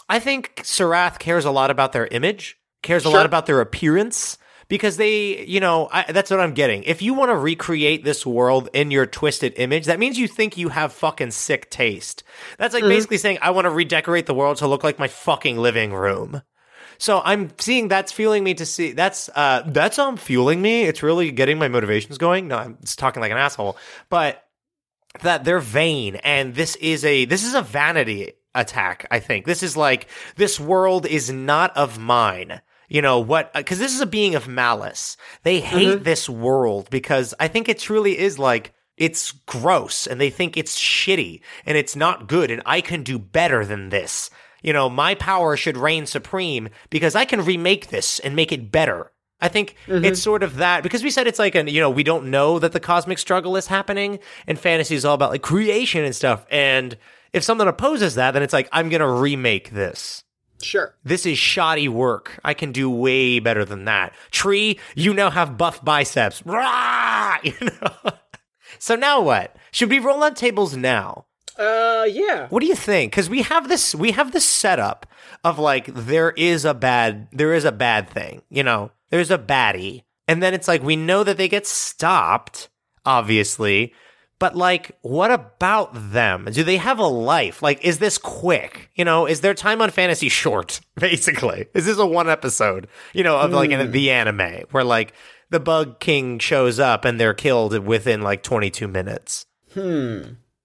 I 0.08 0.18
think 0.18 0.56
Sarath 0.56 1.18
cares 1.18 1.44
a 1.44 1.50
lot 1.50 1.70
about 1.70 1.92
their 1.92 2.06
image, 2.06 2.58
cares 2.82 3.04
a 3.04 3.10
lot 3.10 3.26
about 3.26 3.46
their 3.46 3.60
appearance 3.60 4.36
because 4.72 4.96
they, 4.96 5.44
you 5.44 5.60
know, 5.60 5.86
I, 5.92 6.10
that's 6.12 6.30
what 6.30 6.40
I'm 6.40 6.54
getting. 6.54 6.82
If 6.84 7.02
you 7.02 7.12
want 7.12 7.30
to 7.30 7.36
recreate 7.36 8.04
this 8.04 8.24
world 8.24 8.70
in 8.72 8.90
your 8.90 9.04
twisted 9.04 9.52
image, 9.56 9.84
that 9.84 9.98
means 9.98 10.18
you 10.18 10.26
think 10.26 10.56
you 10.56 10.70
have 10.70 10.94
fucking 10.94 11.32
sick 11.32 11.68
taste. 11.68 12.22
That's 12.56 12.72
like 12.72 12.82
basically 12.82 13.18
saying 13.18 13.36
I 13.42 13.50
want 13.50 13.66
to 13.66 13.70
redecorate 13.70 14.24
the 14.24 14.32
world 14.32 14.56
to 14.56 14.66
look 14.66 14.82
like 14.82 14.98
my 14.98 15.08
fucking 15.08 15.58
living 15.58 15.92
room. 15.92 16.40
So 16.96 17.20
I'm 17.22 17.50
seeing 17.58 17.88
that's 17.88 18.12
fueling 18.12 18.44
me 18.44 18.54
to 18.54 18.64
see 18.64 18.92
that's 18.92 19.28
uh 19.34 19.64
that's 19.66 19.98
um 19.98 20.16
fueling 20.16 20.62
me. 20.62 20.84
It's 20.84 21.02
really 21.02 21.30
getting 21.32 21.58
my 21.58 21.68
motivations 21.68 22.16
going. 22.16 22.48
No, 22.48 22.56
I'm 22.56 22.78
just 22.80 22.98
talking 22.98 23.20
like 23.20 23.30
an 23.30 23.36
asshole. 23.36 23.76
But 24.08 24.42
that 25.20 25.44
they're 25.44 25.58
vain 25.58 26.16
and 26.16 26.54
this 26.54 26.76
is 26.76 27.04
a 27.04 27.26
this 27.26 27.44
is 27.44 27.52
a 27.52 27.60
vanity 27.60 28.32
attack 28.54 29.06
i 29.10 29.18
think 29.18 29.44
this 29.44 29.62
is 29.62 29.76
like 29.76 30.08
this 30.36 30.58
world 30.58 31.04
is 31.04 31.30
not 31.30 31.76
of 31.76 31.98
mine 31.98 32.62
you 32.92 33.00
know 33.00 33.18
what 33.18 33.50
uh, 33.54 33.60
because 33.60 33.78
this 33.78 33.94
is 33.94 34.02
a 34.02 34.06
being 34.06 34.34
of 34.34 34.46
malice. 34.46 35.16
They 35.44 35.60
mm-hmm. 35.60 35.76
hate 35.76 36.04
this 36.04 36.28
world 36.28 36.90
because 36.90 37.34
i 37.40 37.48
think 37.48 37.68
it 37.68 37.78
truly 37.78 38.18
is 38.18 38.38
like 38.38 38.74
it's 38.98 39.32
gross 39.32 40.06
and 40.06 40.20
they 40.20 40.28
think 40.28 40.56
it's 40.56 40.78
shitty 40.78 41.40
and 41.64 41.78
it's 41.78 41.96
not 41.96 42.28
good 42.28 42.50
and 42.50 42.62
i 42.66 42.82
can 42.82 43.02
do 43.02 43.18
better 43.18 43.64
than 43.64 43.88
this. 43.88 44.28
You 44.62 44.74
know 44.74 44.90
my 44.90 45.14
power 45.14 45.56
should 45.56 45.78
reign 45.78 46.04
supreme 46.04 46.68
because 46.90 47.14
i 47.14 47.24
can 47.24 47.44
remake 47.44 47.88
this 47.88 48.18
and 48.20 48.36
make 48.36 48.52
it 48.52 48.70
better. 48.70 49.10
I 49.40 49.48
think 49.48 49.74
mm-hmm. 49.86 50.04
it's 50.04 50.22
sort 50.22 50.42
of 50.42 50.56
that 50.56 50.82
because 50.82 51.02
we 51.02 51.10
said 51.10 51.26
it's 51.26 51.38
like 51.38 51.54
an 51.54 51.68
you 51.68 51.80
know 51.80 51.90
we 51.90 52.04
don't 52.04 52.30
know 52.30 52.58
that 52.58 52.72
the 52.72 52.78
cosmic 52.78 53.18
struggle 53.18 53.56
is 53.56 53.68
happening 53.68 54.18
and 54.46 54.58
fantasy 54.58 54.94
is 54.94 55.06
all 55.06 55.14
about 55.14 55.30
like 55.30 55.42
creation 55.42 56.04
and 56.04 56.14
stuff. 56.14 56.44
And 56.50 56.98
if 57.32 57.42
something 57.42 57.66
opposes 57.66 58.16
that 58.16 58.32
then 58.32 58.42
it's 58.42 58.52
like 58.52 58.68
I'm 58.70 58.90
gonna 58.90 59.10
remake 59.10 59.70
this. 59.70 60.24
Sure. 60.62 60.94
This 61.04 61.26
is 61.26 61.38
shoddy 61.38 61.88
work. 61.88 62.38
I 62.44 62.54
can 62.54 62.72
do 62.72 62.90
way 62.90 63.38
better 63.38 63.64
than 63.64 63.84
that. 63.86 64.14
Tree, 64.30 64.78
you 64.94 65.12
now 65.14 65.30
have 65.30 65.58
buff 65.58 65.84
biceps. 65.84 66.42
Rah! 66.44 67.38
You 67.44 67.54
know. 67.60 68.12
so 68.78 68.94
now 68.94 69.20
what? 69.20 69.56
Should 69.72 69.90
we 69.90 69.98
roll 69.98 70.22
on 70.22 70.34
tables 70.34 70.76
now? 70.76 71.26
Uh, 71.58 72.06
yeah. 72.08 72.46
What 72.48 72.60
do 72.60 72.66
you 72.66 72.74
think? 72.74 73.12
Because 73.12 73.28
we 73.28 73.42
have 73.42 73.68
this, 73.68 73.94
we 73.94 74.12
have 74.12 74.32
this 74.32 74.44
setup 74.44 75.06
of 75.44 75.58
like 75.58 75.86
there 75.86 76.30
is 76.30 76.64
a 76.64 76.74
bad, 76.74 77.28
there 77.32 77.52
is 77.52 77.64
a 77.64 77.72
bad 77.72 78.08
thing. 78.08 78.42
You 78.48 78.62
know, 78.62 78.90
there's 79.10 79.30
a 79.30 79.38
baddie, 79.38 80.04
and 80.28 80.42
then 80.42 80.54
it's 80.54 80.68
like 80.68 80.82
we 80.82 80.96
know 80.96 81.24
that 81.24 81.36
they 81.36 81.48
get 81.48 81.66
stopped, 81.66 82.68
obviously. 83.04 83.92
But 84.42 84.56
like, 84.56 84.90
what 85.02 85.30
about 85.30 85.90
them? 85.94 86.48
Do 86.50 86.64
they 86.64 86.76
have 86.78 86.98
a 86.98 87.06
life? 87.06 87.62
Like, 87.62 87.84
is 87.84 88.00
this 88.00 88.18
quick? 88.18 88.90
You 88.96 89.04
know, 89.04 89.24
is 89.24 89.40
their 89.40 89.54
time 89.54 89.80
on 89.80 89.90
fantasy 89.90 90.28
short? 90.42 90.80
Basically, 90.96 91.68
is 91.74 91.86
this 91.86 91.96
a 91.96 92.04
one 92.04 92.28
episode? 92.28 92.88
You 93.12 93.22
know, 93.22 93.38
of 93.38 93.52
like 93.52 93.70
in 93.70 93.92
the 93.92 94.10
anime 94.10 94.64
where 94.72 94.82
like 94.82 95.14
the 95.50 95.60
Bug 95.60 96.00
King 96.00 96.40
shows 96.40 96.80
up 96.80 97.04
and 97.04 97.20
they're 97.20 97.34
killed 97.34 97.86
within 97.86 98.22
like 98.22 98.42
22 98.42 98.88
minutes. 98.88 99.46
Hmm. 99.74 100.22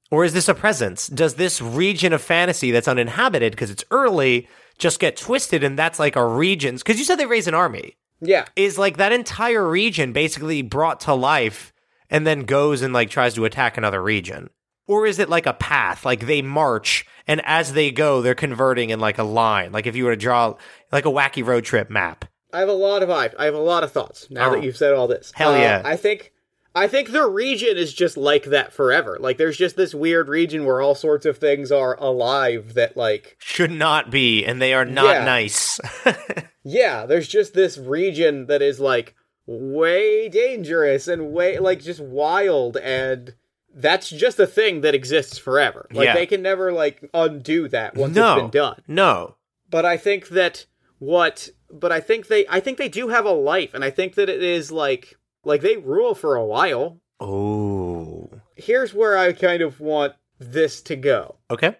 Or 0.09 0.25
is 0.25 0.33
this 0.33 0.49
a 0.49 0.55
presence? 0.55 1.05
Does 1.05 1.35
this 1.35 1.61
region 1.61 2.13
of 2.13 2.21
fantasy 2.23 2.71
that's 2.71 2.87
uninhabited 2.87 3.51
because 3.51 3.69
it's 3.69 3.85
early 3.91 4.49
just 4.79 4.99
get 4.99 5.17
twisted 5.17 5.63
and 5.63 5.77
that's 5.77 5.99
like 5.99 6.15
a 6.15 6.25
region's? 6.25 6.81
Because 6.81 6.97
you 6.97 7.05
said 7.05 7.19
they 7.19 7.27
raise 7.27 7.47
an 7.47 7.53
army. 7.53 7.95
Yeah. 8.21 8.45
Is 8.55 8.79
like 8.79 8.97
that 8.97 9.11
entire 9.11 9.69
region 9.69 10.13
basically 10.13 10.63
brought 10.63 11.01
to 11.01 11.13
life 11.13 11.73
and 12.09 12.25
then 12.25 12.41
goes 12.43 12.81
and 12.81 12.93
like 12.93 13.09
tries 13.09 13.33
to 13.35 13.45
attack 13.45 13.77
another 13.77 14.01
region? 14.01 14.49
Or 14.87 15.05
is 15.05 15.19
it 15.19 15.27
like 15.29 15.45
a 15.45 15.53
path? 15.53 16.05
Like 16.05 16.27
they 16.27 16.41
march 16.41 17.05
and 17.27 17.41
as 17.45 17.73
they 17.73 17.91
go, 17.91 18.21
they're 18.21 18.35
converting 18.35 18.89
in 18.89 18.99
like 19.01 19.17
a 19.17 19.23
line. 19.23 19.71
Like 19.73 19.85
if 19.85 19.95
you 19.95 20.05
were 20.05 20.11
to 20.11 20.17
draw 20.17 20.55
like 20.91 21.05
a 21.05 21.09
wacky 21.11 21.45
road 21.45 21.65
trip 21.65 21.89
map. 21.89 22.25
I 22.53 22.59
have 22.61 22.69
a 22.69 22.73
lot 22.73 23.03
of 23.03 23.09
I, 23.09 23.29
have 23.43 23.53
a 23.53 23.57
lot 23.59 23.83
of 23.83 23.91
thoughts 23.91 24.31
now 24.31 24.49
Oh. 24.49 24.51
that 24.55 24.63
you've 24.63 24.77
said 24.77 24.93
all 24.93 25.07
this. 25.07 25.33
Hell 25.35 25.53
Uh, 25.53 25.57
yeah. 25.57 25.81
I 25.83 25.97
think 25.97 26.31
I 26.73 26.87
think 26.87 27.11
the 27.11 27.25
region 27.27 27.75
is 27.75 27.91
just 27.93 28.15
like 28.17 28.45
that 28.45 28.71
forever. 28.71 29.17
Like 29.19 29.37
there's 29.37 29.57
just 29.57 29.75
this 29.75 29.93
weird 29.95 30.29
region 30.29 30.63
where 30.63 30.79
all 30.79 30.95
sorts 30.95 31.25
of 31.25 31.37
things 31.39 31.71
are 31.71 31.95
alive 31.99 32.75
that 32.75 32.95
like 32.95 33.35
Should 33.39 33.71
not 33.71 34.09
be, 34.11 34.45
and 34.45 34.61
they 34.61 34.73
are 34.73 34.85
not 34.85 35.15
Yeah. 35.15 35.23
nice. 35.25 35.79
yeah, 36.63 37.05
there's 37.05 37.27
just 37.27 37.53
this 37.53 37.77
region 37.77 38.45
that 38.47 38.61
is 38.61 38.79
like 38.79 39.15
way 39.47 40.29
dangerous 40.29 41.07
and 41.07 41.31
way 41.31 41.57
like 41.57 41.81
just 41.81 41.99
wild 42.01 42.77
and 42.77 43.33
that's 43.73 44.09
just 44.09 44.39
a 44.39 44.47
thing 44.47 44.81
that 44.81 44.93
exists 44.95 45.37
forever. 45.37 45.87
Like 45.91 46.05
Yeah. 46.07 46.13
they 46.15 46.25
can 46.25 46.41
never 46.41 46.71
like 46.71 47.09
undo 47.13 47.67
that 47.69 47.95
once 47.95 48.15
no. 48.15 48.33
it's 48.33 48.41
been 48.41 48.49
done. 48.51 48.81
No. 48.87 49.35
but 49.69 49.85
I 49.85 49.97
think 49.97 50.29
that 50.29 50.65
what 50.99 51.49
but 51.71 51.91
I 51.91 51.99
think 51.99 52.27
they 52.27 52.45
I 52.49 52.59
think 52.59 52.77
they 52.77 52.89
do 52.89 53.07
have 53.09 53.25
a 53.25 53.31
life 53.31 53.73
and 53.73 53.83
I 53.83 53.89
think 53.89 54.15
that 54.15 54.29
it 54.29 54.43
is 54.43 54.71
like 54.71 55.17
like 55.43 55.61
they 55.61 55.77
rule 55.77 56.13
for 56.15 56.35
a 56.35 56.45
while. 56.45 56.99
Oh. 57.19 58.29
Here's 58.55 58.93
where 58.93 59.17
I 59.17 59.31
kind 59.33 59.61
of 59.61 59.79
want 59.79 60.13
this 60.39 60.81
to 60.83 60.95
go. 60.95 61.35
Okay. 61.49 61.77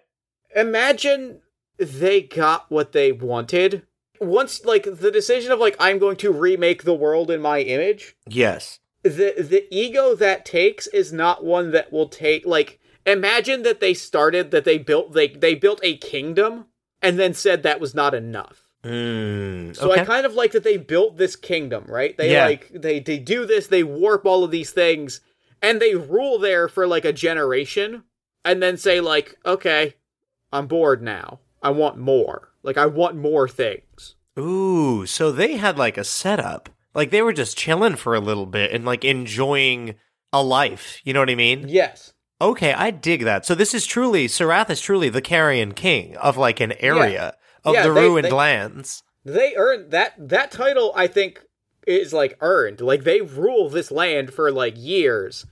Imagine 0.56 1.40
they 1.78 2.22
got 2.22 2.70
what 2.70 2.92
they 2.92 3.12
wanted. 3.12 3.86
Once 4.20 4.64
like 4.64 4.84
the 4.84 5.10
decision 5.10 5.52
of 5.52 5.58
like 5.58 5.76
I'm 5.78 5.98
going 5.98 6.16
to 6.16 6.32
remake 6.32 6.82
the 6.84 6.94
world 6.94 7.30
in 7.30 7.40
my 7.40 7.60
image, 7.60 8.16
Yes. 8.28 8.78
the 9.02 9.34
the 9.38 9.66
ego 9.70 10.14
that 10.14 10.44
takes 10.44 10.86
is 10.88 11.12
not 11.12 11.44
one 11.44 11.70
that 11.72 11.92
will 11.92 12.08
take 12.08 12.44
like 12.46 12.78
imagine 13.06 13.62
that 13.62 13.80
they 13.80 13.94
started 13.94 14.50
that 14.50 14.64
they 14.64 14.78
built 14.78 15.12
they 15.12 15.28
they 15.28 15.54
built 15.54 15.80
a 15.82 15.96
kingdom 15.96 16.66
and 17.00 17.18
then 17.18 17.32
said 17.34 17.62
that 17.62 17.80
was 17.80 17.94
not 17.94 18.14
enough. 18.14 18.64
Mm, 18.84 19.74
So. 19.76 19.90
I 19.92 20.04
kind 20.04 20.24
of 20.26 20.34
like 20.34 20.52
that 20.52 20.64
they 20.64 20.76
built 20.76 21.16
this 21.16 21.36
kingdom, 21.36 21.84
right? 21.88 22.16
They 22.16 22.32
Yeah. 22.32 22.46
like 22.46 22.70
they 22.72 23.00
they 23.00 23.18
do 23.18 23.46
this, 23.46 23.66
they 23.66 23.82
warp 23.82 24.24
all 24.26 24.44
of 24.44 24.50
these 24.50 24.70
things, 24.70 25.20
and 25.62 25.80
they 25.80 25.94
rule 25.94 26.38
there 26.38 26.68
for 26.68 26.86
like 26.86 27.04
a 27.04 27.12
generation, 27.12 28.04
and 28.44 28.62
then 28.62 28.76
say 28.76 29.00
like, 29.00 29.36
okay, 29.44 29.94
I'm 30.52 30.66
bored 30.66 31.02
now. 31.02 31.40
I 31.62 31.70
want 31.70 31.98
more. 31.98 32.47
Like 32.68 32.76
I 32.76 32.84
want 32.84 33.16
more 33.16 33.48
things. 33.48 34.14
Ooh, 34.38 35.06
so 35.06 35.32
they 35.32 35.56
had 35.56 35.78
like 35.78 35.96
a 35.96 36.04
setup. 36.04 36.68
Like 36.94 37.10
they 37.10 37.22
were 37.22 37.32
just 37.32 37.56
chilling 37.56 37.96
for 37.96 38.14
a 38.14 38.20
little 38.20 38.44
bit 38.44 38.72
and 38.72 38.84
like 38.84 39.06
enjoying 39.06 39.94
a 40.34 40.42
life. 40.42 41.00
You 41.02 41.14
know 41.14 41.20
what 41.20 41.30
I 41.30 41.34
mean? 41.34 41.64
Yes. 41.66 42.12
Okay, 42.38 42.74
I 42.74 42.90
dig 42.90 43.24
that. 43.24 43.46
So 43.46 43.54
this 43.54 43.72
is 43.72 43.86
truly 43.86 44.26
Sarath 44.28 44.68
is 44.68 44.82
truly 44.82 45.08
the 45.08 45.22
carrion 45.22 45.72
king 45.72 46.14
of 46.18 46.36
like 46.36 46.60
an 46.60 46.72
area 46.72 47.34
of 47.64 47.72
Yeah, 47.74 47.86
the 47.86 47.94
they- 47.94 48.00
ruined 48.02 48.26
they- 48.26 48.30
lands. 48.32 49.02
They 49.24 49.54
earned 49.56 49.90
that 49.92 50.12
that 50.18 50.50
title 50.50 50.92
I 50.94 51.06
think 51.06 51.40
is 51.86 52.12
like 52.12 52.36
earned. 52.42 52.82
Like 52.82 53.04
they 53.04 53.22
rule 53.22 53.70
this 53.70 53.90
land 53.90 54.34
for 54.34 54.52
like 54.52 54.74
years. 54.76 55.46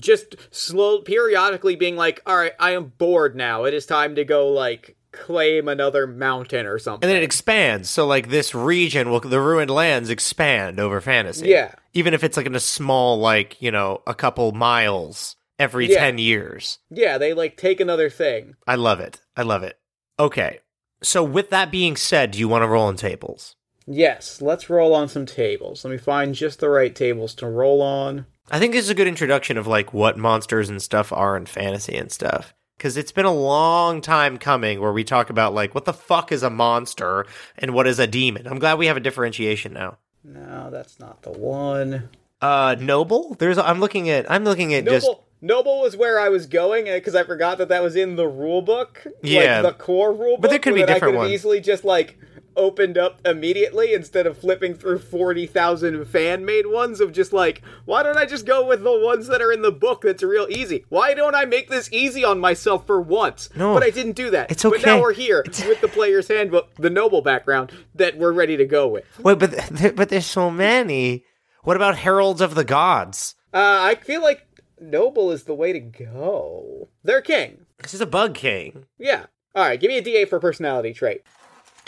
Just 0.00 0.36
slow 0.50 1.00
periodically 1.02 1.74
being 1.76 1.96
like, 1.96 2.22
"All 2.24 2.36
right, 2.36 2.54
I 2.60 2.70
am 2.70 2.92
bored 2.96 3.34
now. 3.36 3.64
It 3.64 3.74
is 3.74 3.84
time 3.86 4.14
to 4.14 4.24
go 4.24 4.48
like 4.48 4.96
claim 5.12 5.68
another 5.68 6.06
mountain 6.06 6.66
or 6.66 6.78
something." 6.78 7.08
And 7.08 7.10
then 7.10 7.22
it 7.22 7.24
expands. 7.24 7.90
So 7.90 8.06
like 8.06 8.28
this 8.28 8.54
region 8.54 9.10
will 9.10 9.20
the 9.20 9.40
ruined 9.40 9.70
lands 9.70 10.10
expand 10.10 10.78
over 10.80 11.00
fantasy. 11.00 11.48
Yeah. 11.48 11.74
Even 11.92 12.14
if 12.14 12.22
it's 12.24 12.36
like 12.36 12.46
in 12.46 12.54
a 12.54 12.60
small 12.60 13.18
like, 13.18 13.60
you 13.60 13.70
know, 13.70 14.02
a 14.06 14.14
couple 14.14 14.52
miles 14.52 15.36
every 15.58 15.90
Yeah. 15.90 15.98
10 15.98 16.18
years. 16.18 16.78
Yeah, 16.90 17.18
they 17.18 17.34
like 17.34 17.56
take 17.56 17.80
another 17.80 18.08
thing. 18.08 18.56
I 18.66 18.76
love 18.76 19.00
it. 19.00 19.20
I 19.36 19.42
love 19.42 19.62
it. 19.62 19.78
Okay. 20.18 20.60
So 21.02 21.22
with 21.22 21.50
that 21.50 21.70
being 21.70 21.96
said, 21.96 22.30
do 22.32 22.38
you 22.38 22.48
want 22.48 22.62
to 22.62 22.68
roll 22.68 22.84
on 22.84 22.96
tables? 22.96 23.56
Yes, 23.86 24.40
let's 24.40 24.70
roll 24.70 24.94
on 24.94 25.08
some 25.08 25.26
tables. 25.26 25.84
Let 25.84 25.90
me 25.90 25.98
find 25.98 26.34
just 26.34 26.60
the 26.60 26.68
right 26.68 26.94
tables 26.94 27.34
to 27.36 27.46
roll 27.46 27.82
on. 27.82 28.26
I 28.50 28.58
think 28.58 28.72
this 28.72 28.84
is 28.84 28.90
a 28.90 28.94
good 28.94 29.08
introduction 29.08 29.56
of 29.56 29.66
like 29.66 29.92
what 29.92 30.18
monsters 30.18 30.68
and 30.68 30.80
stuff 30.80 31.12
are 31.12 31.36
in 31.36 31.46
fantasy 31.46 31.96
and 31.96 32.10
stuff. 32.12 32.54
Cause 32.80 32.96
it's 32.96 33.12
been 33.12 33.26
a 33.26 33.32
long 33.32 34.00
time 34.00 34.38
coming 34.38 34.80
where 34.80 34.92
we 34.92 35.04
talk 35.04 35.28
about 35.28 35.52
like 35.52 35.74
what 35.74 35.84
the 35.84 35.92
fuck 35.92 36.32
is 36.32 36.42
a 36.42 36.48
monster 36.48 37.26
and 37.58 37.74
what 37.74 37.86
is 37.86 37.98
a 37.98 38.06
demon. 38.06 38.46
I'm 38.46 38.58
glad 38.58 38.78
we 38.78 38.86
have 38.86 38.96
a 38.96 39.00
differentiation 39.00 39.74
now. 39.74 39.98
No, 40.24 40.70
that's 40.70 40.98
not 40.98 41.20
the 41.20 41.30
one. 41.30 42.08
Uh, 42.40 42.76
noble. 42.80 43.36
There's. 43.38 43.58
I'm 43.58 43.80
looking 43.80 44.08
at. 44.08 44.30
I'm 44.30 44.44
looking 44.44 44.72
at 44.72 44.86
just. 44.86 45.06
Noble 45.06 45.26
Noble 45.42 45.80
was 45.80 45.96
where 45.96 46.20
I 46.20 46.28
was 46.28 46.46
going 46.46 46.84
because 46.84 47.14
I 47.14 47.24
forgot 47.24 47.58
that 47.58 47.68
that 47.68 47.82
was 47.82 47.96
in 47.96 48.16
the 48.16 48.26
rule 48.26 48.60
book. 48.60 49.06
Yeah. 49.22 49.60
like 49.60 49.78
the 49.78 49.82
core 49.84 50.12
rule 50.12 50.36
book. 50.36 50.42
But 50.42 50.50
there 50.50 50.58
could 50.58 50.74
be 50.74 50.80
different 50.80 51.02
I 51.02 51.06
could 51.06 51.14
ones. 51.14 51.32
easily 51.32 51.60
just 51.60 51.84
like 51.84 52.18
opened 52.56 52.98
up 52.98 53.20
immediately 53.24 53.94
instead 53.94 54.26
of 54.26 54.38
flipping 54.38 54.74
through 54.74 54.98
forty 54.98 55.46
thousand 55.46 56.04
fan 56.06 56.44
made 56.44 56.66
ones 56.66 57.00
of 57.00 57.12
just 57.12 57.32
like, 57.32 57.62
why 57.84 58.02
don't 58.02 58.16
I 58.18 58.26
just 58.26 58.46
go 58.46 58.66
with 58.66 58.82
the 58.82 58.98
ones 58.98 59.26
that 59.28 59.40
are 59.42 59.52
in 59.52 59.62
the 59.62 59.72
book? 59.72 60.02
That's 60.02 60.22
real 60.22 60.46
easy. 60.50 60.84
Why 60.88 61.14
don't 61.14 61.34
I 61.34 61.44
make 61.44 61.68
this 61.70 61.88
easy 61.92 62.24
on 62.24 62.38
myself 62.40 62.86
for 62.86 63.00
once? 63.00 63.48
No. 63.54 63.74
but 63.74 63.82
I 63.82 63.90
didn't 63.90 64.12
do 64.16 64.30
that. 64.30 64.50
It's 64.50 64.64
okay. 64.64 64.76
But 64.78 64.86
now 64.86 65.00
we're 65.00 65.12
here 65.12 65.42
with 65.46 65.80
the 65.80 65.88
player's 65.88 66.28
handbook, 66.28 66.74
the 66.76 66.90
Noble 66.90 67.22
background 67.22 67.72
that 67.94 68.16
we're 68.18 68.32
ready 68.32 68.56
to 68.56 68.64
go 68.66 68.88
with. 68.88 69.04
Wait, 69.18 69.38
but 69.38 69.52
th- 69.76 69.96
but 69.96 70.08
there's 70.08 70.26
so 70.26 70.50
many. 70.50 71.24
What 71.62 71.76
about 71.76 71.96
heralds 71.98 72.40
of 72.40 72.54
the 72.54 72.64
gods? 72.64 73.34
Uh, 73.52 73.78
I 73.82 73.94
feel 73.96 74.22
like 74.22 74.46
Noble 74.80 75.30
is 75.30 75.44
the 75.44 75.54
way 75.54 75.72
to 75.72 75.80
go. 75.80 76.88
They're 77.04 77.20
king. 77.20 77.66
This 77.82 77.94
is 77.94 78.00
a 78.00 78.06
bug 78.06 78.34
king. 78.34 78.86
Yeah. 78.98 79.26
All 79.54 79.64
right, 79.64 79.80
give 79.80 79.88
me 79.88 79.98
a 79.98 80.02
D8 80.02 80.28
for 80.28 80.38
personality 80.38 80.92
trait. 80.92 81.22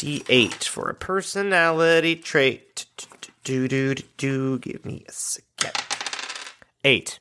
D8 0.03 0.65
for 0.65 0.91
a 0.91 0.95
personality 0.95 2.17
trait. 2.17 2.87
Do 3.45 3.69
do 3.69 3.95
do 3.95 4.03
do. 4.17 4.59
Give 4.59 4.85
me 4.85 5.05
a 5.09 5.13
second. 5.13 5.73
Eight. 6.85 7.21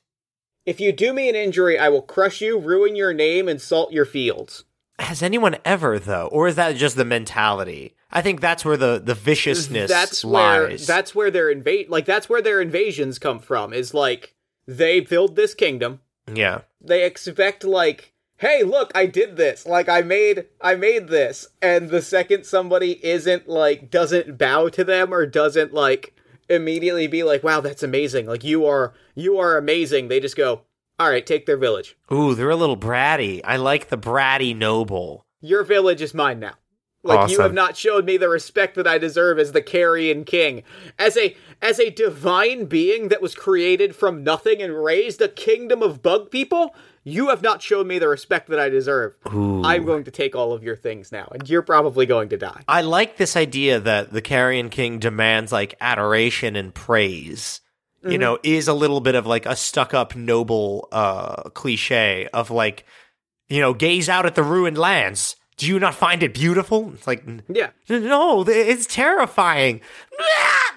If 0.65 0.79
you 0.79 0.91
do 0.91 1.13
me 1.13 1.29
an 1.29 1.35
injury, 1.35 1.77
I 1.77 1.89
will 1.89 2.01
crush 2.01 2.41
you, 2.41 2.57
ruin 2.59 2.95
your 2.95 3.13
name, 3.13 3.47
and 3.47 3.61
salt 3.61 3.91
your 3.91 4.05
fields. 4.05 4.63
Has 4.97 5.21
anyone 5.21 5.57
ever 5.63 5.99
though, 5.99 6.27
or 6.31 6.47
is 6.47 6.55
that 6.55 6.75
just 6.75 6.95
the 6.95 7.05
mentality? 7.05 7.95
I 8.11 8.23
think 8.23 8.41
that's 8.41 8.65
where 8.65 8.77
the 8.77 8.99
the 9.03 9.13
viciousness 9.15 9.89
That's 9.89 10.25
where 10.25 10.69
lies. 10.69 10.87
that's 10.87 11.13
where 11.13 11.29
their 11.29 11.51
invade 11.51 11.89
like 11.89 12.05
that's 12.05 12.29
where 12.29 12.41
their 12.41 12.61
invasions 12.61 13.19
come 13.19 13.37
from. 13.39 13.73
Is 13.73 13.93
like 13.93 14.33
they 14.67 15.01
build 15.01 15.35
this 15.35 15.53
kingdom. 15.53 15.99
yeah. 16.33 16.61
They 16.83 17.05
expect 17.05 17.63
like, 17.63 18.11
hey, 18.41 18.63
look, 18.63 18.91
I 18.95 19.05
did 19.05 19.37
this. 19.37 19.65
Like 19.65 19.87
I 19.87 20.01
made 20.01 20.47
I 20.59 20.75
made 20.75 21.07
this. 21.07 21.47
And 21.61 21.89
the 21.89 22.01
second 22.01 22.45
somebody 22.45 23.03
isn't 23.05 23.47
like 23.47 23.89
doesn't 23.89 24.37
bow 24.37 24.67
to 24.69 24.83
them 24.83 25.13
or 25.13 25.25
doesn't 25.25 25.73
like 25.73 26.15
immediately 26.49 27.07
be 27.07 27.23
like, 27.23 27.43
wow, 27.43 27.61
that's 27.61 27.83
amazing. 27.83 28.25
Like 28.25 28.43
you 28.43 28.65
are 28.65 28.93
you 29.15 29.37
are 29.37 29.57
amazing. 29.57 30.07
They 30.07 30.19
just 30.19 30.35
go, 30.35 30.63
all 30.99 31.09
right, 31.09 31.25
take 31.25 31.45
their 31.45 31.57
village. 31.57 31.95
Ooh, 32.11 32.35
they're 32.35 32.49
a 32.49 32.55
little 32.55 32.77
bratty. 32.77 33.41
I 33.45 33.57
like 33.57 33.89
the 33.89 33.97
bratty 33.97 34.55
noble. 34.55 35.25
Your 35.39 35.63
village 35.63 36.01
is 36.01 36.13
mine 36.13 36.39
now. 36.39 36.53
Like 37.03 37.31
you 37.31 37.41
have 37.41 37.53
not 37.53 37.75
showed 37.75 38.05
me 38.05 38.17
the 38.17 38.29
respect 38.29 38.75
that 38.75 38.85
I 38.85 38.99
deserve 38.99 39.39
as 39.39 39.53
the 39.53 39.61
carrion 39.61 40.23
king. 40.23 40.61
As 40.99 41.17
a 41.17 41.35
as 41.59 41.79
a 41.79 41.89
divine 41.89 42.65
being 42.65 43.07
that 43.07 43.23
was 43.23 43.33
created 43.33 43.95
from 43.95 44.23
nothing 44.23 44.61
and 44.61 44.83
raised 44.83 45.19
a 45.19 45.27
kingdom 45.27 45.81
of 45.81 46.03
bug 46.03 46.29
people, 46.29 46.75
you 47.03 47.29
have 47.29 47.41
not 47.41 47.61
shown 47.61 47.87
me 47.87 47.99
the 47.99 48.07
respect 48.07 48.47
that 48.49 48.59
I 48.59 48.69
deserve. 48.69 49.15
I'm 49.25 49.85
going 49.85 50.03
to 50.05 50.11
take 50.11 50.35
all 50.35 50.53
of 50.53 50.63
your 50.63 50.75
things 50.75 51.11
now, 51.11 51.27
and 51.33 51.49
you're 51.49 51.61
probably 51.61 52.05
going 52.05 52.29
to 52.29 52.37
die. 52.37 52.61
I 52.67 52.81
like 52.81 53.17
this 53.17 53.35
idea 53.35 53.79
that 53.79 54.11
the 54.13 54.21
Carrion 54.21 54.69
King 54.69 54.99
demands 54.99 55.51
like 55.51 55.75
adoration 55.81 56.55
and 56.55 56.73
praise. 56.73 57.61
You 58.03 58.17
know, 58.17 58.39
is 58.41 58.67
a 58.67 58.73
little 58.73 58.99
bit 58.99 59.13
of 59.13 59.27
like 59.27 59.45
a 59.45 59.55
stuck 59.55 59.93
up 59.93 60.15
noble 60.15 60.87
uh 60.91 61.49
cliche 61.51 62.27
of 62.33 62.49
like, 62.49 62.83
you 63.47 63.61
know, 63.61 63.75
gaze 63.75 64.09
out 64.09 64.25
at 64.25 64.33
the 64.33 64.41
ruined 64.41 64.75
lands. 64.79 65.35
Do 65.57 65.67
you 65.67 65.79
not 65.79 65.93
find 65.93 66.23
it 66.23 66.33
beautiful? 66.33 66.91
It's 66.95 67.05
like 67.05 67.23
Yeah. 67.47 67.69
no, 67.89 68.43
it's 68.47 68.87
terrifying. 68.87 69.81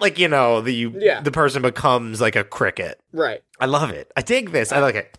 Like, 0.01 0.19
you 0.19 0.27
know, 0.29 0.61
the 0.61 0.73
you, 0.75 0.93
Yeah. 0.99 1.21
the 1.21 1.31
person 1.31 1.63
becomes 1.63 2.21
like 2.21 2.35
a 2.35 2.43
cricket. 2.43 3.01
Right. 3.13 3.43
I 3.61 3.67
love 3.67 3.91
it. 3.91 4.11
I 4.17 4.23
dig 4.23 4.51
this. 4.51 4.73
I 4.73 4.81
like 4.81 4.97
it. 4.97 5.17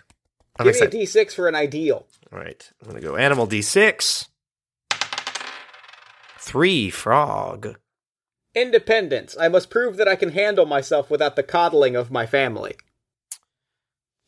I'm 0.58 0.66
Give 0.66 0.76
me 0.76 0.80
a 0.80 0.84
excited. 0.86 1.28
D6 1.30 1.34
for 1.36 1.48
an 1.48 1.56
ideal. 1.56 2.06
All 2.32 2.40
right. 2.40 2.72
I'm 2.82 2.90
going 2.90 3.02
to 3.02 3.08
go 3.08 3.16
animal 3.18 3.48
D6. 3.48 4.28
Three 6.40 6.90
frog. 6.90 7.78
Independence. 8.54 9.36
I 9.40 9.48
must 9.50 9.70
prove 9.70 9.98
that 9.98 10.08
I 10.08 10.16
can 10.16 10.30
handle 10.32 10.66
myself 10.66 11.10
without 11.10 11.36
the 11.36 11.44
coddling 11.44 11.96
of 11.96 12.12
my 12.12 12.26
family. 12.26 12.76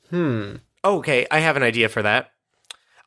Hmm. 0.09 0.55
Okay, 0.84 1.28
I 1.30 1.39
have 1.39 1.57
an 1.57 1.63
idea 1.63 1.89
for 1.89 2.01
that. 2.01 2.32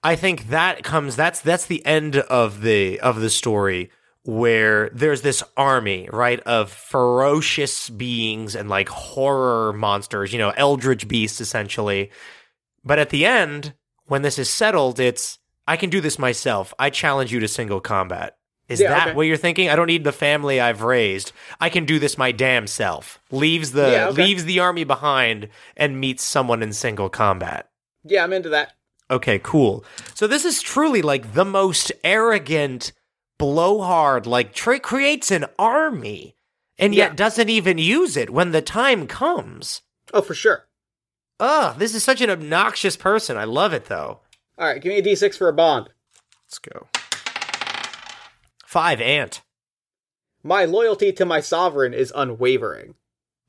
I 0.03 0.17
think 0.17 0.49
that 0.49 0.83
comes 0.83 1.15
that's 1.17 1.41
that's 1.41 1.67
the 1.67 1.85
end 1.85 2.17
of 2.17 2.63
the 2.63 3.01
of 3.01 3.21
the 3.21 3.29
story 3.31 3.91
where 4.23 4.91
there's 4.91 5.23
this 5.23 5.43
army, 5.57 6.09
right, 6.13 6.41
of 6.41 6.71
ferocious 6.71 7.91
beings 7.91 8.55
and 8.55 8.69
like 8.69 8.89
horror 8.89 9.73
monsters, 9.73 10.33
you 10.33 10.39
know, 10.39 10.53
eldritch 10.57 11.09
beasts 11.09 11.41
essentially. 11.41 12.11
But 12.85 12.99
at 12.99 13.11
the 13.11 13.25
end, 13.27 13.75
when 14.07 14.23
this 14.23 14.39
is 14.39 14.49
settled, 14.51 14.99
it's 15.01 15.39
I 15.67 15.77
can 15.77 15.91
do 15.91 16.01
this 16.01 16.19
myself. 16.19 16.75
I 16.79 16.91
challenge 16.91 17.33
you 17.33 17.41
to 17.41 17.49
single 17.49 17.81
combat. 17.81 18.37
Is 18.69 18.81
Yeah, 18.81 18.91
that 18.91 19.09
okay. 19.09 19.17
what 19.17 19.27
you're 19.27 19.37
thinking? 19.37 19.69
I 19.69 19.77
don't 19.77 19.87
need 19.89 20.05
the 20.05 20.13
family 20.13 20.61
I've 20.61 20.83
raised. 20.83 21.33
I 21.61 21.69
can 21.69 21.85
do 21.85 21.99
this 21.99 22.17
my 22.17 22.31
damn 22.33 22.67
self. 22.67 23.21
Leaves 23.31 23.73
the 23.73 23.91
Yeah, 23.91 24.09
okay. 24.09 24.23
leaves 24.25 24.45
the 24.45 24.61
army 24.61 24.85
behind 24.85 25.49
and 25.77 26.01
meets 26.01 26.23
someone 26.25 26.63
in 26.63 26.73
single 26.73 27.09
combat. 27.09 27.69
Yeah, 28.05 28.23
I'm 28.25 28.33
into 28.33 28.49
that. 28.51 28.73
Okay, 29.11 29.41
cool. 29.41 29.85
So 30.15 30.27
this 30.29 30.45
is 30.45 30.63
truly 30.63 31.03
like 31.03 31.35
the 31.35 31.45
most 31.45 31.91
arrogant, 32.05 32.93
blowhard, 33.39 34.27
like 34.27 34.55
tra- 34.55 34.79
creates 34.81 35.31
an 35.33 35.47
army 35.59 36.37
and 36.79 36.95
yet 36.95 37.11
Yeah. 37.11 37.17
doesn't 37.17 37.49
even 37.49 37.79
use 37.79 38.17
it 38.17 38.31
when 38.31 38.53
the 38.53 38.63
time 38.63 39.07
comes. 39.09 39.83
Oh, 40.15 40.23
for 40.23 40.35
sure. 40.35 40.67
Ugh, 41.41 41.77
this 41.79 41.95
is 41.95 42.05
such 42.05 42.21
an 42.21 42.31
obnoxious 42.31 42.97
person. 42.97 43.37
I 43.37 43.45
love 43.45 43.73
it 43.73 43.87
though. 43.87 44.21
All 44.59 44.67
right, 44.67 44.81
give 44.81 44.91
me 44.91 44.99
a 44.99 45.03
D6 45.03 45.37
for 45.39 45.49
a 45.49 45.53
bond. 45.53 45.89
Let's 46.47 46.59
go. 46.59 46.87
Five 48.67 49.01
ant. 49.01 49.43
My 50.43 50.65
loyalty 50.65 51.13
to 51.13 51.25
my 51.25 51.41
sovereign 51.41 51.93
is 51.93 52.13
unwavering. 52.15 52.95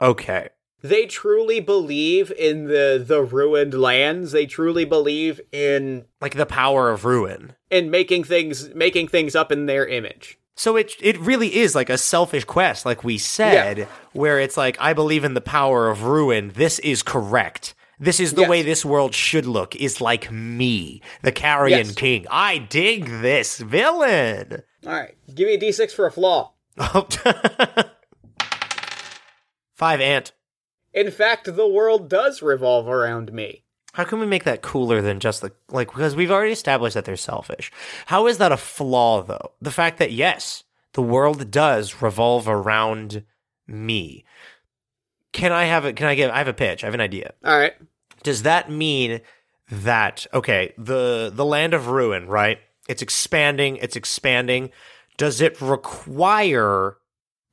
Okay. 0.02 0.50
They 0.82 1.06
truly 1.06 1.60
believe 1.60 2.32
in 2.32 2.66
the 2.66 3.04
the 3.06 3.22
ruined 3.22 3.74
lands. 3.76 4.32
They 4.32 4.46
truly 4.48 4.84
believe 4.84 5.39
in 5.52 6.06
Like 6.20 6.36
the 6.36 6.46
power 6.48 6.89
of 6.89 7.06
ruin. 7.06 7.54
in 7.70 7.92
making 7.92 8.24
things 8.24 8.74
making 8.74 9.10
things 9.10 9.36
up 9.36 9.52
in 9.52 9.68
their 9.68 9.86
image. 9.86 10.38
So 10.56 10.76
it 10.76 10.94
it 11.00 11.20
really 11.20 11.56
is 11.56 11.76
like 11.76 11.89
a 11.92 11.98
selfish 12.00 12.46
quest, 12.46 12.84
like 12.86 13.04
we 13.04 13.18
said, 13.20 13.88
where 14.14 14.39
it's 14.39 14.58
like 14.58 14.76
I 14.80 14.94
believe 14.94 15.24
in 15.24 15.36
the 15.36 15.42
power 15.42 15.89
of 15.89 16.04
ruin. 16.04 16.52
This 16.56 16.80
is 16.80 17.04
correct. 17.04 17.76
This 18.02 18.20
is 18.20 18.34
the 18.34 18.41
Yes. 18.41 18.49
way 18.49 18.62
this 18.64 18.84
world 18.84 19.14
should 19.14 19.45
look. 19.45 19.76
Is 19.76 20.02
like 20.02 20.32
me, 20.32 21.02
the 21.22 21.32
Carrion 21.32 21.86
Yes. 21.86 21.95
King. 21.95 22.26
I 22.32 22.58
dig 22.58 23.06
this 23.22 23.60
villain. 23.60 24.64
All 24.86 24.91
right, 24.91 25.16
give 25.34 25.47
me 25.47 25.54
a 25.54 25.60
D6 25.60 25.93
for 25.93 26.08
a 26.08 26.12
flaw. 26.12 26.54
Five 29.76 30.02
ant. 30.02 30.32
In 30.93 31.10
fact, 31.12 31.56
the 31.56 31.68
world 31.68 32.10
does 32.10 32.41
revolve 32.41 32.88
around 32.88 33.32
me. 33.32 33.64
How 33.93 34.04
can 34.04 34.20
we 34.20 34.26
make 34.26 34.43
that 34.45 34.62
cooler 34.62 35.02
than 35.02 35.20
just 35.20 35.41
the 35.41 35.52
like? 35.70 35.89
Because 35.89 36.16
we've 36.16 36.32
already 36.32 36.52
established 36.54 36.93
that 36.95 37.06
they're 37.06 37.16
selfish. 37.18 37.72
How 38.08 38.28
is 38.28 38.38
that 38.39 38.52
a 38.52 38.58
flaw, 38.58 39.22
though? 39.22 39.52
The 39.62 39.72
fact 39.72 39.99
that 39.99 40.12
yes, 40.12 40.64
the 40.93 41.02
world 41.02 41.52
does 41.52 42.02
revolve 42.02 42.47
around 42.47 43.24
me. 43.68 44.24
Can 45.34 45.52
I 45.52 45.66
have 45.66 45.86
it? 45.86 45.95
Can 45.97 46.08
I 46.08 46.16
give? 46.16 46.32
I 46.32 46.38
have 46.39 46.47
a 46.47 46.54
pitch. 46.54 46.84
I 46.84 46.88
have 46.88 46.93
an 46.93 47.02
idea. 47.02 47.34
All 47.43 47.58
right. 47.58 47.74
Does 48.24 48.43
that 48.43 48.69
mean 48.69 49.22
that 49.72 50.28
okay, 50.34 50.74
the 50.78 51.32
the 51.34 51.45
land 51.45 51.74
of 51.74 51.88
ruin, 51.88 52.28
right? 52.28 52.59
It's 52.88 53.01
expanding, 53.01 53.78
it's 53.78 53.95
expanding. 53.95 54.72
Does 55.17 55.39
it 55.41 55.61
require 55.61 56.97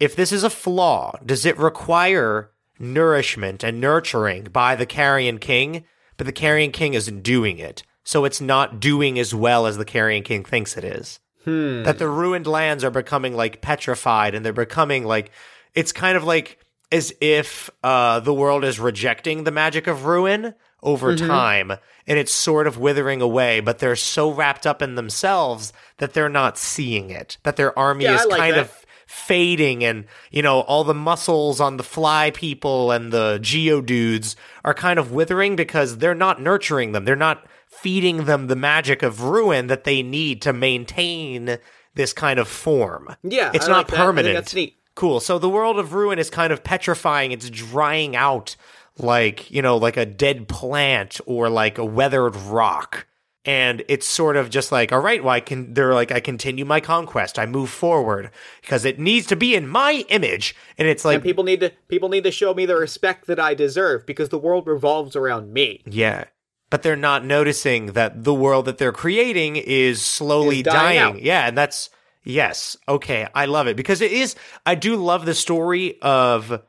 if 0.00 0.14
this 0.16 0.32
is 0.32 0.44
a 0.44 0.50
flaw, 0.50 1.18
does 1.24 1.44
it 1.44 1.58
require 1.58 2.50
nourishment 2.78 3.62
and 3.64 3.80
nurturing 3.80 4.44
by 4.44 4.74
the 4.76 4.86
carrion 4.86 5.38
king? 5.38 5.84
But 6.16 6.26
the 6.26 6.32
carrion 6.32 6.72
king 6.72 6.94
isn't 6.94 7.22
doing 7.22 7.58
it. 7.58 7.82
So 8.04 8.24
it's 8.24 8.40
not 8.40 8.80
doing 8.80 9.18
as 9.18 9.34
well 9.34 9.66
as 9.66 9.76
the 9.76 9.84
carrion 9.84 10.22
king 10.22 10.44
thinks 10.44 10.76
it 10.76 10.84
is 10.84 11.20
Hmm. 11.44 11.82
that 11.84 11.98
the 11.98 12.08
ruined 12.08 12.46
lands 12.46 12.82
are 12.82 12.90
becoming 12.90 13.34
like 13.36 13.60
petrified 13.60 14.34
and 14.34 14.44
they're 14.44 14.52
becoming 14.52 15.04
like 15.04 15.30
it's 15.74 15.92
kind 15.92 16.16
of 16.16 16.24
like 16.24 16.58
as 16.90 17.12
if 17.20 17.70
uh, 17.82 18.20
the 18.20 18.32
world 18.34 18.64
is 18.64 18.78
rejecting 18.80 19.44
the 19.44 19.50
magic 19.52 19.86
of 19.86 20.04
ruin 20.06 20.54
over 20.82 21.14
Mm-hmm. 21.16 21.26
time 21.26 21.72
and 22.06 22.18
it's 22.20 22.32
sort 22.32 22.68
of 22.68 22.78
withering 22.78 23.20
away 23.20 23.58
but 23.58 23.80
they're 23.80 23.96
so 23.96 24.30
wrapped 24.30 24.64
up 24.64 24.80
in 24.80 24.94
themselves 24.94 25.72
that 25.96 26.12
they're 26.14 26.28
not 26.28 26.56
seeing 26.56 27.10
it 27.10 27.36
that 27.42 27.56
their 27.56 27.76
army 27.76 28.04
Yeah, 28.04 28.14
is 28.20 28.26
like 28.26 28.38
kind 28.38 28.54
that. 28.54 28.60
of 28.66 28.86
fading 29.08 29.82
and 29.82 30.04
you 30.30 30.40
know 30.40 30.60
all 30.60 30.84
the 30.84 30.94
muscles 30.94 31.60
on 31.60 31.78
the 31.78 31.82
fly 31.82 32.30
people 32.30 32.92
and 32.92 33.12
the 33.12 33.38
geo 33.42 33.80
dudes 33.80 34.36
are 34.64 34.74
kind 34.74 35.00
of 35.00 35.10
withering 35.10 35.56
because 35.56 35.98
they're 35.98 36.14
not 36.14 36.40
nurturing 36.40 36.92
them 36.92 37.04
they're 37.04 37.16
not 37.16 37.44
feeding 37.66 38.24
them 38.26 38.46
the 38.46 38.54
magic 38.56 39.02
of 39.02 39.22
ruin 39.22 39.66
that 39.66 39.82
they 39.82 40.00
need 40.02 40.40
to 40.42 40.52
maintain 40.52 41.58
this 41.94 42.12
kind 42.12 42.38
of 42.38 42.46
form 42.46 43.08
Yeah, 43.24 43.50
it's 43.52 43.66
I 43.66 43.70
not 43.70 43.76
like 43.78 43.86
that. 43.88 43.96
Permanent 43.96 44.34
that's 44.36 44.54
neat. 44.54 44.77
Cool. 44.98 45.20
So 45.20 45.38
the 45.38 45.48
world 45.48 45.78
of 45.78 45.94
ruin 45.94 46.18
is 46.18 46.28
kind 46.28 46.52
of 46.52 46.64
petrifying. 46.64 47.30
It's 47.30 47.48
drying 47.48 48.16
out 48.16 48.56
like 48.98 49.48
you 49.48 49.62
know 49.62 49.76
like 49.76 49.96
a 49.96 50.04
dead 50.04 50.48
plant 50.48 51.20
or 51.24 51.48
like 51.48 51.78
a 51.78 51.84
weathered 51.84 52.34
rock. 52.34 53.06
And 53.44 53.84
it's 53.88 54.06
sort 54.06 54.36
of 54.36 54.50
just 54.50 54.72
like 54.72 54.92
all 54.92 54.98
right 54.98 55.22
well 55.22 55.32
i 55.32 55.40
can 55.40 55.72
they're 55.72 55.94
like 55.94 56.10
i 56.10 56.18
continue 56.20 56.64
my 56.64 56.80
conquest. 56.80 57.38
I 57.38 57.46
move 57.46 57.70
forward 57.70 58.30
because 58.60 58.84
it 58.84 58.98
needs 58.98 59.26
to 59.28 59.36
be 59.36 59.54
in 59.54 59.68
my 59.68 60.04
image. 60.08 60.56
And 60.76 60.88
it's 60.88 61.04
like 61.04 61.14
and 61.16 61.24
people 61.24 61.44
need 61.44 61.60
to 61.60 61.72
people 61.86 62.08
need 62.08 62.24
to 62.24 62.32
show 62.32 62.52
me 62.52 62.66
the 62.66 62.76
respect 62.76 63.28
that 63.28 63.38
I 63.38 63.54
deserve 63.54 64.04
because 64.04 64.30
the 64.30 64.38
world 64.38 64.66
revolves 64.66 65.14
around 65.14 65.52
me. 65.52 65.82
yeah. 65.86 66.24
But 66.70 66.82
they're 66.82 66.96
not 66.96 67.24
noticing 67.24 67.92
that 67.92 68.24
the 68.24 68.34
world 68.34 68.66
that 68.66 68.76
they're 68.76 68.92
creating 68.92 69.56
is 69.56 70.02
slowly 70.02 70.58
Is 70.58 70.64
dying 70.64 71.14
dying. 71.14 71.24
Yeah, 71.24 71.48
and 71.48 71.56
that's 71.56 71.88
yes. 72.28 72.76
Okay, 72.88 73.26
I 73.34 73.46
love 73.46 73.66
it 73.66 73.76
because 73.76 74.00
it 74.00 74.12
is 74.12 74.36
I 74.64 74.76
do 74.76 74.94
love 74.94 75.26
the 75.26 75.34
story 75.34 76.00
of 76.02 76.62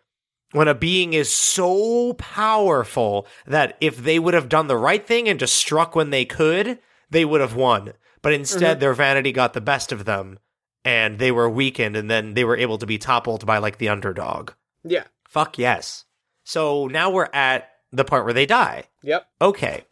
when 0.53 0.67
a 0.67 0.73
being 0.73 1.13
is 1.13 1.31
so 1.31 2.13
powerful 2.13 3.27
that 3.45 3.77
if 3.81 3.97
they 3.97 4.17
would 4.17 4.33
have 4.33 4.49
done 4.49 4.65
the 4.65 4.75
right 4.77 5.05
thing 5.05 5.29
and 5.29 5.39
just 5.39 5.55
struck 5.55 5.95
when 5.95 6.09
they 6.09 6.25
could, 6.25 6.79
they 7.11 7.23
would 7.25 7.41
have 7.41 7.53
won. 7.55 7.93
But 8.23 8.33
instead 8.33 8.77
Mm-hmm. 8.77 8.79
their 8.79 8.93
vanity 8.95 9.31
got 9.31 9.53
the 9.53 9.61
best 9.61 9.91
of 9.91 10.05
them 10.05 10.39
and 10.83 11.19
they 11.19 11.31
were 11.31 11.49
weakened 11.49 11.95
and 11.95 12.09
then 12.09 12.33
they 12.33 12.43
were 12.43 12.57
able 12.57 12.79
to 12.79 12.87
be 12.87 12.97
toppled 12.97 13.45
by 13.45 13.59
like 13.59 13.77
the 13.77 13.89
underdog. 13.89 14.51
Yeah. 14.83 15.03
Fuck 15.27 15.59
yes. 15.59 16.05
So 16.45 16.87
now 16.87 17.11
we're 17.11 17.29
at 17.31 17.69
the 17.91 18.03
part 18.03 18.25
where 18.25 18.33
they 18.33 18.47
die. 18.47 18.85
Yep. 19.03 19.27
Okay. 19.39 19.83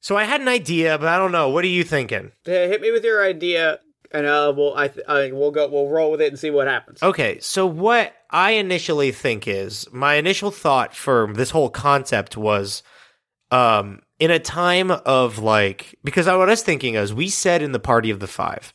So 0.00 0.16
I 0.16 0.24
had 0.24 0.40
an 0.40 0.48
idea, 0.48 0.96
but 0.98 1.08
I 1.08 1.18
don't 1.18 1.32
know. 1.32 1.48
What 1.50 1.64
are 1.64 1.68
you 1.68 1.84
thinking? 1.84 2.32
Hey, 2.44 2.68
hit 2.68 2.80
me 2.80 2.90
with 2.92 3.04
your 3.04 3.24
idea, 3.24 3.80
and 4.12 4.26
uh, 4.26 4.52
we'll 4.56 4.74
I, 4.74 4.88
th- 4.88 5.06
I 5.06 5.32
we'll 5.32 5.50
go 5.50 5.68
we'll 5.68 5.88
roll 5.88 6.10
with 6.10 6.20
it 6.20 6.28
and 6.28 6.38
see 6.38 6.50
what 6.50 6.66
happens. 6.66 7.02
Okay, 7.02 7.38
so 7.40 7.66
what 7.66 8.14
I 8.30 8.52
initially 8.52 9.12
think 9.12 9.46
is 9.48 9.88
my 9.92 10.14
initial 10.14 10.50
thought 10.50 10.94
for 10.94 11.32
this 11.32 11.50
whole 11.50 11.70
concept 11.70 12.36
was 12.36 12.82
um 13.50 14.00
in 14.18 14.30
a 14.30 14.38
time 14.38 14.90
of 14.90 15.38
like 15.38 15.98
because 16.02 16.26
what 16.26 16.34
I 16.34 16.44
was 16.44 16.62
thinking 16.62 16.94
is 16.94 17.12
we 17.12 17.28
said 17.28 17.62
in 17.62 17.72
the 17.72 17.80
party 17.80 18.10
of 18.10 18.20
the 18.20 18.26
5 18.26 18.72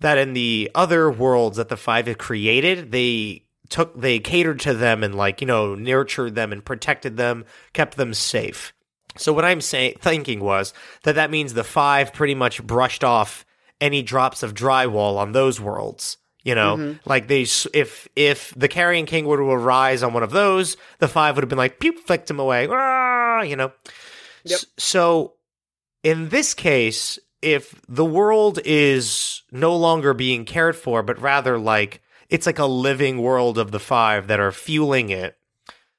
that 0.00 0.18
in 0.18 0.34
the 0.34 0.70
other 0.74 1.10
worlds 1.10 1.56
that 1.56 1.68
the 1.68 1.76
5 1.76 2.06
had 2.06 2.18
created, 2.18 2.92
they 2.92 3.44
took 3.68 3.98
they 3.98 4.18
catered 4.18 4.60
to 4.60 4.74
them 4.74 5.02
and 5.02 5.14
like, 5.14 5.40
you 5.40 5.46
know, 5.46 5.74
nurtured 5.74 6.34
them 6.34 6.52
and 6.52 6.64
protected 6.64 7.16
them, 7.16 7.44
kept 7.72 7.96
them 7.96 8.14
safe. 8.14 8.72
So 9.16 9.32
what 9.32 9.46
I'm 9.46 9.62
saying 9.62 9.94
thinking 10.00 10.40
was 10.40 10.74
that 11.04 11.14
that 11.14 11.30
means 11.30 11.54
the 11.54 11.64
5 11.64 12.12
pretty 12.12 12.34
much 12.34 12.62
brushed 12.62 13.02
off 13.04 13.45
any 13.80 14.02
drops 14.02 14.42
of 14.42 14.54
drywall 14.54 15.16
on 15.18 15.32
those 15.32 15.60
worlds. 15.60 16.16
You 16.42 16.54
know, 16.54 16.76
Mm-hmm. 16.76 17.08
like 17.08 17.26
they, 17.26 17.42
if 17.42 18.06
if 18.14 18.54
the 18.56 18.68
carrion 18.68 19.04
king 19.06 19.26
were 19.26 19.36
to 19.38 19.42
arise 19.50 20.04
on 20.04 20.12
one 20.12 20.22
of 20.22 20.30
those, 20.30 20.76
the 21.00 21.08
five 21.08 21.34
would 21.34 21.42
have 21.42 21.48
been 21.48 21.58
like, 21.58 21.80
pew, 21.80 21.98
flicked 21.98 22.30
him 22.30 22.38
away. 22.38 22.68
Ah, 22.70 23.42
you 23.42 23.56
know. 23.56 23.72
Yep. 24.44 24.54
S- 24.60 24.66
So, 24.78 25.32
in 26.04 26.28
this 26.28 26.54
case, 26.54 27.18
if 27.42 27.74
the 27.88 28.04
world 28.04 28.60
is 28.64 29.42
no 29.50 29.74
longer 29.74 30.14
being 30.14 30.44
cared 30.44 30.76
for, 30.76 31.02
but 31.02 31.20
rather 31.20 31.58
like 31.58 32.00
it's 32.28 32.46
like 32.46 32.60
a 32.60 32.66
living 32.66 33.18
world 33.20 33.58
of 33.58 33.72
the 33.72 33.80
five 33.80 34.28
that 34.28 34.38
are 34.38 34.52
fueling 34.52 35.10
it, 35.10 35.36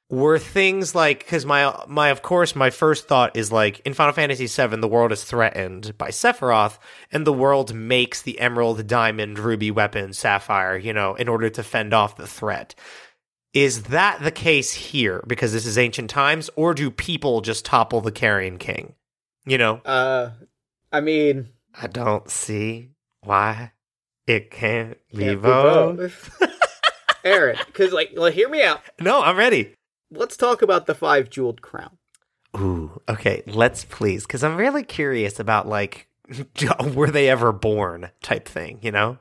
were 0.10 0.40
things 0.40 0.96
like 0.96 1.20
because 1.20 1.46
my 1.46 1.84
my 1.88 2.10
of 2.10 2.22
course 2.22 2.56
my 2.56 2.70
first 2.70 3.08
thought 3.10 3.36
is 3.36 3.52
like 3.52 3.82
in 3.82 3.94
Final 3.94 4.14
Fantasy 4.14 4.48
VII 4.48 4.78
the 4.78 4.88
world 4.88 5.12
is 5.12 5.24
threatened 5.24 5.98
by 5.98 6.10
Sephiroth 6.10 6.78
and 7.12 7.28
the 7.28 7.34
world 7.34 7.74
makes 7.74 8.22
the 8.22 8.40
emerald, 8.40 8.88
diamond, 8.88 9.38
ruby 9.38 9.70
weapon, 9.70 10.14
sapphire, 10.14 10.78
you 10.78 10.94
know, 10.94 11.16
in 11.16 11.28
order 11.28 11.50
to 11.50 11.62
fend 11.64 11.94
off 11.94 12.16
the 12.16 12.28
threat. 12.28 12.74
Is 13.54 13.84
that 13.84 14.22
the 14.22 14.32
case 14.32 14.72
here 14.74 15.24
because 15.28 15.52
this 15.52 15.66
is 15.66 15.78
ancient 15.78 16.10
times, 16.10 16.50
or 16.56 16.74
do 16.74 16.92
people 16.92 17.42
just 17.42 17.66
topple 17.66 18.02
the 18.02 18.12
carrion 18.12 18.58
king? 18.58 18.94
You 19.46 19.58
know, 19.58 19.82
Uh, 19.84 20.30
I 20.92 21.02
mean, 21.02 21.48
I 21.74 21.88
don't 21.88 22.30
see 22.30 22.92
why 23.24 23.72
it 24.28 24.52
can't 24.52 24.98
be 25.12 25.24
can't 25.26 25.42
be 25.42 25.48
both. 25.48 25.98
both. 26.40 26.52
Aaron, 27.24 27.58
because 27.66 27.92
like, 27.92 28.12
well, 28.16 28.32
hear 28.32 28.48
me 28.48 28.62
out. 28.64 28.82
No, 29.02 29.22
I'm 29.22 29.38
ready. 29.38 29.74
Let's 30.12 30.38
talk 30.38 30.62
about 30.62 30.86
the 30.86 30.96
five 30.96 31.30
jeweled 31.30 31.62
crown. 31.62 31.98
Ooh, 32.56 33.02
okay, 33.10 33.44
let's 33.46 33.86
please, 33.86 34.26
because 34.26 34.44
I'm 34.44 34.58
really 34.58 34.84
curious 34.84 35.40
about 35.40 35.68
like, 35.68 36.08
were 36.94 37.12
they 37.12 37.30
ever 37.30 37.52
born 37.52 38.10
type 38.22 38.48
thing, 38.48 38.80
you 38.82 38.92
know? 38.92 39.18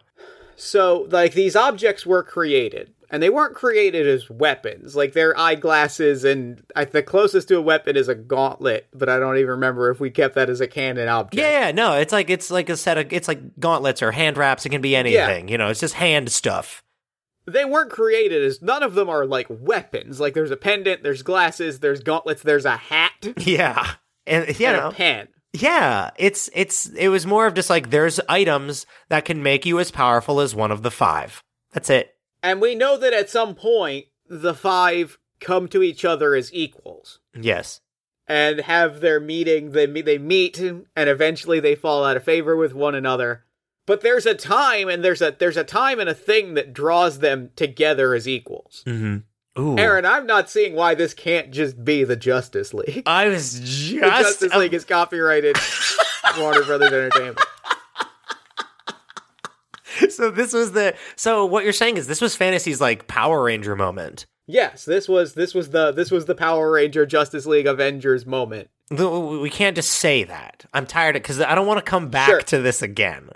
So, 0.57 1.07
like, 1.11 1.35
these 1.35 1.55
objects 1.55 2.07
were 2.07 2.23
created, 2.23 2.95
and 3.11 3.23
they 3.23 3.29
weren't 3.29 3.55
created 3.55 4.07
as 4.07 4.31
weapons. 4.31 4.97
Like, 4.97 5.13
they're 5.13 5.39
eyeglasses, 5.39 6.25
and 6.25 6.63
I, 6.75 6.87
the 6.87 7.03
closest 7.03 7.49
to 7.49 7.59
a 7.59 7.61
weapon 7.61 7.95
is 7.95 8.09
a 8.09 8.15
gauntlet, 8.15 8.89
but 8.95 9.11
I 9.11 9.19
don't 9.19 9.37
even 9.37 9.51
remember 9.51 9.91
if 9.91 10.01
we 10.01 10.11
kept 10.11 10.35
that 10.37 10.49
as 10.49 10.63
a 10.63 10.67
canon 10.67 11.09
object. 11.09 11.39
Yeah, 11.39 11.67
yeah, 11.67 11.73
no, 11.73 11.93
it's 11.93 12.13
like 12.13 12.31
it's 12.31 12.51
like 12.51 12.71
a 12.71 12.77
set 12.77 12.97
of 12.97 13.13
it's 13.13 13.29
like 13.29 13.61
gauntlets 13.61 14.01
or 14.01 14.13
hand 14.13 14.39
wraps. 14.39 14.65
It 14.65 14.71
can 14.71 14.81
be 14.81 14.97
anything, 14.97 15.49
you 15.49 15.59
know. 15.59 15.69
It's 15.69 15.81
just 15.81 15.95
hand 15.95 16.33
stuff. 16.33 16.83
They 17.47 17.65
weren't 17.65 17.91
created 17.91 18.43
as 18.45 18.61
none 18.61 18.83
of 18.83 18.95
them 18.95 19.09
are 19.09 19.25
like 19.27 19.47
weapons. 19.49 20.19
Like, 20.21 20.35
there's 20.35 20.51
a 20.51 20.57
pendant, 20.57 21.03
there's 21.03 21.23
glasses, 21.23 21.81
there's 21.81 22.01
gauntlets, 22.01 22.43
there's 22.43 22.65
a 22.65 22.77
hat, 22.77 23.13
Yeah, 23.39 23.93
and 24.27 24.49
you 24.59 24.67
and 24.67 24.77
know, 24.77 24.89
a 24.89 24.93
pen. 24.93 25.29
yeah, 25.53 26.11
it's 26.19 26.51
it's 26.55 26.87
it 26.91 27.09
was 27.09 27.25
more 27.27 27.47
of 27.47 27.55
just 27.55 27.71
like 27.71 27.91
there's 27.91 28.19
items 28.29 28.85
that 29.09 29.25
can 29.25 29.43
make 29.43 29.65
you 29.65 29.79
as 29.79 29.91
powerful 29.91 30.41
as 30.41 30.55
one 30.55 30.73
of 30.73 30.83
the 30.83 30.91
five. 30.91 31.43
That's 31.73 31.89
it. 31.91 32.15
And 32.43 32.61
we 32.61 32.75
know 32.75 32.97
that 32.99 33.13
at 33.13 33.31
some 33.31 33.55
point, 33.55 34.07
the 34.29 34.55
five 34.55 35.19
come 35.41 35.69
to 35.69 35.83
each 35.83 36.05
other 36.05 36.35
as 36.35 36.53
equals. 36.53 37.21
Yes. 37.39 37.81
and 38.29 38.61
have 38.61 39.01
their 39.01 39.21
meeting. 39.21 39.71
They 39.71 39.87
they 39.87 40.19
meet, 40.19 40.59
and 40.59 40.87
eventually 40.97 41.61
they 41.61 41.77
fall 41.77 42.05
out 42.05 42.17
of 42.17 42.25
favor 42.25 42.57
with 42.57 42.75
one 42.75 42.95
another. 42.97 43.45
But 43.87 44.01
there's 44.01 44.27
a 44.27 44.35
time, 44.35 44.89
and 44.89 45.05
there's 45.05 45.23
a 45.23 45.35
there's 45.39 45.57
a 45.57 45.65
time 45.65 46.01
and 46.01 46.09
a 46.09 46.15
thing 46.15 46.55
that 46.55 46.73
draws 46.73 47.21
them 47.21 47.51
together 47.57 48.15
as 48.15 48.27
equals. 48.29 48.83
Mm-hmm. 48.87 49.19
Ooh, 49.61 49.79
Aaron, 49.79 50.05
I'm 50.05 50.27
not 50.27 50.51
seeing 50.51 50.75
why 50.75 50.95
this 50.95 51.15
can't 51.15 51.51
just 51.51 51.83
be 51.85 52.05
the 52.05 52.17
Justice 52.17 52.75
League. 52.75 53.05
I 53.07 53.29
was 53.29 53.61
The 53.61 53.67
just 54.01 54.41
Justice 54.41 54.55
League 54.55 54.75
is 54.75 54.85
copyrighted 54.85 55.57
Warner 56.39 56.63
Brothers 56.65 56.93
Entertainment. 56.93 57.39
so 60.11 60.31
this 60.31 60.53
was 60.53 60.73
the 60.73 60.95
so 61.17 61.47
what 61.47 61.65
you're 61.65 61.73
saying 61.73 61.97
is 61.97 62.07
this 62.07 62.21
was 62.21 62.37
fantasy's 62.37 62.81
like 62.81 63.07
Power 63.07 63.43
Ranger 63.45 63.77
moment. 63.77 64.27
Yes, 64.47 64.85
this 64.85 65.09
was 65.09 65.35
this 65.35 65.55
was 65.55 65.71
the 65.71 65.91
this 65.93 66.11
was 66.11 66.27
the 66.27 66.35
Power 66.35 66.71
Ranger 66.71 67.07
Justice 67.07 67.47
League 67.47 67.67
Avengers 67.67 68.27
moment. 68.27 68.69
We 68.91 69.51
can't 69.51 69.75
just 69.75 69.91
say 69.91 70.23
that. 70.25 70.65
I'm 70.73 70.87
tired 70.87 71.17
of 71.17 71.23
because 71.23 71.41
I 71.41 71.55
don't 71.57 71.67
want 71.67 71.79
to 71.85 71.91
come 71.91 72.09
back 72.09 72.29
Sure. 72.29 72.41
to 72.43 72.61
this 72.63 72.83
again. 72.83 73.31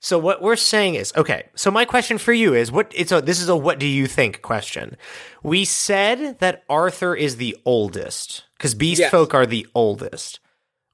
So 0.00 0.18
what 0.18 0.40
we're 0.40 0.56
saying 0.56 0.94
is 0.94 1.12
okay. 1.16 1.48
So 1.56 1.70
my 1.70 1.84
question 1.84 2.18
for 2.18 2.32
you 2.32 2.54
is 2.54 2.70
what 2.70 2.92
it's 2.94 3.10
a 3.12 3.20
this 3.20 3.40
is 3.40 3.48
a 3.48 3.56
what 3.56 3.78
do 3.78 3.86
you 3.86 4.06
think 4.06 4.42
question. 4.42 4.96
We 5.42 5.64
said 5.64 6.38
that 6.38 6.62
Arthur 6.68 7.14
is 7.16 7.36
the 7.36 7.56
oldest 7.64 8.44
because 8.56 8.74
beast 8.74 9.00
Yes. 9.00 9.10
folk 9.10 9.34
are 9.34 9.46
the 9.46 9.66
oldest. 9.74 10.40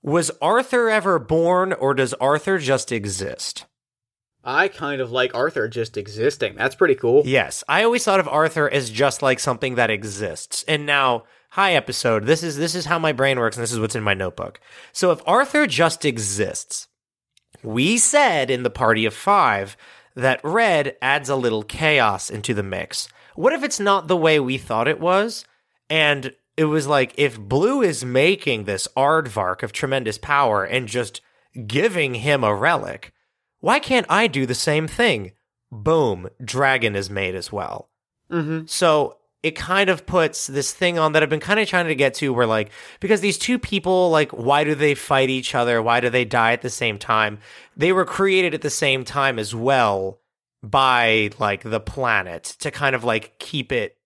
Was 0.02 0.30
Arthur 0.42 0.88
ever 0.88 1.18
born 1.18 1.72
or 1.72 1.94
does 1.94 2.14
Arthur 2.14 2.58
just 2.58 2.92
exist? 2.92 3.66
I 4.46 4.68
kind 4.68 5.00
of 5.00 5.10
like 5.10 5.34
Arthur 5.34 5.68
just 5.68 5.96
existing. 5.96 6.54
That's 6.56 6.74
pretty 6.74 6.94
cool. 6.94 7.22
Yes, 7.24 7.64
I 7.66 7.82
always 7.84 8.04
thought 8.04 8.20
of 8.20 8.28
Arthur 8.28 8.68
as 8.68 8.90
just 8.90 9.22
like 9.22 9.38
something 9.40 9.76
that 9.76 9.88
exists. 9.88 10.62
And 10.68 10.84
now, 10.84 11.24
hi 11.50 11.72
episode. 11.72 12.24
This 12.24 12.42
is 12.42 12.56
this 12.58 12.74
is 12.74 12.84
how 12.84 12.98
my 12.98 13.12
brain 13.12 13.38
works 13.38 13.56
and 13.56 13.62
this 13.62 13.72
is 13.72 13.80
what's 13.80 13.94
in 13.96 14.02
my 14.02 14.12
notebook. 14.14 14.60
So 14.92 15.10
if 15.12 15.20
Arthur 15.26 15.66
just 15.66 16.04
exists, 16.04 16.88
we 17.64 17.98
said 17.98 18.50
in 18.50 18.62
the 18.62 18.70
party 18.70 19.04
of 19.04 19.14
5 19.14 19.76
that 20.14 20.40
red 20.44 20.96
adds 21.02 21.28
a 21.28 21.36
little 21.36 21.62
chaos 21.62 22.30
into 22.30 22.54
the 22.54 22.62
mix. 22.62 23.08
What 23.34 23.52
if 23.52 23.64
it's 23.64 23.80
not 23.80 24.06
the 24.06 24.16
way 24.16 24.38
we 24.38 24.58
thought 24.58 24.88
it 24.88 25.00
was? 25.00 25.44
And 25.90 26.34
it 26.56 26.66
was 26.66 26.86
like 26.86 27.14
if 27.16 27.38
blue 27.38 27.82
is 27.82 28.04
making 28.04 28.64
this 28.64 28.86
aardvark 28.96 29.62
of 29.62 29.72
tremendous 29.72 30.18
power 30.18 30.64
and 30.64 30.86
just 30.86 31.20
giving 31.66 32.14
him 32.14 32.44
a 32.44 32.54
relic, 32.54 33.12
why 33.60 33.78
can't 33.78 34.06
I 34.08 34.26
do 34.26 34.46
the 34.46 34.54
same 34.54 34.86
thing? 34.86 35.32
Boom, 35.72 36.28
dragon 36.42 36.94
is 36.94 37.10
made 37.10 37.34
as 37.34 37.50
well. 37.50 37.90
Mm-hmm. 38.30 38.66
So 38.66 39.16
it 39.44 39.54
kind 39.54 39.90
of 39.90 40.06
puts 40.06 40.46
this 40.46 40.72
thing 40.72 40.98
on 40.98 41.12
that 41.12 41.22
I've 41.22 41.28
been 41.28 41.38
kind 41.38 41.60
of 41.60 41.68
trying 41.68 41.86
to 41.86 41.94
get 41.94 42.14
to 42.14 42.32
where 42.32 42.46
like 42.46 42.70
because 42.98 43.20
these 43.20 43.38
two 43.38 43.58
people 43.58 44.10
like 44.10 44.30
why 44.32 44.64
do 44.64 44.74
they 44.74 44.94
fight 44.94 45.28
each 45.30 45.54
other? 45.54 45.80
Why 45.82 46.00
do 46.00 46.08
they 46.10 46.24
die 46.24 46.52
at 46.52 46.62
the 46.62 46.70
same 46.70 46.98
time? 46.98 47.38
They 47.76 47.92
were 47.92 48.04
created 48.06 48.54
at 48.54 48.62
the 48.62 48.70
same 48.70 49.04
time 49.04 49.38
as 49.38 49.54
well 49.54 50.20
by 50.62 51.30
like 51.38 51.62
the 51.62 51.80
planet 51.80 52.56
to 52.60 52.70
kind 52.70 52.96
of 52.96 53.04
like 53.04 53.38
keep 53.38 53.70
it 53.70 53.96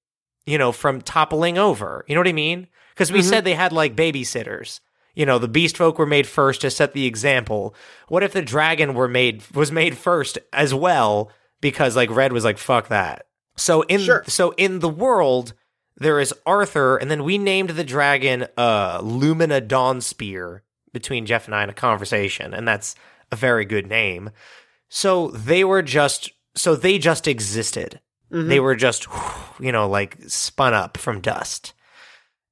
you 0.44 0.58
know 0.58 0.72
from 0.72 1.00
toppling 1.00 1.56
over. 1.56 2.04
You 2.08 2.14
know 2.14 2.20
what 2.20 2.28
I 2.28 2.32
mean? 2.32 2.66
Cuz 2.96 3.12
we 3.12 3.20
Mhm. 3.20 3.24
said 3.30 3.44
they 3.44 3.54
had 3.54 3.72
like 3.72 3.94
babysitters. 3.94 4.80
You 5.14 5.24
know, 5.26 5.38
the 5.38 5.48
beast 5.48 5.76
folk 5.76 5.98
were 5.98 6.06
made 6.06 6.26
first 6.26 6.60
to 6.62 6.70
set 6.70 6.92
the 6.94 7.06
example. 7.06 7.74
What 8.08 8.22
if 8.22 8.32
the 8.32 8.42
dragon 8.42 8.94
were 8.94 9.08
made 9.08 9.42
was 9.54 9.70
made 9.70 9.96
first 9.96 10.38
as 10.52 10.74
well 10.74 11.30
because 11.60 11.94
like 11.96 12.10
Red 12.10 12.32
was 12.32 12.44
like 12.44 12.58
fuck 12.58 12.88
that. 12.88 13.26
So 13.58 13.82
in 13.82 14.00
Sure. 14.00 14.24
so 14.26 14.52
in 14.56 14.78
the 14.78 14.88
world 14.88 15.52
there 15.96 16.20
is 16.20 16.32
Arthur 16.46 16.96
and 16.96 17.10
then 17.10 17.24
we 17.24 17.36
named 17.38 17.70
the 17.70 17.84
dragon 17.84 18.46
uh 18.56 19.00
Lumina 19.02 19.60
Dawnspear 19.60 20.60
between 20.92 21.26
Jeff 21.26 21.46
and 21.46 21.54
I 21.54 21.64
in 21.64 21.68
a 21.70 21.74
conversation 21.74 22.54
and 22.54 22.66
that's 22.66 22.94
a 23.32 23.36
very 23.36 23.64
good 23.64 23.86
name. 23.88 24.30
So 24.88 25.28
they 25.32 25.64
were 25.64 25.82
just 25.82 26.30
so 26.54 26.74
they 26.76 26.98
just 26.98 27.26
existed. 27.28 28.00
Mhm. 28.32 28.48
They 28.48 28.60
were 28.60 28.76
just 28.76 29.06
you 29.60 29.72
know 29.72 29.88
like 29.88 30.16
spun 30.28 30.72
up 30.74 30.96
from 30.96 31.20
dust. 31.20 31.74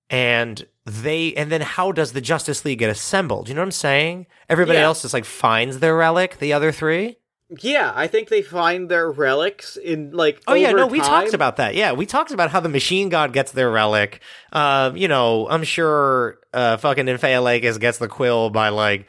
And 0.09 0.67
they 0.85 1.35
and 1.35 1.51
then 1.51 1.61
how 1.63 1.91
does 1.93 2.13
the 2.13 2.21
Justice 2.21 2.65
League 2.65 2.79
get 2.79 2.91
assembled? 2.91 3.49
You 3.49 3.55
know 3.55 3.61
what 3.63 3.67
I'm 3.67 3.73
saying? 3.73 4.27
Everybody 4.49 4.79
Yeah. 4.79 4.85
else 4.87 5.03
just 5.03 5.15
like 5.15 5.25
finds 5.25 5.79
their 5.81 5.97
relic, 5.97 6.39
the 6.39 6.53
other 6.53 6.71
three? 6.73 7.17
Yeah, 7.49 7.93
I 7.95 8.09
think 8.09 8.29
they 8.29 8.43
find 8.43 8.89
their 8.89 9.11
relics 9.11 9.77
in 9.77 10.11
like. 10.11 10.43
Oh 10.49 10.55
yeah, 10.55 10.73
no, 10.73 10.89
we 10.89 10.99
talked 10.99 11.33
about 11.33 11.57
that. 11.57 11.77
Yeah, 11.77 11.93
we 11.93 12.05
talked 12.05 12.33
about 12.33 12.51
how 12.51 12.59
the 12.59 12.69
machine 12.69 13.09
god 13.09 13.33
gets 13.33 13.53
their 13.53 13.71
relic. 13.71 14.21
Uh, 14.53 14.91
you 14.95 15.07
know, 15.07 15.49
I'm 15.49 15.63
sure 15.63 16.39
uh 16.53 16.77
fucking 16.79 17.07
Nymphaeolacus 17.07 17.79
gets 17.79 17.99
the 17.99 18.09
quill 18.09 18.51
by 18.51 18.71
like 18.71 19.07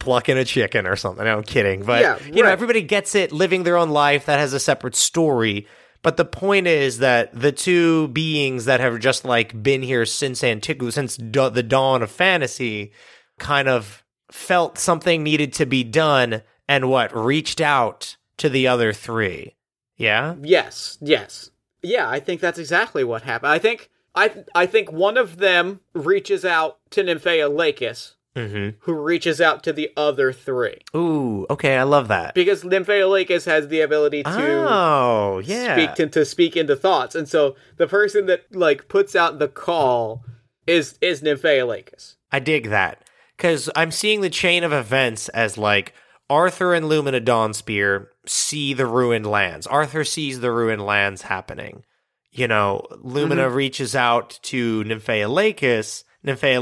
plucking 0.00 0.36
a 0.36 0.44
chicken 0.44 0.84
or 0.86 0.96
something. 0.96 1.24
No, 1.24 1.36
I'm 1.36 1.44
kidding. 1.44 1.84
But 1.84 2.02
Yeah, 2.02 2.18
you 2.26 2.42
know, 2.42 2.48
everybody 2.48 2.82
gets 2.82 3.14
it 3.14 3.30
living 3.30 3.62
their 3.62 3.76
own 3.76 3.90
life 3.90 4.26
that 4.26 4.40
has 4.40 4.52
a 4.52 4.60
separate 4.60 4.96
story. 4.96 5.68
But 6.02 6.16
the 6.16 6.24
point 6.24 6.66
is 6.66 6.98
that 6.98 7.38
the 7.38 7.52
two 7.52 8.08
beings 8.08 8.64
that 8.64 8.80
have 8.80 8.98
just 8.98 9.24
like 9.24 9.62
been 9.62 9.82
here 9.82 10.06
since 10.06 10.42
antiquity, 10.42 10.90
since 10.90 11.16
da- 11.16 11.50
the 11.50 11.62
dawn 11.62 12.02
of 12.02 12.10
fantasy, 12.10 12.92
kind 13.38 13.68
of 13.68 14.02
felt 14.32 14.78
something 14.78 15.22
needed 15.22 15.52
to 15.52 15.66
be 15.66 15.84
done 15.84 16.42
and 16.70 16.88
what 16.88 17.14
reached 17.14 17.60
out 17.60 18.16
to 18.38 18.48
the 18.48 18.66
other 18.68 18.92
three. 18.92 19.56
Yeah. 19.96 20.36
Yes, 20.40 20.96
yes, 21.02 21.50
yeah. 21.82 22.08
I 22.08 22.20
think 22.20 22.40
that's 22.40 22.58
exactly 22.58 23.04
what 23.04 23.22
happened. 23.22 23.52
I 23.52 23.58
think 23.58 23.90
I 24.14 24.44
I 24.54 24.64
think 24.66 24.90
one 24.90 25.16
of 25.18 25.36
them 25.38 25.80
reaches 25.94 26.44
out 26.44 26.78
to 26.90 27.02
Nymphaeolacus, 27.04 28.14
Mm-hmm. 28.36 28.76
who 28.82 28.92
reaches 28.94 29.40
out 29.40 29.64
to 29.64 29.72
the 29.72 29.90
other 29.96 30.32
three 30.32 30.78
Ooh, 30.94 31.46
okay, 31.50 31.76
I 31.76 31.82
love 31.82 32.06
that. 32.08 32.32
because 32.32 32.62
Nymphaeolacus 32.62 33.44
has 33.46 33.66
the 33.66 33.80
ability 33.80 34.22
to. 34.22 34.30
oh, 34.32 35.42
yeah. 35.44 35.74
Speak 35.74 35.94
to, 35.96 36.06
to 36.06 36.24
speak 36.24 36.56
into 36.56 36.76
thoughts, 36.76 37.16
and 37.16 37.28
so 37.28 37.56
the 37.76 37.88
person 37.88 38.26
that 38.26 38.44
like 38.54 38.86
puts 38.88 39.16
out 39.16 39.40
the 39.40 39.48
call 39.48 40.24
is 40.66 40.96
is 41.00 41.22
Nymphaeolacus. 41.22 42.14
I 42.30 42.38
dig 42.38 42.68
that 42.70 43.02
because 43.36 43.68
I'm 43.74 43.90
seeing 43.90 44.20
the 44.20 44.30
chain 44.30 44.62
of 44.62 44.72
events 44.72 45.28
as 45.30 45.58
like 45.58 45.92
Arthur 46.30 46.72
and 46.72 46.88
Lumina 46.88 47.20
Dawnspear 47.20 48.06
see 48.24 48.72
the 48.72 48.86
ruined 48.86 49.26
lands. 49.26 49.66
Arthur 49.66 50.04
sees 50.04 50.40
the 50.40 50.50
ruined 50.52 50.86
lands 50.86 51.22
happening. 51.22 51.84
You 52.30 52.46
know, 52.48 52.86
Lumina 53.02 53.46
Mm-hmm. 53.46 53.54
reaches 53.56 53.94
out 53.96 54.38
to. 54.44 54.84
Nymphea 54.84 55.26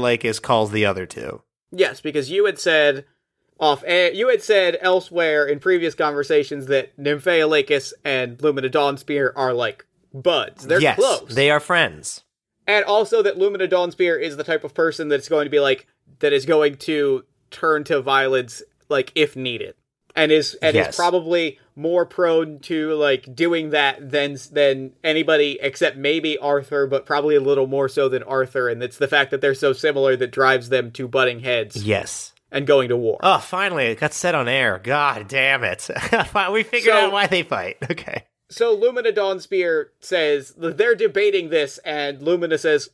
Lakis 0.01 0.41
calls 0.41 0.71
the 0.71 0.85
other 0.85 1.05
two. 1.05 1.41
Yes, 1.71 2.01
because 2.01 2.31
you 2.31 2.45
had 2.45 2.57
said 2.59 3.05
off 3.59 3.83
air, 3.85 4.11
you 4.11 4.29
had 4.29 4.41
said 4.41 4.77
elsewhere 4.81 5.45
in 5.45 5.59
previous 5.59 5.93
conversations 5.93 6.65
that 6.67 6.97
Nymphea 6.97 7.47
Lakis 7.47 7.93
and 8.03 8.41
Lumina 8.41 8.69
Dawnspear 8.69 9.31
are 9.35 9.53
like 9.53 9.85
buds. 10.13 10.65
They're 10.65 10.81
yes, 10.81 10.97
close. 10.97 11.35
they 11.35 11.51
are 11.51 11.59
friends. 11.59 12.23
and 12.65 12.83
also 12.85 13.21
that 13.21 13.37
Lumina 13.37 13.67
Dawnspear 13.67 14.19
is 14.19 14.37
the 14.37 14.43
type 14.43 14.63
of 14.63 14.73
person 14.73 15.07
that's 15.09 15.29
going 15.29 15.45
to 15.45 15.49
be 15.51 15.59
like 15.59 15.85
that 16.19 16.33
is 16.33 16.45
going 16.45 16.77
to 16.77 17.25
turn 17.51 17.83
to 17.83 18.01
violence 18.01 18.63
like 18.89 19.11
if 19.15 19.35
needed. 19.35 19.75
And 20.15 20.31
is 20.31 20.55
and 20.55 20.75
Yes. 20.75 20.89
is 20.89 20.95
probably 20.95 21.59
more 21.75 22.05
prone 22.05 22.59
to 22.61 22.93
like 22.95 23.33
doing 23.35 23.69
that 23.69 24.11
than 24.11 24.37
than 24.51 24.93
anybody 25.03 25.59
except 25.61 25.97
maybe 25.97 26.37
Arthur, 26.39 26.87
but 26.87 27.05
probably 27.05 27.35
a 27.35 27.39
little 27.41 27.67
more 27.67 27.87
so 27.87 28.09
than 28.09 28.23
Arthur. 28.23 28.67
And 28.69 28.81
it's 28.83 28.97
the 28.97 29.07
fact 29.07 29.31
that 29.31 29.39
they're 29.39 29.53
so 29.53 29.71
similar 29.71 30.15
that 30.15 30.31
drives 30.31 30.69
them 30.69 30.91
to 30.91 31.07
butting 31.07 31.41
heads 31.41 31.85
Yes. 31.85 32.33
and 32.51 32.65
going 32.65 32.89
to 32.89 32.97
war. 32.97 33.19
Oh, 33.21 33.37
finally, 33.37 33.85
it 33.85 33.99
got 33.99 34.13
set 34.13 34.33
on 34.35 34.47
air. 34.47 34.79
God 34.83 35.27
damn 35.27 35.63
it. 35.63 35.87
we 36.51 36.63
figured 36.63 36.91
So- 36.93 36.99
out 37.05 37.11
why 37.13 37.27
they 37.27 37.43
fight. 37.43 37.77
Okay. 37.91 38.23
So 38.51 38.73
Lumina 38.73 39.11
Dawnspear 39.11 39.89
says 39.99 40.55
they're 40.57 40.95
debating 40.95 41.49
this, 41.49 41.77
and 41.85 42.19
Lumina 42.19 42.57
says, 42.57 42.89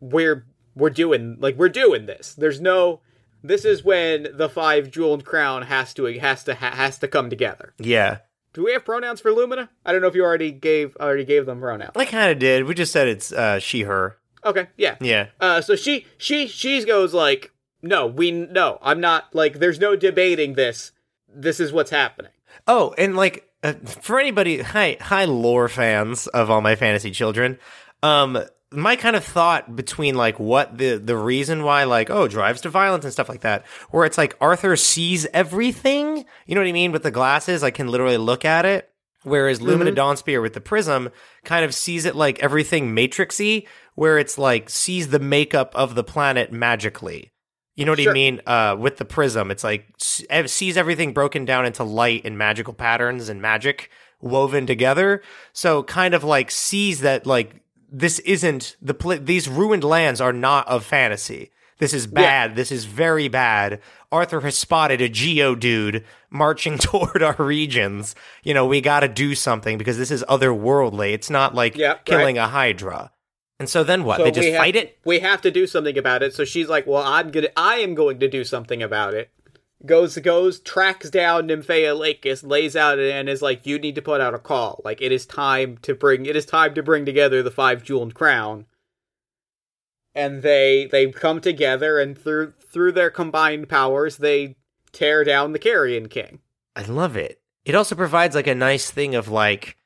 "We're 0.00 0.46
we're 0.76 0.90
doing 0.90 1.36
like 1.40 1.56
we're 1.56 1.68
doing 1.68 2.06
this. 2.06 2.34
There's 2.34 2.60
no. 2.60 3.00
This 3.42 3.64
is 3.64 3.84
when 3.84 4.28
the 4.34 4.48
five 4.48 4.90
jeweled 4.90 5.24
crown 5.24 5.62
has 5.62 5.94
to 5.94 6.04
has 6.04 6.44
to 6.44 6.54
has 6.54 6.98
to 6.98 7.08
come 7.08 7.30
together. 7.30 7.74
Yeah. 7.78 8.18
Do 8.52 8.64
we 8.64 8.72
have 8.72 8.84
pronouns 8.84 9.20
for 9.20 9.32
Lumina? 9.32 9.70
I 9.84 9.92
don't 9.92 10.00
know 10.00 10.08
if 10.08 10.14
you 10.14 10.24
already 10.24 10.50
gave 10.50 10.96
already 10.96 11.24
gave 11.24 11.46
them 11.46 11.60
pronouns. 11.60 11.92
I 11.94 12.04
kind 12.04 12.32
of 12.32 12.38
did. 12.38 12.64
We 12.64 12.74
just 12.74 12.92
said 12.92 13.06
it's 13.06 13.32
uh, 13.32 13.60
she, 13.60 13.82
her. 13.82 14.16
Okay, 14.44 14.68
yeah. 14.76 14.96
Yeah. 15.00 15.26
Uh, 15.40 15.60
so 15.60 15.76
she 15.76 16.06
she 16.18 16.46
she 16.48 16.84
goes 16.84 17.14
like, 17.14 17.52
no, 17.82 18.06
we 18.06 18.32
no, 18.32 18.78
I'm 18.82 19.00
not 19.00 19.34
like. 19.34 19.58
There's 19.58 19.78
no 19.78 19.94
debating 19.94 20.54
this. 20.54 20.92
This 21.28 21.60
is 21.60 21.72
what's 21.72 21.90
happening. 21.90 22.32
Oh, 22.66 22.94
and 22.98 23.16
like 23.16 23.48
uh, 23.62 23.74
for 23.84 24.18
anybody, 24.18 24.62
hi, 24.62 24.96
hi, 25.00 25.26
lore 25.26 25.68
fans 25.68 26.26
of 26.28 26.50
all 26.50 26.60
my 26.60 26.74
fantasy 26.74 27.10
children. 27.12 27.58
Um, 28.02 28.42
my 28.72 28.94
kind 28.96 29.16
of 29.16 29.24
thought 29.24 29.74
between 29.74 30.14
like 30.14 30.38
what 30.38 30.78
the 30.78 30.96
the 30.96 31.16
reason 31.16 31.62
why 31.64 31.84
like 31.84 32.08
oh 32.10 32.28
drives 32.28 32.60
to 32.62 32.68
violence 32.68 33.04
and 33.04 33.12
stuff 33.12 33.28
like 33.28 33.40
that, 33.40 33.66
where 33.90 34.04
it's 34.04 34.18
like 34.18 34.36
Arthur 34.40 34.76
sees 34.76 35.26
everything. 35.32 36.24
You 36.46 36.54
know 36.54 36.60
what 36.60 36.68
I 36.68 36.72
mean 36.72 36.92
with 36.92 37.02
the 37.02 37.10
glasses? 37.10 37.62
I 37.62 37.70
can 37.70 37.88
literally 37.88 38.16
look 38.18 38.44
at 38.44 38.64
it. 38.64 38.88
Whereas 39.22 39.60
Lumina 39.60 39.92
Dawnspear 39.92 40.40
with 40.40 40.54
the 40.54 40.62
prism 40.62 41.10
kind 41.44 41.62
of 41.64 41.74
sees 41.74 42.06
it 42.06 42.16
like 42.16 42.38
everything 42.38 42.94
matrixy, 42.94 43.66
where 43.94 44.18
it's 44.18 44.38
like 44.38 44.70
sees 44.70 45.08
the 45.08 45.18
makeup 45.18 45.72
of 45.74 45.94
the 45.94 46.04
planet 46.04 46.52
magically. 46.52 47.32
You 47.74 47.84
know 47.84 47.92
what 47.92 48.00
Sure. 48.00 48.10
I 48.10 48.14
mean? 48.14 48.40
Uh, 48.46 48.76
with 48.78 48.96
the 48.96 49.04
prism, 49.04 49.50
it's 49.50 49.64
like 49.64 49.86
sees 49.98 50.76
everything 50.76 51.12
broken 51.12 51.44
down 51.44 51.66
into 51.66 51.84
light 51.84 52.22
and 52.24 52.38
magical 52.38 52.72
patterns 52.72 53.28
and 53.28 53.42
magic 53.42 53.90
woven 54.20 54.66
together. 54.66 55.22
So 55.52 55.82
kind 55.82 56.14
of 56.14 56.24
like 56.24 56.50
sees 56.50 57.00
that 57.00 57.26
like 57.26 57.56
this 57.92 58.18
isn't 58.20 58.76
the 58.80 58.94
pla 58.94 59.16
these 59.20 59.48
ruined 59.48 59.84
lands 59.84 60.20
are 60.20 60.32
not 60.32 60.66
of 60.68 60.84
fantasy. 60.84 61.50
This 61.78 61.94
is 61.94 62.06
bad. 62.06 62.56
This 62.56 62.70
is 62.70 62.84
very 62.84 63.28
bad. 63.28 63.80
Arthur 64.12 64.40
has 64.42 64.58
spotted 64.58 65.00
a 65.00 65.08
geo 65.08 65.54
dude 65.54 66.04
marching 66.28 66.76
toward 66.86 67.22
our 67.22 67.36
regions. 67.38 68.14
You 68.42 68.52
know, 68.52 68.66
we 68.66 68.80
got 68.82 69.00
to 69.00 69.08
do 69.08 69.34
something 69.34 69.78
because 69.78 69.96
this 69.96 70.10
is 70.10 70.22
otherworldly. 70.28 71.14
It's 71.14 71.30
not 71.30 71.54
like 71.54 71.76
Yeah, 71.76 71.92
right. 71.92 72.04
killing 72.04 72.36
a 72.38 72.48
hydra. 72.48 73.12
And 73.58 73.68
so 73.68 73.82
then 73.82 74.04
what? 74.04 74.18
So 74.18 74.24
they 74.24 74.30
just 74.30 74.48
have- 74.48 74.58
fight 74.58 74.76
it? 74.76 74.98
We 75.04 75.20
have 75.20 75.40
to 75.42 75.50
do 75.50 75.66
something 75.66 75.96
about 75.96 76.22
it. 76.22 76.34
So 76.34 76.44
she's 76.44 76.68
like, 76.68 76.86
"Well, 76.86 77.02
I'm 77.02 77.30
gonna, 77.30 77.48
I 77.56 77.76
am 77.76 77.94
going 77.94 78.18
to 78.20 78.28
do 78.28 78.44
something 78.44 78.82
about 78.82 79.14
it." 79.14 79.30
Goes, 79.86 80.18
goes, 80.18 80.60
tracks 80.60 81.08
down 81.08 81.48
Nymphea 81.48 81.96
Lakis, 81.98 82.42
lays 82.42 82.76
out 82.76 82.98
and 82.98 83.28
is 83.30 83.40
like, 83.40 83.66
"You 83.66 83.78
need 83.78 83.94
to 83.94 84.02
put 84.02 84.20
out 84.20 84.34
a 84.34 84.38
call. 84.38 84.82
Like 84.84 85.00
it 85.00 85.10
is 85.10 85.24
time 85.24 85.78
to 85.82 85.94
bring, 85.94 86.26
it 86.26 86.36
is 86.36 86.44
time 86.44 86.74
to 86.74 86.82
bring 86.82 87.06
together 87.06 87.42
the 87.42 87.50
five 87.50 87.82
jeweled 87.82 88.14
crown." 88.14 88.66
And 90.14 90.42
they 90.42 90.86
they 90.90 91.10
come 91.10 91.40
together, 91.40 91.98
and 91.98 92.18
through 92.18 92.52
through 92.60 92.92
their 92.92 93.10
combined 93.10 93.70
powers, 93.70 94.18
they 94.18 94.56
tear 94.92 95.24
down 95.24 95.52
the 95.52 95.58
Carrion 95.58 96.08
King. 96.08 96.40
I 96.76 96.82
love 96.82 97.16
it. 97.16 97.40
It 97.64 97.74
also 97.74 97.94
provides 97.94 98.34
like 98.34 98.46
a 98.46 98.54
nice 98.54 98.90
thing 98.90 99.14
of 99.14 99.28
like 99.28 99.76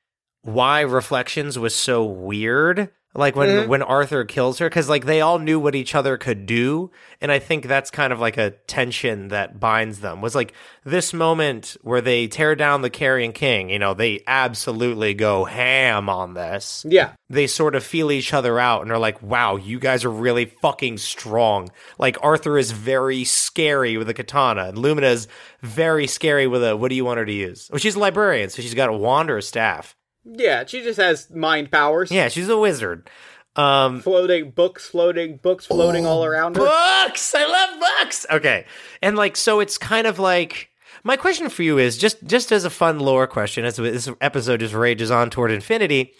why 0.42 0.80
Reflections 0.80 1.58
was 1.58 1.74
so 1.74 2.04
weird. 2.04 2.90
Like 3.16 3.36
when 3.36 3.48
Mhm. 3.48 3.68
when 3.68 3.82
Arthur 3.82 4.24
kills 4.24 4.58
her, 4.58 4.68
because 4.68 4.88
like 4.88 5.04
they 5.06 5.20
all 5.20 5.38
knew 5.38 5.60
what 5.60 5.76
each 5.76 5.94
other 5.94 6.16
could 6.16 6.46
do, 6.46 6.90
and 7.20 7.30
I 7.30 7.38
think 7.38 7.68
that's 7.68 7.90
kind 7.90 8.12
of 8.12 8.18
like 8.18 8.36
a 8.36 8.50
tension 8.66 9.28
that 9.28 9.60
binds 9.60 10.00
them. 10.00 10.20
Was 10.20 10.34
like 10.34 10.52
this 10.84 11.12
moment 11.14 11.76
where 11.82 12.00
they 12.00 12.26
tear 12.26 12.56
down 12.56 12.82
the 12.82 12.90
Carrion 12.90 13.32
King. 13.32 13.70
You 13.70 13.78
know, 13.78 13.94
they 13.94 14.20
absolutely 14.26 15.14
go 15.14 15.44
ham 15.44 16.08
on 16.08 16.34
this. 16.34 16.84
Yeah, 16.88 17.10
They 17.30 17.46
sort 17.46 17.74
of 17.76 17.84
feel 17.84 18.10
each 18.10 18.32
other 18.34 18.58
out 18.58 18.82
and 18.82 18.90
are 18.90 18.98
like, 18.98 19.22
"Wow, 19.22 19.56
you 19.56 19.78
guys 19.78 20.04
are 20.04 20.10
really 20.10 20.46
fucking 20.46 20.98
strong." 20.98 21.70
Like 21.98 22.16
Arthur 22.20 22.58
is 22.58 22.72
very 22.72 23.22
scary 23.24 23.96
with 23.96 24.08
a 24.08 24.14
katana, 24.14 24.64
and 24.64 24.78
Lumina 24.78 25.06
is 25.08 25.28
very 25.62 26.06
scary 26.08 26.46
with 26.48 26.64
a. 26.64 26.76
What 26.76 26.88
do 26.90 26.96
you 26.96 27.04
want 27.04 27.18
her 27.18 27.24
to 27.26 27.32
use? 27.32 27.68
Well, 27.70 27.78
she's 27.78 27.94
a 27.94 28.00
librarian, 28.00 28.50
so 28.50 28.60
she's 28.60 28.74
got 28.74 28.88
a 28.88 28.92
wand 28.92 29.30
or 29.30 29.38
a 29.38 29.42
staff. 29.42 29.94
Yeah. 30.24 30.64
She 30.66 30.82
just 30.82 30.98
has 30.98 31.30
mind 31.30 31.70
powers. 31.70 32.10
Yeah, 32.10 32.28
she's 32.28 32.48
a 32.48 32.58
wizard. 32.58 33.08
Um, 33.56 34.00
floating 34.00 34.50
books, 34.50 34.88
floating 34.88 35.36
books, 35.36 35.66
floating 35.66 36.06
all 36.06 36.24
around 36.24 36.56
her. 36.56 36.62
books. 36.62 37.34
I 37.34 37.46
love 37.46 37.80
books. 38.00 38.26
Okay, 38.30 38.66
and 39.00 39.16
like 39.16 39.36
so, 39.36 39.60
it's 39.60 39.78
kind 39.78 40.06
of 40.06 40.18
like 40.18 40.70
my 41.04 41.16
question 41.16 41.48
for 41.48 41.62
you 41.62 41.78
is 41.78 41.96
just 41.96 42.24
just 42.24 42.50
as 42.50 42.64
a 42.64 42.70
fun 42.70 42.98
lore 42.98 43.26
question, 43.28 43.64
as 43.64 43.76
this 43.76 44.08
episode 44.20 44.60
just 44.60 44.74
rages 44.74 45.10
on 45.10 45.30
toward 45.30 45.52
infinity. 45.52 46.14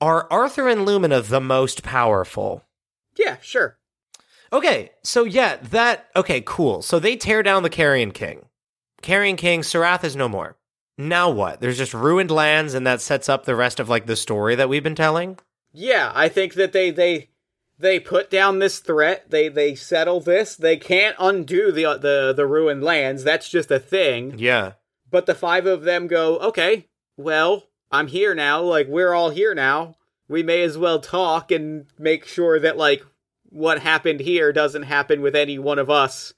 Are 0.00 0.30
Arthur 0.30 0.68
and 0.68 0.84
Lumina 0.84 1.22
the 1.22 1.40
most 1.40 1.82
powerful? 1.82 2.62
Yeah, 3.16 3.36
sure. 3.40 3.78
Okay, 4.52 4.90
so 5.02 5.24
yeah, 5.24 5.56
that 5.56 6.06
okay, 6.14 6.40
cool. 6.44 6.82
So 6.82 6.98
they 6.98 7.16
tear 7.16 7.42
down 7.42 7.62
the 7.64 7.70
Carrion 7.70 8.12
King. 8.12 8.46
Carrion 9.02 9.36
King, 9.36 9.62
Sarath 9.62 10.04
is 10.04 10.14
no 10.14 10.28
more. 10.28 10.56
Now 10.96 11.30
what? 11.30 11.60
There's 11.60 11.78
just 11.78 11.94
ruined 11.94 12.30
lands, 12.30 12.74
and 12.74 12.86
that 12.86 13.00
sets 13.00 13.28
up 13.28 13.44
the 13.44 13.56
rest 13.56 13.80
of 13.80 13.88
like 13.88 14.06
the 14.06 14.16
story 14.16 14.54
that 14.54 14.68
we've 14.68 14.82
been 14.82 14.94
telling. 14.94 15.38
Yeah, 15.72 16.12
I 16.14 16.28
think 16.28 16.54
that 16.54 16.72
they 16.72 16.90
they 16.90 17.30
they 17.78 17.98
put 17.98 18.30
down 18.30 18.58
this 18.60 18.78
threat. 18.78 19.30
They 19.30 19.48
they 19.48 19.74
settle 19.74 20.20
this. 20.20 20.54
They 20.54 20.76
can't 20.76 21.16
undo 21.18 21.72
the 21.72 21.84
uh, 21.84 21.96
the 21.98 22.32
the 22.36 22.46
ruined 22.46 22.84
lands. 22.84 23.24
That's 23.24 23.48
just 23.48 23.70
a 23.70 23.80
thing. 23.80 24.38
Yeah, 24.38 24.72
But 25.10 25.26
the 25.26 25.34
five 25.34 25.66
of 25.66 25.82
them 25.82 26.06
go, 26.06 26.38
okay, 26.38 26.86
well, 27.16 27.64
I'm 27.90 28.06
here 28.06 28.34
now. 28.34 28.62
Like 28.62 28.86
we're 28.86 29.12
all 29.14 29.30
here 29.30 29.54
now. 29.54 29.96
We 30.28 30.42
may 30.42 30.62
as 30.62 30.78
well 30.78 31.00
talk 31.00 31.50
and 31.50 31.86
make 31.98 32.24
sure 32.24 32.58
that 32.60 32.76
like 32.76 33.04
what 33.50 33.80
happened 33.80 34.20
here 34.20 34.52
doesn't 34.52 34.84
happen 34.84 35.20
with 35.22 35.34
any 35.36 35.58
one 35.58 35.78
of 35.78 35.90
us 35.90 36.34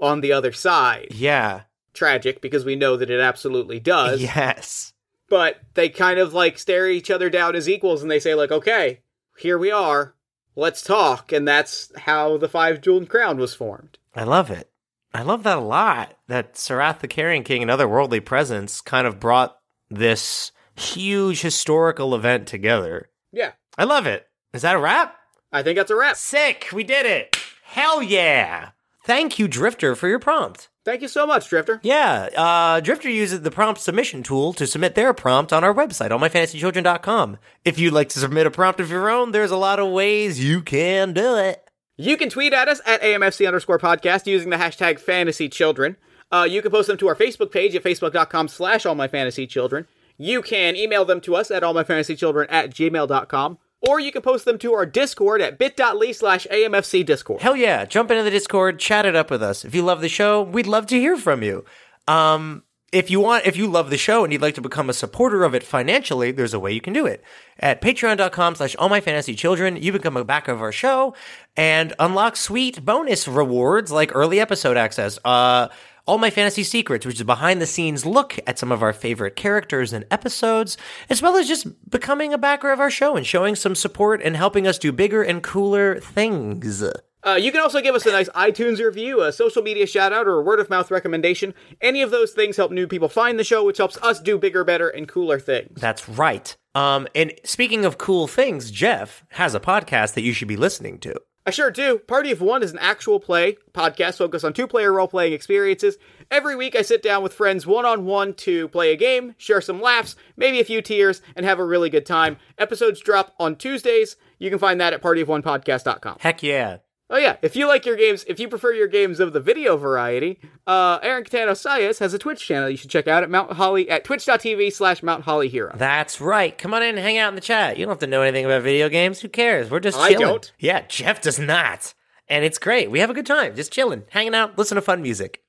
on 0.00 0.20
the 0.20 0.32
other 0.32 0.52
side. 0.52 1.08
yeah, 1.12 1.62
Tragic 2.00 2.40
because 2.40 2.64
we 2.64 2.76
know 2.76 2.96
that 2.96 3.10
it 3.10 3.20
absolutely 3.20 3.78
does. 3.78 4.22
yes, 4.22 4.94
but 5.28 5.56
they 5.74 5.90
kind 5.90 6.18
of 6.18 6.32
like 6.32 6.58
stare 6.58 6.88
each 6.88 7.10
other 7.10 7.28
down 7.28 7.54
as 7.54 7.68
equals 7.68 8.00
and 8.00 8.10
they 8.10 8.18
say 8.18 8.34
like 8.34 8.50
okay 8.50 9.00
here 9.36 9.58
we 9.58 9.70
are 9.70 10.14
let's 10.56 10.80
talk 10.82 11.30
and 11.30 11.46
that's 11.46 11.92
how 11.98 12.38
the 12.38 12.48
five 12.48 12.80
jeweled 12.80 13.10
crown 13.10 13.36
was 13.36 13.52
formed 13.54 13.98
I 14.14 14.24
love 14.24 14.50
it. 14.50 14.70
I 15.12 15.22
love 15.22 15.42
that 15.42 15.58
a 15.58 15.60
lot. 15.60 16.14
That 16.26 16.54
Sarath 16.54 17.00
the 17.00 17.06
Carrion 17.08 17.44
King 17.44 17.60
and 17.62 17.70
other 17.70 17.86
worldly 17.86 18.20
presence 18.20 18.80
kind 18.80 19.06
of 19.06 19.20
brought 19.20 19.58
this 19.90 20.52
huge 20.74 21.42
historical 21.42 22.14
event 22.14 22.46
together. 22.48 23.10
yeah 23.30 23.52
I 23.76 23.84
love 23.84 24.06
it. 24.06 24.26
Is 24.54 24.62
that 24.62 24.74
a 24.74 24.78
wrap? 24.78 25.16
i 25.52 25.62
think 25.62 25.76
that's 25.76 25.90
a 25.90 25.96
wrap 25.96 26.16
Sick. 26.16 26.68
We 26.72 26.82
did 26.82 27.04
it. 27.04 27.36
Hell 27.64 28.02
yeah. 28.02 28.70
Thank 29.04 29.38
you, 29.38 29.48
Drifter, 29.48 29.94
for 29.96 30.08
your 30.08 30.18
prompt. 30.18 30.68
Thank 30.90 31.02
you 31.02 31.08
so 31.08 31.24
much 31.24 31.48
drifter 31.48 31.78
Yeah, 31.84 32.28
uh, 32.36 32.80
Drifter 32.80 33.08
uses 33.08 33.42
the 33.42 33.52
prompt 33.52 33.80
submission 33.80 34.24
tool 34.24 34.52
to 34.54 34.66
submit 34.66 34.96
their 34.96 35.14
prompt 35.14 35.52
on 35.52 35.62
our 35.62 35.72
website, 35.72 36.10
allmyfantasychildren.com. 36.10 37.38
If 37.64 37.78
you'd 37.78 37.92
like 37.92 38.08
to 38.08 38.18
submit 38.18 38.48
a 38.48 38.50
prompt 38.50 38.80
of 38.80 38.90
your 38.90 39.08
own, 39.08 39.30
there's 39.30 39.52
a 39.52 39.56
lot 39.56 39.78
of 39.78 39.92
ways 39.92 40.42
you 40.42 40.62
can 40.62 41.12
do 41.12 41.36
it. 41.36 41.62
you 41.96 42.16
can 42.16 42.28
tweet 42.28 42.52
at 42.52 42.66
us 42.66 42.80
at 42.86 43.00
amfc 43.02 43.46
underscore 43.46 43.78
podcast 43.78 44.26
using 44.26 44.50
the 44.50 44.56
hashtag 44.56 44.98
fantasy 44.98 45.48
children 45.48 45.96
uh, 46.32 46.46
you 46.50 46.60
can 46.60 46.72
post 46.72 46.88
them 46.88 46.96
to 46.96 47.06
our 47.06 47.14
facebook 47.14 47.52
page 47.52 47.76
at 47.76 47.84
facebook.com 47.84 48.48
slash 48.48 48.84
all 48.84 48.96
my 48.96 49.06
fantasy 49.06 49.46
children 49.46 49.86
you 50.18 50.42
can 50.42 50.74
email 50.74 51.04
them 51.04 51.20
to 51.20 51.36
us 51.36 51.52
at 51.52 51.62
allmyfantasychildren 51.62 52.46
at 52.48 52.70
gmail.com 52.70 53.58
or 53.80 54.00
you 54.00 54.12
can 54.12 54.22
post 54.22 54.44
them 54.44 54.58
to 54.58 54.72
our 54.74 54.86
discord 54.86 55.40
at 55.40 55.58
bit.ly 55.58 56.12
slash 56.12 56.46
amfc 56.50 57.04
discord 57.06 57.40
Hell 57.40 57.56
yeah, 57.56 57.84
jump 57.84 58.10
into 58.10 58.22
the 58.22 58.30
Discord, 58.30 58.78
chat 58.78 59.06
it 59.06 59.16
up 59.16 59.30
with 59.30 59.42
us. 59.42 59.64
If 59.64 59.74
you 59.74 59.82
love 59.82 60.00
the 60.00 60.08
show, 60.08 60.42
we'd 60.42 60.66
love 60.66 60.86
to 60.86 60.98
hear 60.98 61.16
from 61.16 61.42
you. 61.42 61.64
Um, 62.08 62.62
if 62.92 63.08
you 63.10 63.20
want, 63.20 63.46
if 63.46 63.56
you 63.56 63.68
love 63.68 63.88
the 63.88 63.96
show 63.96 64.24
and 64.24 64.32
you'd 64.32 64.42
like 64.42 64.56
to 64.56 64.60
become 64.60 64.90
a 64.90 64.92
supporter 64.92 65.44
of 65.44 65.54
it 65.54 65.62
financially, 65.62 66.32
there's 66.32 66.54
a 66.54 66.58
way 66.58 66.72
you 66.72 66.80
can 66.80 66.92
do 66.92 67.06
it. 67.06 67.22
At 67.58 67.80
patreon.com 67.80 68.56
slash 68.56 68.74
all 68.76 68.88
my 68.88 69.00
fantasy 69.00 69.34
children, 69.34 69.76
you 69.76 69.92
become 69.92 70.16
a 70.16 70.24
backer 70.24 70.50
of 70.50 70.60
our 70.60 70.72
show 70.72 71.14
and 71.56 71.92
unlock 72.00 72.36
sweet 72.36 72.84
bonus 72.84 73.28
rewards 73.28 73.92
like 73.92 74.10
early 74.14 74.40
episode 74.40 74.76
access. 74.76 75.18
Uh, 75.24 75.68
all 76.10 76.18
My 76.18 76.30
Fantasy 76.30 76.64
Secrets, 76.64 77.06
which 77.06 77.20
is 77.20 77.22
behind 77.22 77.62
the 77.62 77.66
scenes 77.66 78.04
look 78.04 78.36
at 78.44 78.58
some 78.58 78.72
of 78.72 78.82
our 78.82 78.92
favorite 78.92 79.36
characters 79.36 79.92
and 79.92 80.04
episodes, 80.10 80.76
as 81.08 81.22
well 81.22 81.36
as 81.36 81.46
just 81.46 81.68
becoming 81.88 82.32
a 82.32 82.38
backer 82.38 82.72
of 82.72 82.80
our 82.80 82.90
show 82.90 83.14
and 83.14 83.24
showing 83.24 83.54
some 83.54 83.76
support 83.76 84.20
and 84.20 84.36
helping 84.36 84.66
us 84.66 84.76
do 84.76 84.90
bigger 84.90 85.22
and 85.22 85.40
cooler 85.40 86.00
things. 86.00 86.82
Uh, 87.24 87.38
you 87.40 87.52
can 87.52 87.60
also 87.60 87.80
give 87.80 87.94
us 87.94 88.04
a 88.06 88.10
nice 88.10 88.28
iTunes 88.30 88.84
review, 88.84 89.22
a 89.22 89.30
social 89.30 89.62
media 89.62 89.86
shout 89.86 90.12
out, 90.12 90.26
or 90.26 90.40
a 90.40 90.42
word 90.42 90.58
of 90.58 90.68
mouth 90.68 90.90
recommendation. 90.90 91.54
Any 91.80 92.02
of 92.02 92.10
those 92.10 92.32
things 92.32 92.56
help 92.56 92.72
new 92.72 92.88
people 92.88 93.08
find 93.08 93.38
the 93.38 93.44
show, 93.44 93.64
which 93.64 93.78
helps 93.78 93.96
us 93.98 94.18
do 94.18 94.36
bigger, 94.36 94.64
better, 94.64 94.88
and 94.88 95.06
cooler 95.06 95.38
things. 95.38 95.80
That's 95.80 96.08
right. 96.08 96.56
Um, 96.74 97.06
and 97.14 97.32
speaking 97.44 97.84
of 97.84 97.98
cool 97.98 98.26
things, 98.26 98.72
Jeff 98.72 99.24
has 99.30 99.54
a 99.54 99.60
podcast 99.60 100.14
that 100.14 100.22
you 100.22 100.32
should 100.32 100.48
be 100.48 100.56
listening 100.56 100.98
to. 101.00 101.14
I 101.46 101.50
sure 101.50 101.70
do. 101.70 101.98
Party 101.98 102.30
of 102.30 102.40
One 102.40 102.62
is 102.62 102.72
an 102.72 102.78
actual 102.78 103.18
play 103.18 103.56
podcast 103.72 104.18
focused 104.18 104.44
on 104.44 104.52
two 104.52 104.66
player 104.66 104.92
role 104.92 105.08
playing 105.08 105.32
experiences. 105.32 105.96
Every 106.30 106.54
week, 106.54 106.76
I 106.76 106.82
sit 106.82 107.02
down 107.02 107.22
with 107.22 107.32
friends 107.32 107.66
one 107.66 107.86
on 107.86 108.04
one 108.04 108.34
to 108.34 108.68
play 108.68 108.92
a 108.92 108.96
game, 108.96 109.34
share 109.38 109.60
some 109.60 109.80
laughs, 109.80 110.16
maybe 110.36 110.60
a 110.60 110.64
few 110.64 110.82
tears, 110.82 111.22
and 111.34 111.46
have 111.46 111.58
a 111.58 111.64
really 111.64 111.90
good 111.90 112.06
time. 112.06 112.36
Episodes 112.58 113.00
drop 113.00 113.34
on 113.40 113.56
Tuesdays. 113.56 114.16
You 114.38 114.50
can 114.50 114.58
find 114.58 114.80
that 114.80 114.92
at 114.92 115.02
partyofonepodcast.com. 115.02 116.18
Heck 116.20 116.42
yeah. 116.42 116.78
Oh 117.12 117.16
yeah, 117.18 117.36
if 117.42 117.56
you 117.56 117.66
like 117.66 117.84
your 117.84 117.96
games, 117.96 118.24
if 118.28 118.38
you 118.38 118.46
prefer 118.48 118.72
your 118.72 118.86
games 118.86 119.18
of 119.18 119.32
the 119.32 119.40
video 119.40 119.76
variety, 119.76 120.38
uh, 120.64 121.00
Aaron 121.02 121.24
Catano 121.24 121.50
Sayas 121.50 121.98
has 121.98 122.14
a 122.14 122.18
Twitch 122.18 122.46
channel 122.46 122.70
you 122.70 122.76
should 122.76 122.88
check 122.88 123.08
out 123.08 123.24
at 123.24 123.30
Mount 123.30 123.52
Holly 123.54 123.90
at 123.90 124.04
twitch.tv 124.04 124.72
slash 124.72 125.02
Mount 125.02 125.24
Holly 125.24 125.48
Hero. 125.48 125.74
That's 125.76 126.20
right. 126.20 126.56
Come 126.56 126.72
on 126.72 126.84
in 126.84 126.90
and 126.90 126.98
hang 127.00 127.18
out 127.18 127.30
in 127.30 127.34
the 127.34 127.40
chat. 127.40 127.76
You 127.76 127.84
don't 127.84 127.90
have 127.92 127.98
to 127.98 128.06
know 128.06 128.22
anything 128.22 128.44
about 128.44 128.62
video 128.62 128.88
games. 128.88 129.20
Who 129.20 129.28
cares? 129.28 129.70
We're 129.70 129.80
just 129.80 129.98
I 129.98 130.10
chilling. 130.10 130.26
don't. 130.26 130.52
Yeah, 130.60 130.82
Jeff 130.86 131.20
does 131.20 131.40
not. 131.40 131.94
And 132.28 132.44
it's 132.44 132.58
great. 132.58 132.92
We 132.92 133.00
have 133.00 133.10
a 133.10 133.14
good 133.14 133.26
time. 133.26 133.56
Just 133.56 133.72
chilling, 133.72 134.04
hanging 134.10 134.36
out, 134.36 134.56
listen 134.56 134.76
to 134.76 134.80
fun 134.82 135.02
music. 135.02 135.42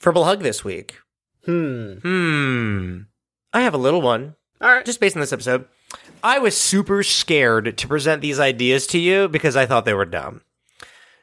Verbal 0.00 0.24
hug 0.24 0.42
this 0.42 0.62
week. 0.62 0.98
Hmm. 1.46 1.94
Hmm. 2.02 2.98
I 3.54 3.62
have 3.62 3.72
a 3.72 3.78
little 3.78 4.02
one. 4.02 4.34
All 4.60 4.68
right. 4.68 4.84
Just 4.84 5.00
based 5.00 5.16
on 5.16 5.20
this 5.20 5.32
episode. 5.32 5.64
I 6.22 6.38
was 6.38 6.54
super 6.54 7.02
scared 7.02 7.78
to 7.78 7.88
present 7.88 8.20
these 8.20 8.38
ideas 8.38 8.86
to 8.88 8.98
you 8.98 9.26
because 9.28 9.56
I 9.56 9.64
thought 9.64 9.86
they 9.86 9.94
were 9.94 10.04
dumb. 10.04 10.42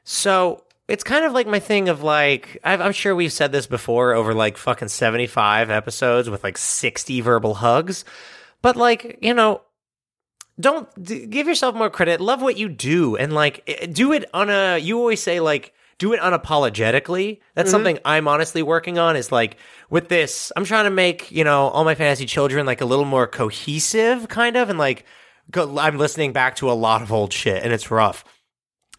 So 0.05 0.63
it's 0.87 1.03
kind 1.03 1.25
of 1.25 1.33
like 1.33 1.47
my 1.47 1.59
thing 1.59 1.89
of 1.89 2.03
like, 2.03 2.59
I've, 2.63 2.79
I'm 2.79 2.91
sure 2.93 3.15
we've 3.15 3.33
said 3.33 3.51
this 3.51 3.67
before 3.67 4.13
over 4.13 4.33
like 4.33 4.55
fucking 4.55 4.87
75 4.87 5.69
episodes 5.69 6.29
with 6.29 6.43
like 6.43 6.57
60 6.57 7.21
verbal 7.21 7.55
hugs. 7.55 8.05
But 8.61 8.75
like, 8.75 9.17
you 9.21 9.33
know, 9.33 9.61
don't 10.59 10.87
d- 11.03 11.25
give 11.25 11.47
yourself 11.47 11.75
more 11.75 11.89
credit. 11.89 12.21
Love 12.21 12.41
what 12.41 12.57
you 12.57 12.69
do 12.69 13.15
and 13.17 13.33
like 13.33 13.89
do 13.91 14.13
it 14.13 14.25
on 14.33 14.49
a, 14.51 14.77
you 14.77 14.99
always 14.99 15.21
say 15.21 15.39
like, 15.39 15.73
do 15.97 16.13
it 16.13 16.19
unapologetically. 16.19 17.39
That's 17.55 17.67
mm-hmm. 17.67 17.71
something 17.71 17.99
I'm 18.05 18.27
honestly 18.27 18.61
working 18.61 18.99
on 18.99 19.15
is 19.15 19.31
like 19.31 19.57
with 19.89 20.07
this, 20.09 20.51
I'm 20.55 20.65
trying 20.65 20.85
to 20.85 20.91
make, 20.91 21.31
you 21.31 21.43
know, 21.43 21.69
all 21.69 21.83
my 21.83 21.95
fantasy 21.95 22.27
children 22.27 22.67
like 22.67 22.81
a 22.81 22.85
little 22.85 23.05
more 23.05 23.25
cohesive 23.25 24.27
kind 24.27 24.55
of 24.55 24.69
and 24.69 24.77
like 24.77 25.05
go, 25.49 25.79
I'm 25.79 25.97
listening 25.97 26.31
back 26.31 26.57
to 26.57 26.69
a 26.69 26.73
lot 26.73 27.01
of 27.01 27.11
old 27.11 27.33
shit 27.33 27.63
and 27.63 27.73
it's 27.73 27.89
rough 27.89 28.23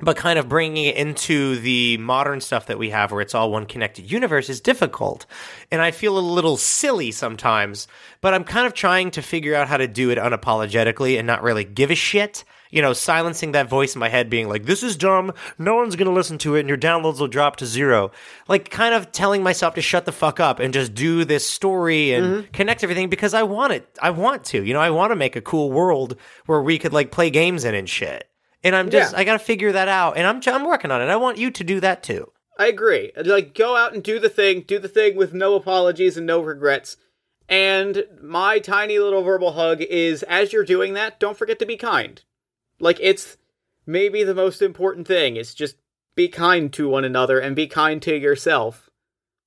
but 0.01 0.16
kind 0.16 0.38
of 0.38 0.49
bringing 0.49 0.84
it 0.84 0.97
into 0.97 1.57
the 1.57 1.97
modern 1.99 2.40
stuff 2.40 2.66
that 2.66 2.78
we 2.78 2.90
have 2.90 3.12
where 3.12 3.22
it's 3.22 3.34
all 3.34 3.51
one 3.51 3.64
connected 3.64 4.11
universe 4.11 4.51
is 4.51 4.61
difficult. 4.61 5.24
And 5.70 5.80
I 5.80 5.90
feel 5.90 6.18
a 6.18 6.20
little 6.20 6.57
silly 6.57 7.11
sometimes, 7.11 7.88
but 8.20 8.34
I'm 8.34 8.44
kind 8.44 8.66
of 8.66 8.74
trying 8.74 9.11
to 9.12 9.22
figure 9.22 9.55
out 9.55 9.68
how 9.68 9.78
to 9.78 9.88
do 9.88 10.11
it 10.11 10.18
unapologetically 10.18 11.16
and 11.18 11.26
not 11.26 11.42
really 11.42 11.64
give 11.64 11.90
a 11.90 11.94
shit. 11.94 12.44
You 12.68 12.82
know, 12.82 12.92
silencing 12.92 13.53
that 13.53 13.70
voice 13.70 13.94
in 13.94 14.01
my 14.01 14.09
head 14.09 14.28
being 14.28 14.49
like, 14.49 14.64
this 14.64 14.82
is 14.82 14.97
dumb. 14.97 15.32
No 15.57 15.76
one's 15.76 15.97
going 15.97 16.09
to 16.09 16.12
listen 16.12 16.36
to 16.38 16.57
it 16.57 16.61
and 16.61 16.68
your 16.68 16.76
downloads 16.76 17.20
will 17.20 17.28
drop 17.28 17.57
to 17.57 17.66
zero. 17.66 18.11
Like, 18.49 18.70
kind 18.70 18.92
of 18.92 19.12
telling 19.12 19.42
myself 19.42 19.76
to 19.76 19.82
shut 19.82 20.05
the 20.05 20.12
fuck 20.12 20.40
up 20.40 20.59
and 20.59 20.74
just 20.74 20.92
do 20.92 21.24
this 21.24 21.49
story 21.49 22.12
and 22.12 22.26
mm-hmm. 22.26 22.51
connect 22.53 22.82
everything 22.82 23.09
because 23.09 23.34
I 23.34 23.44
want 23.44 23.72
it. 23.72 23.88
I 24.03 24.11
want 24.11 24.44
to. 24.47 24.62
You 24.64 24.74
know, 24.74 24.80
I 24.80 24.90
want 24.90 25.12
to 25.12 25.16
make 25.16 25.36
a 25.36 25.40
cool 25.40 25.70
world 25.70 26.16
where 26.47 26.61
we 26.61 26.76
could 26.76 26.92
like 26.92 27.12
play 27.12 27.30
games 27.30 27.64
in 27.64 27.74
and 27.74 27.88
shit. 27.88 28.28
And 28.66 28.74
I'm 28.74 28.90
just, 28.90 29.12
Yeah. 29.12 29.18
I 29.18 29.24
got 29.24 29.34
to 29.34 29.38
figure 29.38 29.70
that 29.72 29.86
out. 29.86 30.16
And 30.16 30.26
I'm, 30.26 30.40
I'm 30.52 30.66
working 30.66 30.90
on 30.90 31.00
it. 31.00 31.06
I 31.06 31.16
want 31.16 31.38
you 31.38 31.50
to 31.52 31.64
do 31.64 31.78
that 31.80 32.02
too. 32.02 32.32
I 32.58 32.66
agree. 32.66 33.12
Like, 33.16 33.54
go 33.54 33.76
out 33.76 33.94
and 33.94 34.02
do 34.02 34.18
the 34.18 34.28
thing, 34.28 34.62
do 34.62 34.78
the 34.78 34.88
thing 34.88 35.16
with 35.16 35.32
no 35.32 35.54
apologies 35.54 36.16
and 36.16 36.26
no 36.26 36.40
regrets. 36.40 36.96
And 37.48 38.04
my 38.20 38.58
tiny 38.58 38.98
little 38.98 39.22
verbal 39.22 39.52
hug 39.52 39.82
is 39.82 40.22
as 40.24 40.52
you're 40.52 40.64
doing 40.64 40.94
that, 40.94 41.20
don't 41.20 41.36
forget 41.36 41.58
to 41.60 41.66
be 41.66 41.76
kind. 41.76 42.20
Like, 42.80 42.98
it's 43.00 43.36
maybe 43.86 44.24
the 44.24 44.34
most 44.34 44.62
important 44.62 45.06
thing 45.06 45.36
is 45.36 45.54
just 45.54 45.76
be 46.16 46.28
kind 46.28 46.72
to 46.72 46.88
one 46.88 47.04
another 47.04 47.38
and 47.38 47.54
be 47.54 47.66
kind 47.68 48.02
to 48.02 48.16
yourself. 48.16 48.90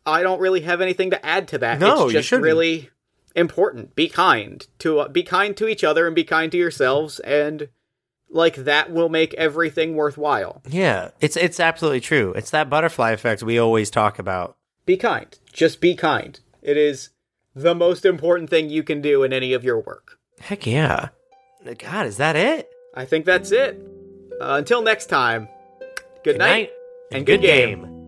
I 0.05 0.23
don't 0.23 0.39
really 0.39 0.61
have 0.61 0.79
anything 0.79 1.09
to 1.09 1.25
add 1.25 1.47
to 1.49 1.57
that. 1.57 1.79
No, 1.79 2.05
it's 2.05 2.13
you 2.13 2.19
just 2.19 2.29
shouldn't. 2.29 2.45
really 2.45 2.89
important. 3.35 3.95
Be 3.95 4.07
kind 4.07 4.65
to 4.79 4.99
uh, 4.99 5.07
be 5.07 5.23
kind 5.23 5.57
to 5.57 5.67
each 5.67 5.83
other 5.83 6.07
and 6.07 6.15
be 6.15 6.23
kind 6.23 6.51
to 6.51 6.57
yourselves 6.57 7.19
and 7.19 7.69
like 8.29 8.55
that 8.55 8.91
will 8.91 9.09
make 9.09 9.33
everything 9.35 9.95
worthwhile. 9.95 10.61
Yeah, 10.67 11.11
it's 11.19 11.35
it's 11.35 11.59
absolutely 11.59 12.01
true. 12.01 12.33
It's 12.33 12.51
that 12.51 12.69
butterfly 12.69 13.11
effect 13.11 13.43
we 13.43 13.57
always 13.57 13.89
talk 13.89 14.19
about. 14.19 14.55
Be 14.85 14.97
kind. 14.97 15.37
Just 15.51 15.81
be 15.81 15.95
kind. 15.95 16.39
It 16.61 16.77
is 16.77 17.09
the 17.55 17.75
most 17.75 18.05
important 18.05 18.49
thing 18.49 18.69
you 18.69 18.83
can 18.83 19.01
do 19.01 19.23
in 19.23 19.33
any 19.33 19.53
of 19.53 19.63
your 19.63 19.79
work. 19.79 20.19
Heck 20.39 20.65
yeah. 20.65 21.09
God, 21.77 22.05
is 22.05 22.17
that 22.17 22.35
it? 22.35 22.69
I 22.95 23.05
think 23.05 23.25
that's 23.25 23.51
it. 23.51 23.81
Uh, 24.39 24.55
until 24.57 24.81
next 24.81 25.07
time, 25.07 25.49
good, 26.23 26.37
night, 26.37 26.71
and 27.11 27.25
good 27.25 27.41
game. 27.41 27.98